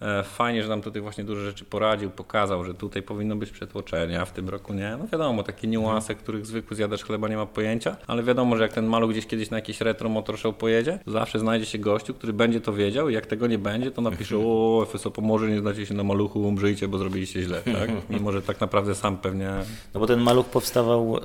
E, 0.00 0.22
Fajnie, 0.22 0.62
że 0.62 0.68
nam 0.68 0.82
tutaj 0.82 1.02
właśnie 1.02 1.24
dużo 1.24 1.40
rzeczy 1.40 1.64
poradził, 1.64 2.10
pokazał, 2.10 2.64
że 2.64 2.74
tutaj 2.74 3.02
powinno 3.02 3.36
być 3.36 3.50
przetłoczenie, 3.50 4.20
a 4.20 4.24
w 4.24 4.32
tym 4.32 4.48
roku 4.48 4.74
nie. 4.74 4.96
No 4.98 5.06
wiadomo, 5.12 5.42
takie 5.42 5.68
niuanse, 5.68 6.14
których 6.14 6.46
zwykły 6.46 6.76
zjadacz 6.76 7.02
chleba 7.02 7.28
nie 7.28 7.36
ma 7.36 7.46
pojęcia, 7.46 7.96
ale 8.06 8.22
wiadomo, 8.22 8.56
że 8.56 8.62
jak 8.62 8.72
ten 8.72 8.86
maluch 8.86 9.10
gdzieś 9.10 9.26
kiedyś 9.26 9.50
na 9.50 9.56
jakiś 9.56 9.80
retro 9.80 10.08
motor 10.08 10.38
show 10.38 10.56
pojedzie, 10.56 10.98
to 11.04 11.10
zawsze 11.10 11.38
znajdzie 11.38 11.66
się 11.66 11.78
gościu, 11.78 12.14
który 12.14 12.32
będzie 12.32 12.60
to 12.60 12.72
wiedział 12.72 13.08
i 13.08 13.14
jak 13.14 13.26
tego 13.26 13.46
nie 13.46 13.58
będzie, 13.58 13.90
to 13.90 14.02
napisze 14.02 14.38
o, 14.38 14.86
FSO 14.92 15.10
Pomorze, 15.10 15.50
nie 15.50 15.60
znacie 15.60 15.86
się 15.86 15.94
na 15.94 16.04
maluchu, 16.04 16.40
umrzyjcie, 16.40 16.88
bo 16.88 16.98
zrobiliście 16.98 17.42
źle, 17.42 17.62
tak? 17.62 17.90
Mimo, 18.10 18.32
że 18.32 18.42
tak 18.42 18.60
naprawdę 18.60 18.94
sam 18.94 19.18
pewnie... 19.18 19.50
No 19.94 20.00
bo 20.00 20.06
ten 20.06 20.20
maluch 20.20 20.46
powstawał 20.46 21.16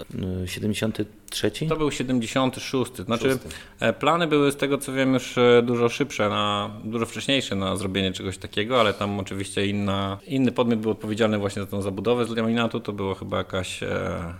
y, 0.44 0.48
73? 0.48 1.52
To 1.70 1.76
był 1.76 1.92
76, 1.92 2.96
znaczy 2.96 3.38
e, 3.80 3.94
plany 3.94 4.28
były 4.28 4.52
z 4.52 4.56
tego 4.56 4.78
co 4.78 4.94
wiem 4.94 5.14
już 5.14 5.38
e, 5.38 5.62
dużo 5.66 5.90
szybsze, 5.90 6.30
na, 6.30 6.70
dużo 6.84 7.06
wcześniejsze 7.06 7.56
na 7.56 7.76
zrobienie 7.76 8.12
czegoś 8.12 8.38
takiego, 8.38 8.67
ale 8.76 8.94
tam 8.94 9.20
oczywiście 9.20 9.66
inna, 9.66 10.18
inny 10.28 10.52
podmiot 10.52 10.80
był 10.80 10.92
odpowiedzialny 10.92 11.38
właśnie 11.38 11.62
za 11.62 11.68
tą 11.68 11.82
zabudowę 11.82 12.26
z 12.26 12.30
laminatu, 12.30 12.80
to 12.80 12.94
była 12.94 13.16
chyba 13.16 13.38
jakaś 13.38 13.84
e, 13.84 14.34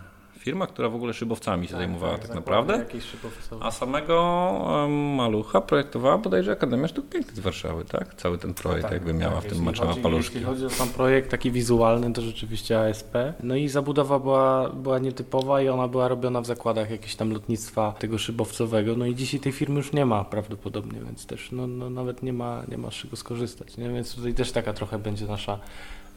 firma, 0.48 0.68
która 0.68 0.90
w 0.90 0.96
ogóle 0.96 1.14
szybowcami 1.14 1.68
się 1.68 1.76
zajmowała 1.76 2.18
tak, 2.18 2.36
naprawdę. 2.36 2.78
Jakieś 2.78 3.04
szybowcowe. 3.04 3.66
A 3.66 3.72
samego 3.72 4.88
malucha 4.90 5.62
projektowała 5.62 6.18
bodajże 6.18 6.52
Akademia 6.52 6.88
Sztuk 6.88 7.10
Pięknych 7.10 7.36
z 7.36 7.40
Warszawy, 7.40 7.86
tak? 7.86 8.16
Cały 8.16 8.38
ten 8.38 8.54
projekt 8.54 8.92
jakby 8.92 9.14
miała 9.14 9.42
w 9.42 9.46
tym 9.46 9.64
maczała 9.64 9.96
paluszki. 9.96 10.36
Jeśli 10.36 10.46
chodzi 10.46 10.66
o 10.66 10.70
sam 10.70 10.90
projekt 10.90 11.32
taki 11.32 11.52
wizualny, 11.52 12.14
to 12.14 12.22
rzeczywiście 12.22 12.80
ASP. 12.80 13.14
No 13.44 13.56
i 13.56 13.70
zabudowa 13.70 14.20
była, 14.20 14.70
była 14.70 15.00
nietypowa 15.00 15.62
i 15.62 15.70
ona 15.70 15.88
była 15.88 16.08
robiona 16.08 16.42
w 16.42 16.46
zakładach 16.46 16.92
jakiegoś 16.92 17.16
tam 17.16 17.32
lotnictwa 17.32 17.96
tego 18.00 18.18
szybowcowego. 18.18 18.96
No 18.96 19.06
i 19.06 19.16
dzisiaj 19.16 19.40
tej 19.40 19.52
firmy 19.52 19.76
już 19.76 19.94
nie 19.94 20.06
ma 20.06 20.24
prawdopodobnie, 20.24 21.00
więc 21.06 21.26
też 21.26 21.52
no, 21.52 21.68
no, 21.68 21.90
nawet 21.90 22.24
nie 22.24 22.34
ma, 22.34 22.64
nie 22.68 22.78
ma 22.78 22.92
z 22.92 22.94
czego 22.94 23.16
skorzystać. 23.16 23.78
Nie? 23.78 23.90
Więc 23.90 24.16
tutaj 24.16 24.34
też 24.34 24.52
taka 24.52 24.74
trochę 24.74 25.00
będzie 25.00 25.26
nasza 25.26 25.60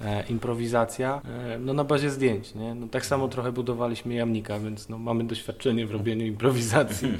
e, 0.00 0.24
improwizacja 0.28 1.20
e, 1.24 1.58
no 1.58 1.72
na 1.72 1.84
bazie 1.84 2.10
zdjęć. 2.10 2.54
Nie? 2.54 2.74
No, 2.74 2.86
tak 2.88 3.06
samo 3.06 3.28
trochę 3.28 3.52
budowaliśmy 3.52 4.14
jamnika, 4.14 4.58
więc 4.58 4.88
no, 4.88 4.98
mamy 4.98 5.24
doświadczenie 5.24 5.86
w 5.86 5.90
robieniu 5.90 6.26
improwizacji. 6.26 7.08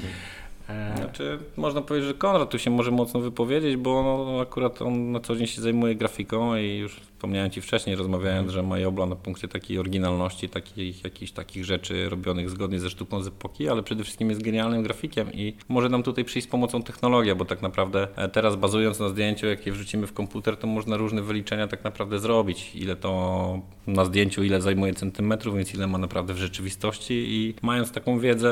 E, 0.69 0.97
Znaczy, 0.97 1.39
można 1.57 1.81
powiedzieć, 1.81 2.09
że 2.09 2.15
Konrad 2.15 2.51
tu 2.51 2.59
się 2.59 2.71
może 2.71 2.91
mocno 2.91 3.21
wypowiedzieć, 3.21 3.77
bo 3.77 4.03
no, 4.03 4.41
akurat 4.41 4.83
on 4.83 5.13
na 5.13 5.21
co 5.21 5.37
dzień 5.37 5.47
się 5.47 5.63
zajmuje 5.63 5.95
grafiką 5.95 6.57
i 6.57 6.77
już 6.77 7.01
wspomniałem 7.21 7.51
Ci 7.51 7.61
wcześniej, 7.61 7.97
rozmawiając, 7.97 8.53
że 8.53 8.63
Majobla 8.63 9.07
na 9.07 9.17
punkcie 9.17 9.49
takiej 9.49 9.79
oryginalności, 9.79 10.49
takich 10.49 11.05
jakichś 11.05 11.33
takich 11.33 11.65
rzeczy 11.65 12.09
robionych 12.09 12.51
zgodnie 12.51 12.81
ze 12.81 12.91
sztuką 12.91 13.23
z 13.23 13.27
epoki, 13.27 13.69
ale 13.69 13.83
przede 13.83 14.05
wszystkim 14.05 14.31
jest 14.31 14.43
genialnym 14.43 14.83
grafikiem 14.83 15.33
i 15.33 15.55
może 15.69 15.89
nam 15.89 16.03
tutaj 16.03 16.25
przyjść 16.25 16.49
z 16.49 16.51
pomocą 16.51 16.83
technologia, 16.83 17.35
bo 17.35 17.45
tak 17.45 17.63
naprawdę 17.63 18.09
e, 18.17 18.29
teraz 18.29 18.57
bazując 18.57 18.99
na 19.01 19.09
zdjęciu, 19.09 19.47
jakie 19.47 19.73
wrzucimy 19.73 20.07
w 20.07 20.13
komputer, 20.13 20.57
to 20.57 20.67
można 20.67 20.97
różne 20.97 21.23
wyliczenia 21.23 21.67
tak 21.67 21.85
naprawdę 21.85 22.19
zrobić. 22.19 22.77
Ile 22.77 22.97
to 22.97 23.61
na 23.87 24.05
zdjęciu, 24.05 24.43
ile 24.43 24.61
zajmuje 24.61 24.95
centymetrów, 24.95 25.57
więc 25.57 25.75
ile 25.75 25.87
ma 25.87 25.99
naprawdę 25.99 26.35
w 26.35 26.39
rzeczywistości 26.39 27.15
i 27.15 27.55
mając 27.63 27.93
taką 27.93 28.19
wiedzę 28.19 28.51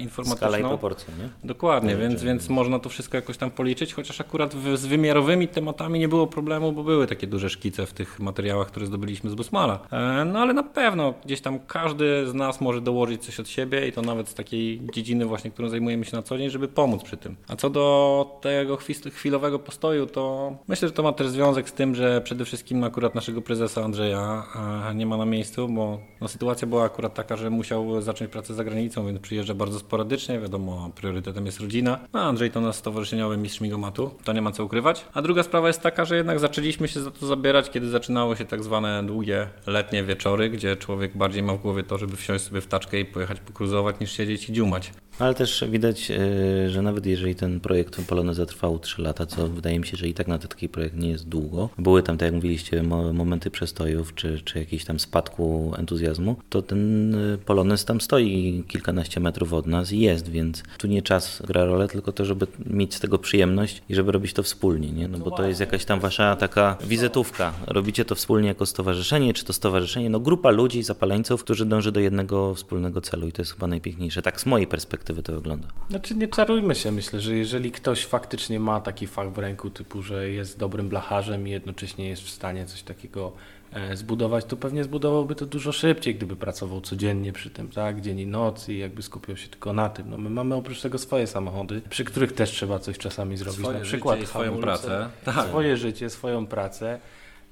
informatyczną. 0.00 0.48
Skala 0.48 0.58
i 0.58 0.62
proporcje, 0.62 1.14
nie? 1.18 1.28
Dokładnie, 1.48 1.96
więc, 1.96 2.22
więc 2.22 2.48
można 2.48 2.78
to 2.78 2.88
wszystko 2.88 3.16
jakoś 3.16 3.36
tam 3.36 3.50
policzyć, 3.50 3.94
chociaż 3.94 4.20
akurat 4.20 4.54
w, 4.54 4.76
z 4.76 4.86
wymiarowymi 4.86 5.48
tematami 5.48 5.98
nie 5.98 6.08
było 6.08 6.26
problemu, 6.26 6.72
bo 6.72 6.84
były 6.84 7.06
takie 7.06 7.26
duże 7.26 7.50
szkice 7.50 7.86
w 7.86 7.92
tych 8.02 8.20
materiałach, 8.20 8.68
które 8.68 8.86
zdobyliśmy 8.86 9.30
z 9.30 9.34
Busmala. 9.34 9.78
E, 9.92 10.24
no 10.24 10.38
ale 10.38 10.54
na 10.54 10.62
pewno 10.62 11.14
gdzieś 11.24 11.40
tam 11.40 11.58
każdy 11.66 12.26
z 12.26 12.34
nas 12.34 12.60
może 12.60 12.80
dołożyć 12.80 13.24
coś 13.24 13.40
od 13.40 13.48
siebie 13.48 13.88
i 13.88 13.92
to 13.92 14.02
nawet 14.02 14.28
z 14.28 14.34
takiej 14.34 14.80
dziedziny 14.94 15.26
właśnie, 15.26 15.50
którą 15.50 15.68
zajmujemy 15.68 16.04
się 16.04 16.16
na 16.16 16.22
co 16.22 16.38
dzień, 16.38 16.50
żeby 16.50 16.68
pomóc 16.68 17.02
przy 17.02 17.16
tym. 17.16 17.36
A 17.48 17.56
co 17.56 17.70
do 17.70 18.38
tego 18.40 18.78
chwilowego 19.12 19.58
postoju, 19.58 20.06
to 20.06 20.52
myślę, 20.68 20.88
że 20.88 20.94
to 20.94 21.02
ma 21.02 21.12
też 21.12 21.28
związek 21.28 21.68
z 21.68 21.72
tym, 21.72 21.94
że 21.94 22.20
przede 22.20 22.44
wszystkim 22.44 22.84
akurat 22.84 23.14
naszego 23.14 23.42
prezesa 23.42 23.84
Andrzeja 23.84 24.42
e, 24.90 24.94
nie 24.94 25.06
ma 25.06 25.16
na 25.16 25.26
miejscu, 25.26 25.68
bo 25.68 25.98
no, 26.20 26.28
sytuacja 26.28 26.68
była 26.68 26.84
akurat 26.84 27.14
taka, 27.14 27.36
że 27.36 27.50
musiał 27.50 28.00
zacząć 28.00 28.30
pracę 28.30 28.54
za 28.54 28.64
granicą, 28.64 29.06
więc 29.06 29.20
przyjeżdża 29.20 29.54
bardzo 29.54 29.78
sporadycznie, 29.78 30.40
wiadomo, 30.40 30.90
priorytetem 30.94 31.46
jest 31.46 31.60
rodzina. 31.60 31.98
No 32.12 32.20
Andrzej 32.20 32.50
to 32.50 32.60
nasz 32.60 32.76
stowarzyszeniowy 32.76 33.36
mistrz 33.36 33.60
migomatu, 33.60 34.10
to 34.24 34.32
nie 34.32 34.42
ma 34.42 34.52
co 34.52 34.64
ukrywać. 34.64 35.04
A 35.14 35.22
druga 35.22 35.42
sprawa 35.42 35.68
jest 35.68 35.80
taka, 35.80 36.04
że 36.04 36.16
jednak 36.16 36.38
zaczęliśmy 36.38 36.88
się 36.88 37.00
za 37.00 37.10
to 37.10 37.26
zabierać, 37.26 37.70
kiedy 37.70 37.90
zaczynały 37.92 38.36
się 38.36 38.44
tak 38.44 38.62
zwane 38.62 39.06
długie 39.06 39.48
letnie 39.66 40.04
wieczory, 40.04 40.50
gdzie 40.50 40.76
człowiek 40.76 41.16
bardziej 41.16 41.42
ma 41.42 41.54
w 41.54 41.58
głowie 41.58 41.82
to, 41.82 41.98
żeby 41.98 42.16
wsiąść 42.16 42.44
sobie 42.44 42.60
w 42.60 42.66
taczkę 42.66 43.00
i 43.00 43.04
pojechać 43.04 43.40
pokruzować, 43.40 44.00
niż 44.00 44.12
siedzieć 44.12 44.48
i 44.48 44.52
dziumać. 44.52 44.92
Ale 45.18 45.34
też 45.34 45.64
widać, 45.68 46.10
e, 46.10 46.70
że 46.70 46.82
nawet 46.82 47.06
jeżeli 47.06 47.34
ten 47.34 47.60
projekt 47.60 48.06
Poloneza 48.06 48.46
trwał 48.46 48.78
3 48.78 49.02
lata, 49.02 49.26
co 49.26 49.48
wydaje 49.48 49.78
mi 49.78 49.86
się, 49.86 49.96
że 49.96 50.08
i 50.08 50.14
tak 50.14 50.28
na 50.28 50.38
taki 50.38 50.68
projekt 50.68 50.96
nie 50.96 51.08
jest 51.08 51.28
długo, 51.28 51.68
były 51.78 52.02
tam, 52.02 52.18
tak 52.18 52.26
jak 52.26 52.34
mówiliście, 52.34 52.82
momenty 53.12 53.50
przestojów 53.50 54.14
czy, 54.14 54.40
czy 54.44 54.58
jakiś 54.58 54.84
tam 54.84 55.00
spadku 55.00 55.72
entuzjazmu, 55.78 56.36
to 56.48 56.62
ten 56.62 57.14
e, 57.14 57.38
Polonez 57.38 57.84
tam 57.84 58.00
stoi 58.00 58.64
kilkanaście 58.68 59.20
metrów 59.20 59.52
od 59.52 59.66
nas 59.66 59.92
i 59.92 60.00
jest, 60.00 60.28
więc 60.28 60.62
tu 60.78 60.86
nie 60.86 61.02
czas 61.02 61.42
gra 61.46 61.64
rolę, 61.64 61.88
tylko 61.88 62.12
to, 62.12 62.24
żeby 62.24 62.46
mieć 62.66 62.94
z 62.94 63.00
tego 63.00 63.18
przyjemność 63.18 63.82
i 63.88 63.94
żeby 63.94 64.12
robić 64.12 64.32
to 64.32 64.42
wspólnie, 64.42 64.92
nie? 64.92 65.08
No 65.08 65.18
bo 65.18 65.30
to 65.30 65.46
jest 65.46 65.60
jakaś 65.60 65.84
tam 65.84 66.00
wasza 66.00 66.36
taka 66.36 66.76
wizytówka. 66.84 67.52
Robicie 67.66 68.04
to 68.04 68.14
wspólnie 68.14 68.48
jako 68.48 68.66
stowarzyszenie, 68.66 69.34
czy 69.34 69.44
to 69.44 69.52
stowarzyszenie, 69.52 70.10
no 70.10 70.20
grupa 70.20 70.50
ludzi, 70.50 70.82
zapaleńców, 70.82 71.44
którzy 71.44 71.66
dąży 71.66 71.92
do 71.92 72.00
jednego 72.00 72.54
wspólnego 72.54 73.00
celu 73.00 73.28
i 73.28 73.32
to 73.32 73.42
jest 73.42 73.52
chyba 73.52 73.66
najpiękniejsze. 73.66 74.22
Tak 74.22 74.40
z 74.40 74.46
mojej 74.46 74.66
perspektywy 74.66 75.01
perspektywy 75.02 75.22
to 75.22 75.32
wygląda. 75.32 75.68
Znaczy 75.90 76.14
nie 76.14 76.28
czarujmy 76.28 76.74
się, 76.74 76.92
myślę, 76.92 77.20
że 77.20 77.36
jeżeli 77.36 77.72
ktoś 77.72 78.06
faktycznie 78.06 78.60
ma 78.60 78.80
taki 78.80 79.06
fach 79.06 79.32
w 79.32 79.38
ręku, 79.38 79.70
typu, 79.70 80.02
że 80.02 80.30
jest 80.30 80.58
dobrym 80.58 80.88
blacharzem 80.88 81.48
i 81.48 81.50
jednocześnie 81.50 82.08
jest 82.08 82.22
w 82.22 82.30
stanie 82.30 82.66
coś 82.66 82.82
takiego 82.82 83.32
e, 83.72 83.96
zbudować, 83.96 84.44
to 84.44 84.56
pewnie 84.56 84.84
zbudowałby 84.84 85.34
to 85.34 85.46
dużo 85.46 85.72
szybciej, 85.72 86.14
gdyby 86.14 86.36
pracował 86.36 86.80
codziennie 86.80 87.32
przy 87.32 87.50
tym, 87.50 87.68
tak, 87.68 88.00
dzień 88.00 88.18
i 88.18 88.26
noc 88.26 88.68
i 88.68 88.78
jakby 88.78 89.02
skupiał 89.02 89.36
się 89.36 89.48
tylko 89.48 89.72
na 89.72 89.88
tym. 89.88 90.10
No 90.10 90.18
my 90.18 90.30
mamy 90.30 90.54
oprócz 90.54 90.80
tego 90.80 90.98
swoje 90.98 91.26
samochody, 91.26 91.82
przy 91.90 92.04
których 92.04 92.32
też 92.32 92.50
trzeba 92.50 92.78
coś 92.78 92.98
czasami 92.98 93.36
zrobić, 93.36 93.60
swoje 93.60 93.78
na 93.78 93.84
przykład 93.84 94.18
życie 94.18 94.28
swoją 94.28 94.58
pracę. 94.58 95.08
Tak. 95.24 95.48
Swoje 95.48 95.76
życie, 95.76 96.10
swoją 96.10 96.46
pracę. 96.46 97.00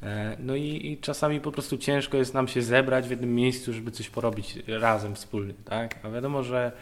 E, 0.03 0.37
no 0.39 0.57
i, 0.57 0.93
i, 0.93 0.99
czasami 0.99 1.41
po 1.41 1.53
prostu 1.53 1.79
ciężko 1.79 2.17
jest 2.17 2.35
nam 2.35 2.49
się 2.49 2.63
zebrać 2.63 3.07
w 3.07 3.11
jednym 3.11 3.35
miejscu, 3.35 3.73
żeby 3.73 3.91
coś 3.91 4.11
porobić 4.11 4.59
razem, 4.67 5.15
wspólnie, 5.15 5.55
tak? 5.65 5.99
A 6.03 6.11
wiadomo, 6.11 6.43
że 6.43 6.73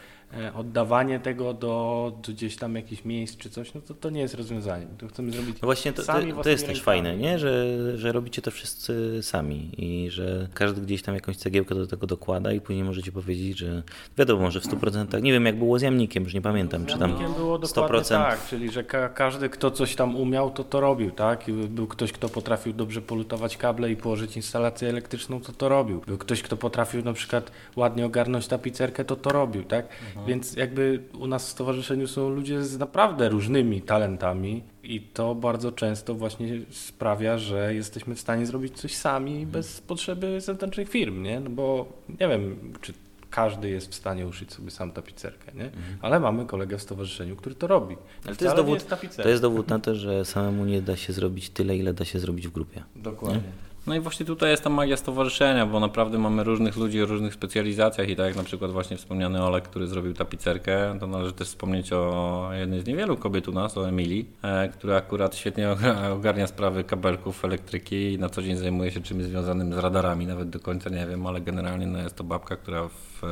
oddawanie 0.55 1.21
tego 1.21 1.55
do, 1.55 2.13
do, 2.23 2.33
gdzieś 2.33 2.57
tam 2.57 2.75
jakichś 2.75 3.05
miejsc 3.05 3.37
czy 3.37 3.51
coś, 3.51 3.75
no 3.75 3.81
to, 3.81 3.95
to 3.95 4.11
nie 4.11 4.21
jest 4.21 4.35
rozwiązanie. 4.35 4.87
To 4.99 5.09
chcemy 5.09 5.33
zrobić 5.33 5.57
no 5.63 5.67
właśnie 5.67 5.93
to, 5.93 6.03
sami 6.03 6.33
to, 6.33 6.43
to 6.43 6.51
jest 6.51 6.67
też 6.67 6.83
fajne, 6.83 7.17
nie? 7.17 7.39
Że, 7.39 7.99
że 7.99 8.13
robicie 8.13 8.43
to 8.43 8.51
wszyscy 8.51 9.23
sami 9.23 9.71
i 9.79 10.11
że 10.11 10.49
każdy 10.55 10.81
gdzieś 10.81 11.03
tam 11.03 11.15
jakąś 11.15 11.37
cegiełkę 11.37 11.75
do 11.75 11.87
tego 11.87 12.07
dokłada 12.07 12.53
i 12.53 12.61
później 12.61 12.85
możecie 12.85 13.13
powiedzieć, 13.13 13.59
że 13.59 13.83
wiadomo, 14.19 14.43
może 14.43 14.61
w 14.61 14.65
100%, 14.65 15.23
nie 15.23 15.33
wiem 15.33 15.47
jak 15.47 15.59
było 15.59 15.79
z 15.79 15.83
jamnikiem, 15.83 16.25
już 16.25 16.35
nie 16.35 16.43
pamiętam, 16.43 16.87
czy 16.87 16.99
tam 16.99 17.15
było 17.37 17.59
100%. 17.59 18.09
tak, 18.09 18.47
czyli 18.47 18.71
że 18.71 18.85
ka 18.85 19.09
każdy 19.09 19.49
kto 19.49 19.71
coś 19.71 19.97
tam 19.97 20.17
umiał, 20.17 20.51
to 20.51 20.65
to 20.65 20.81
robił, 20.81 21.11
tak? 21.11 21.49
I 21.49 21.53
był 21.53 21.87
ktoś, 21.87 22.13
kto 22.13 22.29
potrafił 22.29 22.73
dobrze 22.73 23.03
polutować 23.03 23.57
kable 23.57 23.91
i 23.91 23.97
położyć 23.97 24.37
instalację 24.37 24.89
elektryczną, 24.89 25.41
to 25.41 25.53
to 25.53 25.69
robił. 25.69 26.03
Był 26.07 26.19
ktoś, 26.19 26.43
kto 26.43 26.57
potrafił 26.57 27.05
na 27.05 27.13
przykład 27.13 27.51
ładnie 27.77 28.07
ogarnąć 28.07 28.47
tapicerkę, 28.47 29.05
to 29.05 29.17
to 29.17 29.31
robił, 29.31 29.65
tak? 29.65 29.87
Mhm. 30.19 30.29
Więc 30.29 30.57
jakby 30.57 31.03
u 31.19 31.27
nas 31.27 31.47
w 31.47 31.49
stowarzyszeniu 31.49 32.07
są 32.07 32.29
ludzie 32.29 32.65
z 32.65 32.79
naprawdę 32.79 33.29
różnymi 33.29 33.83
talentami 33.83 34.63
i 34.83 35.01
to 35.01 35.35
bardzo 35.35 35.73
często 35.73 36.15
właśnie 36.15 36.49
sprawia, 36.71 37.39
że 37.39 37.75
jesteśmy 37.75 38.15
w 38.15 38.21
stanie 38.21 38.47
zrobić 38.47 38.77
coś 38.77 38.95
sami 38.95 39.33
mhm. 39.33 39.51
bez 39.51 39.81
potrzeby 39.81 40.41
zewnętrznych 40.41 40.89
firm, 40.89 41.23
nie? 41.23 41.41
No 41.41 41.51
bo 41.51 41.93
nie 42.09 42.29
wiem, 42.29 42.73
czy 42.81 42.93
każdy 43.31 43.71
jest 43.71 43.91
w 43.91 43.95
stanie 43.95 44.27
uszyć 44.27 44.53
sobie 44.53 44.71
sam 44.71 44.93
tapicerkę, 44.93 45.53
nie? 45.55 45.65
Mhm. 45.65 45.99
Ale 46.03 46.21
mamy 46.21 46.47
kolegę 46.47 46.79
w 46.79 46.83
stowarzyszeniu, 46.83 47.37
który 47.37 47.55
to 47.55 47.67
robi. 47.67 47.97
Ale 48.27 48.37
to 48.37 48.45
jest, 48.45 48.57
dowód, 48.57 49.03
jest 49.03 49.17
to 49.17 49.29
jest 49.29 49.43
dowód 49.43 49.69
na 49.69 49.79
to, 49.79 49.95
że 49.95 50.25
samemu 50.25 50.65
nie 50.65 50.83
da 50.83 50.97
się 50.97 51.13
zrobić 51.13 51.51
tyle, 51.51 51.77
ile 51.77 51.95
da 51.95 52.05
się 52.05 52.19
zrobić 52.19 52.49
w 52.49 52.53
grupie. 52.53 52.83
Dokładnie. 52.97 53.39
Nie? 53.39 53.68
No 53.89 53.95
i 53.95 54.01
właśnie 54.01 54.27
tutaj 54.27 54.51
jest 54.51 54.65
ta 54.65 54.71
magia 54.71 54.97
stowarzyszenia, 54.97 55.67
bo 55.67 55.81
naprawdę 55.81 56.19
mamy 56.19 56.45
różnych 56.45 56.77
ludzi 56.77 57.03
o 57.03 57.07
różnych 57.07 57.35
specjalizacjach 57.35 58.09
i 58.09 58.17
tak 58.17 58.27
jak 58.27 58.37
na 58.37 58.43
przykład 58.43 58.71
właśnie 58.71 58.97
wspomniany 58.97 59.43
Olek, 59.43 59.65
który 59.65 59.87
zrobił 59.87 60.15
tapicerkę, 60.15 60.97
to 61.01 61.07
należy 61.07 61.33
też 61.33 61.49
wspomnieć 61.49 61.93
o 61.93 62.51
jednej 62.53 62.81
z 62.81 62.87
niewielu 62.87 63.17
kobiet 63.17 63.49
u 63.49 63.53
nas, 63.53 63.79
o 63.79 63.89
Emilii, 63.89 64.29
e, 64.43 64.69
która 64.69 64.97
akurat 64.97 65.37
świetnie 65.37 65.69
ogarnia 66.17 66.47
sprawy 66.47 66.85
kabelków, 66.85 67.45
elektryki 67.45 68.13
i 68.13 68.19
na 68.19 68.29
co 68.29 68.43
dzień 68.43 68.57
zajmuje 68.57 68.91
się 68.91 69.01
czymś 69.01 69.25
związanym 69.25 69.75
z 69.75 69.79
radarami, 69.79 70.27
nawet 70.27 70.51
do 70.51 70.61
końca 70.61 70.91
nie 70.91 71.07
wiem, 71.07 71.27
ale 71.27 71.41
generalnie 71.41 71.87
no 71.87 71.99
jest 71.99 72.17
to 72.17 72.25
babka, 72.25 72.57
która 72.57 72.89
w 72.89 73.23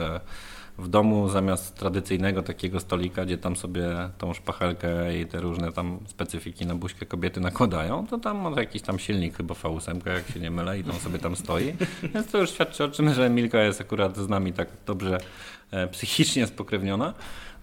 w 0.79 0.89
domu 0.89 1.29
zamiast 1.29 1.75
tradycyjnego 1.75 2.43
takiego 2.43 2.81
stolika, 2.81 3.25
gdzie 3.25 3.39
tam 3.39 3.57
sobie 3.57 3.89
tą 4.19 4.35
szpachelkę 4.35 5.19
i 5.19 5.27
te 5.27 5.41
różne 5.41 5.73
tam 5.73 5.99
specyfiki 6.07 6.67
na 6.67 6.75
buźkę 6.75 7.07
kobiety 7.07 7.41
nakładają, 7.41 8.07
to 8.07 8.19
tam 8.19 8.39
ma 8.39 8.61
jakiś 8.61 8.83
tam 8.83 8.99
silnik 8.99 9.37
chyba 9.37 9.55
V8, 9.55 10.07
jak 10.07 10.29
się 10.29 10.41
nie 10.41 10.51
mylę 10.51 10.79
i 10.79 10.85
tam 10.85 10.95
sobie 10.95 11.19
tam 11.19 11.37
stoi. 11.37 11.75
Więc 12.15 12.27
to 12.27 12.39
już 12.39 12.51
świadczy 12.51 12.85
o 12.85 12.89
czym, 12.89 13.15
że 13.15 13.31
Milka 13.31 13.63
jest 13.63 13.81
akurat 13.81 14.17
z 14.17 14.29
nami 14.29 14.53
tak 14.53 14.69
dobrze 14.87 15.19
e, 15.71 15.89
psychicznie 15.89 16.47
spokrewniona. 16.47 17.15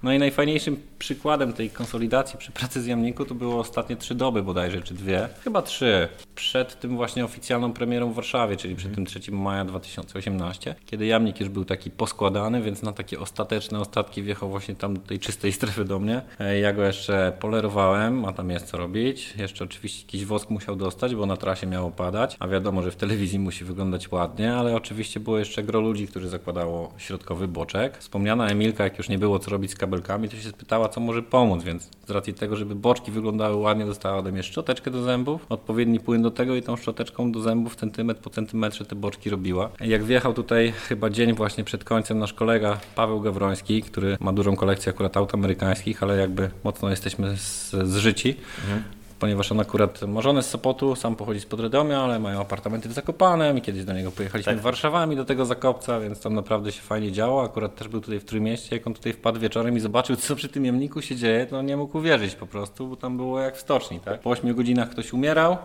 No 0.04 0.14
i 0.14 0.20
najfajniejszym 0.20 0.78
przykładem 1.00 1.54
tej 1.54 1.70
konsolidacji 1.70 2.40
przy 2.40 2.52
pracy 2.52 2.82
z 2.82 2.86
jamniku 2.86 3.26
to 3.26 3.36
było 3.36 3.60
ostatnie 3.60 3.96
trzy 3.96 4.16
doby 4.16 4.44
bodajże, 4.44 4.82
czy 4.82 4.94
dwie, 4.94 5.30
chyba 5.44 5.62
trzy, 5.62 6.08
przed 6.36 6.80
tym 6.80 6.96
właśnie 6.96 7.26
oficjalną 7.26 7.74
premierą 7.74 8.12
w 8.12 8.16
Warszawie, 8.16 8.58
czyli 8.58 8.76
przed 8.76 8.96
tym 8.96 9.06
3 9.06 9.32
maja 9.32 9.66
2018, 9.66 10.76
kiedy 10.86 11.06
jamnik 11.06 11.40
już 11.40 11.50
był 11.50 11.66
taki 11.66 11.92
poskładany, 11.92 12.62
więc 12.62 12.82
na 12.82 12.94
takie 12.94 13.20
ostateczne 13.20 13.80
ostatki 13.80 14.24
wjechał 14.24 14.50
właśnie 14.50 14.76
tam 14.76 14.94
do 14.94 15.02
tej 15.02 15.20
czystej 15.20 15.54
strefy 15.54 15.86
do 15.86 16.00
mnie. 16.00 16.22
Ja 16.62 16.74
go 16.74 16.84
jeszcze 16.84 17.34
polerowałem, 17.40 18.26
a 18.26 18.34
tam 18.34 18.50
jest 18.50 18.66
co 18.66 18.78
robić. 18.78 19.34
Jeszcze 19.38 19.64
oczywiście 19.64 20.02
jakiś 20.02 20.26
wosk 20.26 20.50
musiał 20.50 20.76
dostać, 20.76 21.16
bo 21.16 21.26
na 21.26 21.38
trasie 21.38 21.68
miało 21.68 21.92
padać, 21.92 22.38
a 22.40 22.48
wiadomo, 22.48 22.84
że 22.84 22.92
w 22.92 22.96
telewizji 22.96 23.40
musi 23.40 23.66
wyglądać 23.66 24.12
ładnie, 24.12 24.56
ale 24.56 24.76
oczywiście 24.76 25.20
było 25.20 25.40
jeszcze 25.40 25.64
gro 25.64 25.80
ludzi, 25.80 26.08
którzy 26.08 26.30
zakładało 26.30 26.94
środkowy 26.98 27.48
boczek. 27.48 27.98
Wspomniana 27.98 28.48
Emilka, 28.48 28.84
jak 28.84 28.98
już 28.98 29.10
nie 29.10 29.18
było 29.18 29.40
co 29.40 29.52
robić 29.52 29.72
z 29.72 29.76
kabelkami, 29.94 30.30
to 30.30 30.38
się 30.38 30.50
spytała, 30.50 30.90
co 30.90 31.02
może 31.02 31.22
pomóc, 31.22 31.64
więc 31.64 31.90
z 32.08 32.10
racji 32.10 32.34
tego, 32.34 32.56
żeby 32.56 32.76
boczki 32.76 33.12
wyglądały 33.12 33.56
ładnie, 33.56 33.86
dostała 33.86 34.18
ode 34.18 34.32
mnie 34.32 34.44
szczoteczkę 34.44 34.92
do 34.92 35.04
zębów, 35.04 35.46
odpowiedni 35.50 36.00
płyn 36.00 36.22
do 36.22 36.32
tego 36.32 36.56
i 36.56 36.62
tą 36.62 36.76
szczoteczką 36.76 37.32
do 37.32 37.42
zębów 37.42 37.76
centymetr 37.76 38.22
po 38.22 38.30
centymetrze 38.30 38.86
te 38.86 38.96
boczki 38.96 39.30
robiła. 39.30 39.70
Jak 39.82 40.04
wjechał 40.04 40.34
tutaj 40.34 40.72
chyba 40.72 41.10
dzień 41.10 41.34
właśnie 41.34 41.64
przed 41.64 41.84
końcem 41.84 42.20
nasz 42.20 42.34
kolega 42.34 42.80
Paweł 42.96 43.22
Gawroński, 43.22 43.82
który 43.82 44.18
ma 44.20 44.34
dużą 44.34 44.56
kolekcję 44.56 44.90
akurat 44.90 45.18
aut 45.18 45.34
amerykańskich, 45.34 46.04
ale 46.04 46.18
jakby 46.18 46.50
mocno 46.64 46.90
jesteśmy 46.90 47.38
z, 47.38 47.72
zżyci, 47.72 48.36
mhm 48.62 48.84
ponieważ 49.24 49.52
on 49.52 49.60
akurat 49.60 50.00
żonę 50.20 50.44
z 50.44 50.50
Sopotu, 50.50 50.96
sam 50.96 51.16
pochodzi 51.16 51.40
z 51.40 51.46
Podredomia, 51.46 52.02
ale 52.02 52.20
mają 52.20 52.42
apartamenty 52.42 52.90
w 52.90 52.94
Zakopanem 52.94 53.58
i 53.58 53.62
kiedyś 53.62 53.86
do 53.86 53.94
niego 53.94 54.12
pojechaliśmy 54.12 54.54
tak. 54.54 54.62
Warszawami 54.62 55.16
do 55.16 55.26
tego 55.26 55.46
Zakopca, 55.46 56.00
więc 56.00 56.22
tam 56.22 56.34
naprawdę 56.34 56.72
się 56.72 56.82
fajnie 56.82 57.12
działo. 57.12 57.44
Akurat 57.44 57.76
też 57.76 57.88
był 57.88 58.02
tutaj 58.02 58.20
w 58.20 58.26
Trójmieście, 58.26 58.76
jak 58.76 58.88
on 58.88 58.94
tutaj 58.94 59.14
wpadł 59.14 59.40
wieczorem 59.40 59.78
i 59.78 59.80
zobaczył, 59.80 60.16
co 60.16 60.36
przy 60.36 60.50
tym 60.50 60.66
jamniku 60.66 61.02
się 61.02 61.16
dzieje, 61.16 61.46
to 61.46 61.62
nie 61.62 61.78
mógł 61.78 61.98
uwierzyć 61.98 62.36
po 62.36 62.48
prostu, 62.48 62.88
bo 62.88 62.96
tam 62.96 63.18
było 63.18 63.40
jak 63.40 63.58
w 63.58 63.62
stoczni, 63.62 64.00
tak? 64.00 64.20
Po 64.20 64.30
8 64.30 64.56
godzinach 64.56 64.90
ktoś 64.90 65.14
umierał, 65.14 65.58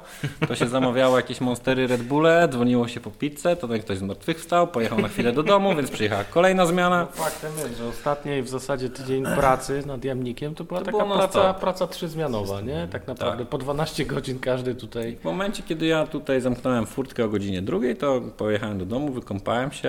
to 0.49 0.55
się 0.55 0.69
zamawiało 0.69 1.17
jakieś 1.17 1.41
monstery 1.41 1.87
Red 1.87 2.03
Bulle, 2.03 2.49
dzwoniło 2.49 2.89
się 2.89 3.01
po 3.01 3.11
pizzę, 3.11 3.57
to 3.57 3.69
ten 3.69 3.81
ktoś 3.81 3.99
z 3.99 4.03
martwych 4.03 4.39
wstał, 4.39 4.67
pojechał 4.67 4.99
na 4.99 5.09
chwilę 5.09 5.33
do 5.33 5.43
domu, 5.43 5.75
więc 5.75 5.91
przyjechała 5.91 6.25
kolejna 6.25 6.67
zmiana. 6.67 7.07
No, 7.17 7.25
faktem 7.25 7.53
jest, 7.59 7.79
że 7.79 7.87
ostatniej 7.87 8.43
w 8.43 8.49
zasadzie 8.49 8.91
tydzień 8.91 9.25
pracy 9.25 9.83
nad 9.87 10.05
jamnikiem 10.05 10.55
to 10.55 10.65
była 10.65 10.81
to 10.81 10.93
taka 10.93 11.05
praca, 11.05 11.55
praca 11.55 11.87
trzyzmianowa, 11.87 12.61
nie? 12.61 12.89
Tak 12.91 13.07
naprawdę 13.07 13.45
po 13.51 13.59
12 13.59 14.05
godzin 14.07 14.39
każdy 14.39 14.75
tutaj. 14.75 15.17
W 15.21 15.25
momencie, 15.25 15.63
kiedy 15.63 15.87
ja 15.87 16.07
tutaj 16.07 16.41
zamknąłem 16.41 16.87
furtkę 16.87 17.25
o 17.25 17.29
godzinie 17.29 17.63
drugiej, 17.63 17.97
to 17.97 18.21
pojechałem 18.21 18.79
do 18.79 18.87
domu, 18.87 19.13
wykąpałem 19.13 19.73
się. 19.73 19.89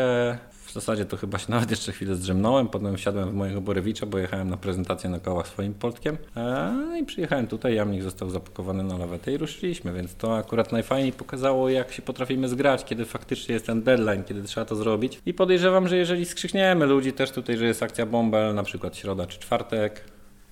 W 0.66 0.74
zasadzie 0.74 1.06
to 1.06 1.18
chyba 1.18 1.38
się 1.38 1.46
nawet 1.56 1.72
jeszcze 1.72 1.92
chwilę 1.92 2.16
zdrzemnąłem, 2.16 2.68
potem 2.68 2.98
wsiadłem 2.98 3.30
w 3.30 3.34
mojego 3.34 3.62
Borewicza, 3.62 4.06
bo 4.06 4.18
jechałem 4.18 4.50
na 4.50 4.58
prezentację 4.58 5.10
na 5.10 5.20
kołach 5.20 5.48
swoim 5.48 5.74
Poltkiem 5.74 6.18
eee, 6.36 7.02
i 7.02 7.06
przyjechałem 7.06 7.48
tutaj, 7.48 7.76
jamnik 7.76 8.04
został 8.04 8.30
zapakowany 8.30 8.84
na 8.84 8.98
lawetę 8.98 9.32
i 9.32 9.38
ruszyliśmy, 9.38 9.94
więc 9.94 10.16
to 10.16 10.38
akurat 10.38 10.72
najfajniej 10.72 11.12
pokazało, 11.12 11.70
jak 11.70 11.92
się 11.92 12.02
potrafimy 12.02 12.50
zgrać, 12.50 12.86
kiedy 12.86 13.06
faktycznie 13.06 13.54
jest 13.54 13.66
ten 13.66 13.84
deadline, 13.84 14.24
kiedy 14.24 14.44
trzeba 14.44 14.66
to 14.66 14.76
zrobić. 14.76 15.22
I 15.26 15.34
podejrzewam, 15.34 15.88
że 15.88 15.98
jeżeli 15.98 16.26
skrzykniemy 16.26 16.86
ludzi 16.86 17.14
też 17.14 17.32
tutaj, 17.32 17.58
że 17.58 17.66
jest 17.66 17.84
akcja 17.84 18.06
Bombel, 18.06 18.56
na 18.56 18.64
przykład 18.64 18.98
środa 18.98 19.28
czy 19.28 19.40
czwartek, 19.40 20.04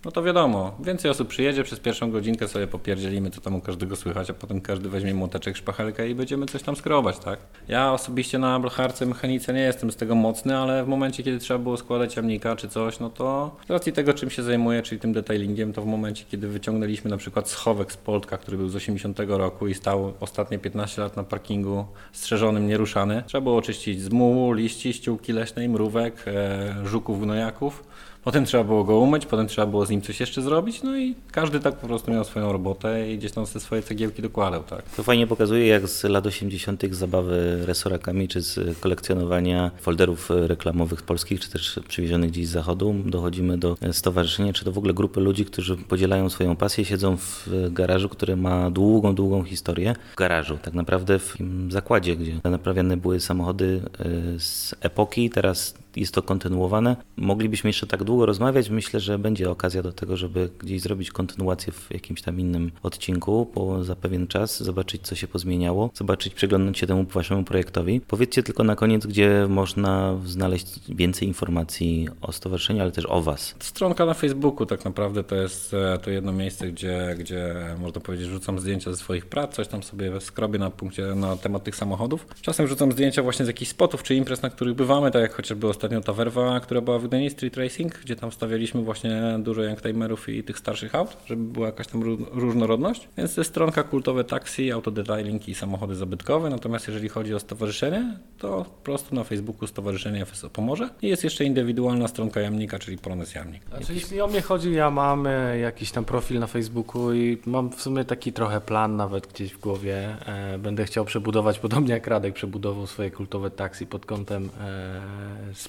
no 0.06 0.12
to 0.12 0.24
wiadomo, 0.24 0.76
więcej 0.80 1.12
osób 1.12 1.28
przyjedzie, 1.28 1.64
przez 1.64 1.80
pierwszą 1.80 2.12
godzinkę 2.12 2.48
sobie 2.48 2.68
popierdzielimy, 2.68 3.32
co 3.32 3.42
tam 3.42 3.56
u 3.56 3.62
każdego 3.62 3.96
słychać, 3.96 4.30
a 4.30 4.34
potem 4.34 4.62
każdy 4.62 4.90
weźmie 4.90 5.14
młoteczek, 5.14 5.58
szpachelkę 5.58 6.10
i 6.10 6.16
będziemy 6.16 6.46
coś 6.46 6.64
tam 6.64 6.76
skrobać, 6.76 7.20
tak? 7.20 7.40
Ja 7.68 7.94
osobiście 7.94 8.40
na 8.40 8.60
blocharce, 8.60 9.06
mechanice 9.06 9.54
nie 9.54 9.62
jestem 9.62 9.92
z 9.92 9.96
tego 9.96 10.16
mocny, 10.16 10.58
ale 10.58 10.84
w 10.84 10.88
momencie, 10.88 11.24
kiedy 11.24 11.40
trzeba 11.40 11.60
było 11.60 11.78
składać 11.78 12.16
jamnika 12.16 12.56
czy 12.56 12.70
coś, 12.70 13.00
no 13.00 13.10
to 13.10 13.56
z 13.68 13.70
racji 13.70 13.94
tego, 13.94 14.14
czym 14.14 14.30
się 14.30 14.44
zajmuję, 14.44 14.82
czyli 14.82 15.02
tym 15.02 15.14
detailingiem, 15.14 15.74
to 15.74 15.82
w 15.82 15.86
momencie, 15.86 16.26
kiedy 16.30 16.48
wyciągnęliśmy 16.48 17.10
na 17.10 17.18
przykład 17.18 17.50
schowek 17.50 17.92
z 17.92 17.98
Poltka, 17.98 18.38
który 18.38 18.58
był 18.58 18.70
z 18.70 18.76
80 18.76 19.20
roku 19.28 19.68
i 19.68 19.74
stał 19.74 20.14
ostatnie 20.20 20.60
15 20.60 21.02
lat 21.02 21.18
na 21.18 21.24
parkingu 21.24 21.86
strzeżonym, 22.12 22.68
nieruszany, 22.68 23.24
trzeba 23.28 23.42
było 23.42 23.58
oczyścić 23.58 24.02
z 24.02 24.10
mułu, 24.10 24.54
liści, 24.54 24.94
ściółki 24.94 25.34
leśnej, 25.34 25.70
mrówek, 25.70 26.26
e, 26.28 26.76
żuków, 26.86 27.22
gnojaków, 27.22 27.84
Potem 28.28 28.46
trzeba 28.46 28.64
było 28.64 28.84
go 28.84 29.00
umyć, 29.00 29.26
potem 29.26 29.48
trzeba 29.48 29.68
było 29.68 29.86
z 29.86 29.90
nim 29.90 30.02
coś 30.02 30.20
jeszcze 30.20 30.42
zrobić, 30.42 30.84
no 30.84 30.98
i 30.98 31.16
każdy 31.32 31.60
tak 31.60 31.76
po 31.76 31.88
prostu 31.88 32.12
miał 32.12 32.24
swoją 32.24 32.52
robotę 32.52 33.12
i 33.12 33.18
gdzieś 33.18 33.32
tam 33.32 33.46
te 33.46 33.60
swoje 33.60 33.82
cegiełki 33.82 34.22
dokładał, 34.22 34.64
tak. 34.64 34.84
To 34.90 35.04
fajnie 35.04 35.28
pokazuje, 35.28 35.68
jak 35.68 35.88
z 35.88 36.04
lat 36.04 36.26
80. 36.26 36.84
zabawy 36.92 37.60
resorakami, 37.66 38.28
czy 38.28 38.42
z 38.42 38.80
kolekcjonowania 38.80 39.72
folderów 39.82 40.30
reklamowych 40.30 41.02
polskich, 41.02 41.40
czy 41.40 41.52
też 41.52 41.80
przywiezionych 41.88 42.32
gdzieś 42.32 42.48
z 42.48 42.52
zachodu, 42.52 42.96
dochodzimy 43.06 43.58
do 43.58 43.78
stowarzyszenia, 43.92 44.54
czy 44.54 44.66
to 44.66 44.72
w 44.72 44.78
ogóle 44.78 44.94
grupy 44.94 45.20
ludzi, 45.20 45.46
którzy 45.46 45.78
podzielają 45.78 46.30
swoją 46.30 46.56
pasję, 46.56 46.86
siedzą 46.86 47.18
w 47.18 47.50
garażu, 47.72 48.10
który 48.10 48.36
ma 48.36 48.72
długą, 48.72 49.16
długą 49.16 49.44
historię. 49.44 49.96
W 50.14 50.16
garażu, 50.16 50.58
tak 50.62 50.74
naprawdę 50.74 51.20
w 51.20 51.36
zakładzie, 51.70 52.16
gdzie 52.16 52.40
naprawiane 52.44 52.98
były 52.98 53.20
samochody 53.20 53.82
e, 54.00 54.40
z 54.40 54.76
epoki, 54.82 55.30
teraz 55.30 55.74
jest 56.00 56.14
to 56.14 56.22
kontynuowane. 56.22 56.96
Moglibyśmy 57.18 57.70
jeszcze 57.70 57.88
tak 57.88 58.04
długo 58.04 58.26
rozmawiać. 58.26 58.70
Myślę, 58.70 59.00
że 59.00 59.20
będzie 59.20 59.50
okazja 59.50 59.84
do 59.84 59.92
tego, 59.92 60.18
żeby 60.18 60.50
gdzieś 60.60 60.82
zrobić 60.82 61.12
kontynuację 61.12 61.74
w 61.74 61.94
jakimś 61.94 62.22
tam 62.22 62.40
innym 62.40 62.72
odcinku 62.84 63.46
po, 63.46 63.84
za 63.84 63.96
pewien 63.96 64.28
czas, 64.28 64.64
zobaczyć 64.64 65.02
co 65.02 65.16
się 65.16 65.28
pozmieniało, 65.28 65.90
zobaczyć, 65.94 66.34
przyglądnąć 66.34 66.78
się 66.78 66.88
temu 66.88 67.04
waszemu 67.04 67.44
projektowi. 67.44 68.02
Powiedzcie 68.08 68.44
tylko 68.44 68.64
na 68.64 68.76
koniec, 68.76 69.06
gdzie 69.06 69.46
można 69.50 70.18
znaleźć 70.26 70.80
więcej 70.90 71.28
informacji 71.28 72.10
o 72.22 72.32
stowarzyszeniu, 72.32 72.82
ale 72.82 72.92
też 72.92 73.06
o 73.06 73.22
was. 73.22 73.56
Stronka 73.60 74.06
na 74.06 74.14
Facebooku 74.14 74.66
tak 74.66 74.86
naprawdę 74.86 75.24
to 75.24 75.36
jest 75.36 75.74
e, 75.74 75.98
to 75.98 76.12
jedno 76.12 76.32
miejsce, 76.32 76.68
gdzie, 76.68 77.16
gdzie 77.20 77.56
można 77.80 78.02
powiedzieć, 78.02 78.28
rzucam 78.28 78.60
zdjęcia 78.60 78.92
ze 78.92 78.98
swoich 78.98 79.26
prac, 79.26 79.56
coś 79.56 79.68
tam 79.68 79.84
sobie 79.84 80.22
skrobię 80.22 80.60
na 80.60 80.70
punkcie, 80.70 81.04
na 81.04 81.38
temat 81.38 81.64
tych 81.64 81.76
samochodów. 81.76 82.28
Czasem 82.42 82.68
rzucam 82.68 82.92
zdjęcia 82.92 83.24
właśnie 83.24 83.46
z 83.46 83.48
jakichś 83.48 83.72
spotów 83.72 84.04
czy 84.04 84.16
imprez, 84.16 84.42
na 84.42 84.50
których 84.50 84.76
bywamy, 84.76 85.12
tak 85.12 85.22
jak 85.22 85.34
chociażby 85.34 85.68
ostatnio 85.68 85.87
ostatnio 85.88 86.02
ta 86.02 86.14
werwa, 86.14 86.60
która 86.60 86.82
była 86.82 87.00
w 87.00 87.08
Gdyni, 87.08 87.30
Street 87.30 87.58
Racing, 87.58 88.00
gdzie 88.00 88.16
tam 88.16 88.32
stawialiśmy 88.32 88.82
właśnie 88.82 89.22
dużo 89.40 89.64
youngtimerów 89.64 90.30
i 90.30 90.44
tych 90.44 90.58
starszych 90.58 90.96
aut, 90.96 91.18
żeby 91.26 91.44
była 91.44 91.66
jakaś 91.66 91.88
tam 91.88 92.04
różnorodność. 92.32 93.10
Więc 93.18 93.36
to 93.36 93.42
jest 93.42 93.52
stronka 93.52 93.84
kultowe 93.84 94.24
taksi, 94.24 94.72
autodetailing 94.72 95.50
i 95.50 95.56
samochody 95.56 95.96
zabytkowe. 95.96 96.50
Natomiast 96.50 96.88
jeżeli 96.88 97.10
chodzi 97.10 97.34
o 97.34 97.40
stowarzyszenie, 97.40 98.18
to 98.38 98.64
po 98.64 98.84
prostu 98.84 99.16
na 99.16 99.24
Facebooku 99.24 99.68
Stowarzyszenie 99.68 100.26
FSO 100.26 100.50
pomoże. 100.50 100.90
I 101.02 101.08
jest 101.08 101.24
jeszcze 101.24 101.46
indywidualna 101.46 102.08
stronka 102.08 102.40
jamnika, 102.40 102.80
czyli 102.80 102.98
Polones 102.98 103.36
Jamnik. 103.36 103.62
Znaczy, 103.68 103.94
jeśli 103.94 104.22
o 104.22 104.28
mnie 104.28 104.42
chodzi, 104.42 104.74
ja 104.74 104.92
mam 104.92 105.28
e, 105.28 105.58
jakiś 105.60 105.92
tam 105.92 106.06
profil 106.06 106.40
na 106.40 106.48
Facebooku 106.48 107.14
i 107.14 107.38
mam 107.46 107.70
w 107.70 107.82
sumie 107.82 108.06
taki 108.06 108.34
trochę 108.34 108.62
plan 108.62 108.96
nawet 108.96 109.28
gdzieś 109.28 109.54
w 109.54 109.60
głowie. 109.60 110.16
E, 110.26 110.58
będę 110.58 110.86
chciał 110.86 111.06
przebudować, 111.06 111.60
podobnie 111.60 111.94
jak 111.94 112.08
Radek 112.08 112.34
przebudował 112.34 112.88
swoje 112.88 113.12
kultowe 113.12 113.52
taksi 113.52 113.86
pod 113.86 114.06
kątem 114.06 114.50
e, 114.62 115.28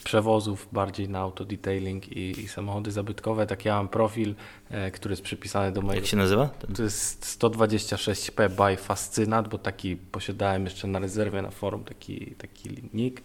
przewozów 0.08 0.68
bardziej 0.72 1.08
na 1.08 1.18
autodetailing 1.18 2.08
i, 2.08 2.40
i 2.40 2.48
samochody 2.48 2.92
zabytkowe. 2.92 3.46
Tak 3.46 3.64
ja 3.64 3.74
mam 3.74 3.88
profil, 3.88 4.34
e, 4.70 4.90
który 4.90 5.12
jest 5.12 5.22
przypisany 5.22 5.72
do 5.72 5.80
mojego... 5.80 6.00
Jak 6.00 6.06
się 6.06 6.16
nazywa? 6.16 6.48
To 6.76 6.82
jest 6.82 7.40
126p 7.40 8.50
by 8.50 8.76
Fascynat, 8.76 9.48
bo 9.48 9.58
taki 9.58 9.96
posiadałem 9.96 10.64
jeszcze 10.64 10.88
na 10.88 10.98
rezerwie 10.98 11.42
na 11.42 11.50
forum, 11.50 11.84
taki, 11.84 12.26
taki 12.26 12.68
nick. 12.94 13.22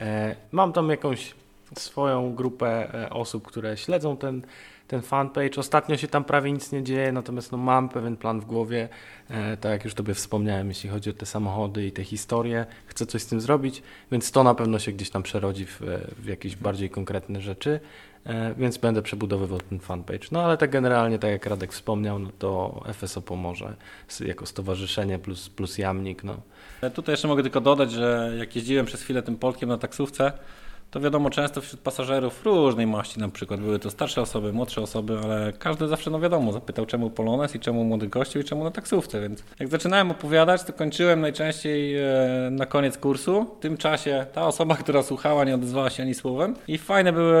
E, 0.00 0.36
mam 0.52 0.72
tam 0.72 0.90
jakąś 0.90 1.34
swoją 1.78 2.34
grupę 2.34 2.94
e, 2.94 3.10
osób, 3.10 3.46
które 3.46 3.76
śledzą 3.76 4.16
ten 4.16 4.42
ten 4.88 5.02
fanpage. 5.02 5.60
Ostatnio 5.60 5.96
się 5.96 6.08
tam 6.08 6.24
prawie 6.24 6.52
nic 6.52 6.72
nie 6.72 6.82
dzieje, 6.82 7.12
natomiast 7.12 7.52
no, 7.52 7.58
mam 7.58 7.88
pewien 7.88 8.16
plan 8.16 8.40
w 8.40 8.44
głowie, 8.44 8.88
e, 9.30 9.56
tak 9.56 9.72
jak 9.72 9.84
już 9.84 9.94
Tobie 9.94 10.14
wspomniałem, 10.14 10.68
jeśli 10.68 10.90
chodzi 10.90 11.10
o 11.10 11.12
te 11.12 11.26
samochody 11.26 11.86
i 11.86 11.92
te 11.92 12.04
historie. 12.04 12.66
Chcę 12.86 13.06
coś 13.06 13.22
z 13.22 13.26
tym 13.26 13.40
zrobić, 13.40 13.82
więc 14.12 14.30
to 14.30 14.42
na 14.44 14.54
pewno 14.54 14.78
się 14.78 14.92
gdzieś 14.92 15.10
tam 15.10 15.22
przerodzi 15.22 15.66
w, 15.66 15.80
w 16.18 16.26
jakieś 16.26 16.56
bardziej 16.56 16.90
konkretne 16.90 17.40
rzeczy, 17.40 17.80
e, 18.26 18.54
więc 18.54 18.78
będę 18.78 19.02
przebudowywał 19.02 19.60
ten 19.60 19.80
fanpage. 19.80 20.28
No 20.32 20.42
ale 20.42 20.56
tak 20.56 20.70
generalnie, 20.70 21.18
tak 21.18 21.30
jak 21.30 21.46
Radek 21.46 21.72
wspomniał, 21.72 22.18
no, 22.18 22.30
to 22.38 22.82
FSO 22.92 23.22
pomoże 23.22 23.76
jako 24.20 24.46
stowarzyszenie 24.46 25.18
plus, 25.18 25.48
plus 25.48 25.78
jamnik. 25.78 26.24
No. 26.24 26.36
Tutaj 26.94 27.12
jeszcze 27.12 27.28
mogę 27.28 27.42
tylko 27.42 27.60
dodać, 27.60 27.92
że 27.92 28.34
jak 28.38 28.56
jeździłem 28.56 28.86
przez 28.86 29.02
chwilę 29.02 29.22
tym 29.22 29.36
Polkiem 29.36 29.68
na 29.68 29.78
taksówce, 29.78 30.32
to 30.90 31.00
wiadomo, 31.00 31.30
często 31.30 31.60
wśród 31.60 31.80
pasażerów 31.80 32.44
różnej 32.44 32.86
maści 32.86 33.20
na 33.20 33.28
przykład, 33.28 33.60
były 33.60 33.78
to 33.78 33.90
starsze 33.90 34.22
osoby, 34.22 34.52
młodsze 34.52 34.80
osoby, 34.80 35.18
ale 35.24 35.52
każdy 35.58 35.88
zawsze, 35.88 36.10
no 36.10 36.20
wiadomo, 36.20 36.52
zapytał 36.52 36.86
czemu 36.86 37.10
Polones 37.10 37.54
i 37.54 37.60
czemu 37.60 37.84
młody 37.84 38.08
gościu 38.08 38.38
i 38.38 38.44
czemu 38.44 38.64
na 38.64 38.70
taksówce, 38.70 39.20
więc 39.20 39.42
jak 39.60 39.68
zaczynałem 39.68 40.10
opowiadać, 40.10 40.64
to 40.64 40.72
kończyłem 40.72 41.20
najczęściej 41.20 41.96
e, 41.96 42.04
na 42.50 42.66
koniec 42.66 42.98
kursu. 42.98 43.46
W 43.58 43.62
tym 43.62 43.76
czasie 43.76 44.26
ta 44.32 44.46
osoba, 44.46 44.76
która 44.82 45.02
słuchała, 45.02 45.44
nie 45.44 45.54
odezwała 45.54 45.90
się 45.90 46.02
ani 46.02 46.14
słowem 46.14 46.54
i 46.68 46.78
fajne 46.78 47.12
były, 47.12 47.38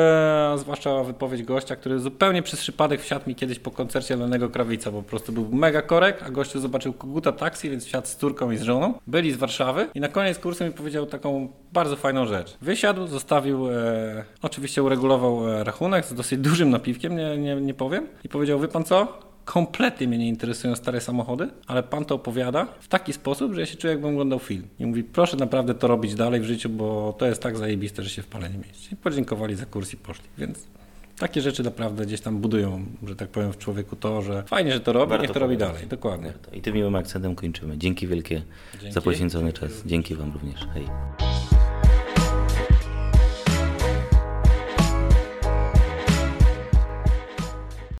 zwłaszcza 0.56 1.04
wypowiedź 1.04 1.42
gościa, 1.42 1.76
który 1.76 1.98
zupełnie 1.98 2.42
przez 2.42 2.60
przypadek 2.60 3.00
wsiadł 3.00 3.28
mi 3.28 3.34
kiedyś 3.34 3.58
po 3.58 3.70
koncercie 3.70 4.16
Lenego 4.16 4.50
Krawica, 4.50 4.90
po 4.90 5.02
prostu 5.02 5.32
był 5.32 5.48
mega 5.52 5.82
korek, 5.82 6.22
a 6.26 6.30
gościu 6.30 6.60
zobaczył 6.60 6.92
koguta 6.92 7.32
taksi, 7.32 7.70
więc 7.70 7.84
wsiadł 7.84 8.06
z 8.06 8.16
córką 8.16 8.50
i 8.50 8.56
z 8.56 8.62
żoną, 8.62 8.94
byli 9.06 9.32
z 9.32 9.36
Warszawy 9.36 9.86
i 9.94 10.00
na 10.00 10.08
koniec 10.08 10.38
kursu 10.38 10.64
mi 10.64 10.72
powiedział 10.72 11.06
taką 11.06 11.48
bardzo 11.72 11.96
fajną 11.96 12.26
rzecz. 12.26 12.56
Wysiadł, 12.60 13.06
e, 13.46 14.24
oczywiście 14.42 14.82
uregulował 14.82 15.48
e, 15.48 15.64
rachunek 15.64 16.04
z 16.04 16.14
dosyć 16.14 16.38
dużym 16.38 16.70
napiwkiem, 16.70 17.16
nie, 17.16 17.38
nie, 17.38 17.56
nie 17.56 17.74
powiem, 17.74 18.06
i 18.24 18.28
powiedział: 18.28 18.58
Wy 18.58 18.68
pan 18.68 18.84
co? 18.84 19.28
Kompletnie 19.44 20.08
mnie 20.08 20.18
nie 20.18 20.28
interesują 20.28 20.76
stare 20.76 21.00
samochody, 21.00 21.48
ale 21.66 21.82
pan 21.82 22.04
to 22.04 22.14
opowiada 22.14 22.66
w 22.80 22.88
taki 22.88 23.12
sposób, 23.12 23.54
że 23.54 23.60
ja 23.60 23.66
się 23.66 23.76
czuję, 23.76 23.92
jakbym 23.92 24.10
oglądał 24.10 24.38
film. 24.38 24.62
I 24.78 24.86
mówi: 24.86 25.04
Proszę 25.04 25.36
naprawdę 25.36 25.74
to 25.74 25.88
robić 25.88 26.14
dalej 26.14 26.40
w 26.40 26.44
życiu, 26.44 26.68
bo 26.68 27.14
to 27.18 27.26
jest 27.26 27.42
tak 27.42 27.56
zajebiste, 27.56 28.02
że 28.02 28.10
się 28.10 28.22
w 28.22 28.26
pale 28.26 28.50
nie 28.50 28.58
mieści. 28.58 28.94
I 28.94 28.96
podziękowali 28.96 29.54
za 29.54 29.66
kurs 29.66 29.94
i 29.94 29.96
poszli. 29.96 30.24
Więc 30.38 30.66
takie 31.18 31.40
rzeczy 31.40 31.62
naprawdę 31.62 32.06
gdzieś 32.06 32.20
tam 32.20 32.38
budują, 32.38 32.84
że 33.06 33.16
tak 33.16 33.28
powiem, 33.28 33.52
w 33.52 33.58
człowieku 33.58 33.96
to, 33.96 34.22
że 34.22 34.42
fajnie, 34.42 34.72
że 34.72 34.80
to 34.80 34.92
robi, 34.92 35.10
Warto 35.10 35.22
niech 35.22 35.32
to 35.32 35.38
robi 35.38 35.56
dalej. 35.56 35.86
Dokładnie. 35.86 36.32
I 36.52 36.60
tym 36.60 36.74
miłym 36.74 36.96
akcentem 36.96 37.34
kończymy. 37.34 37.78
Dzięki 37.78 38.06
wielkie 38.06 38.42
Dzięki. 38.72 38.92
za 38.92 39.00
poświęcony 39.00 39.52
czas. 39.52 39.70
Dzięki 39.86 40.14
Wam 40.14 40.32
również. 40.32 40.66
Hej. 40.74 41.57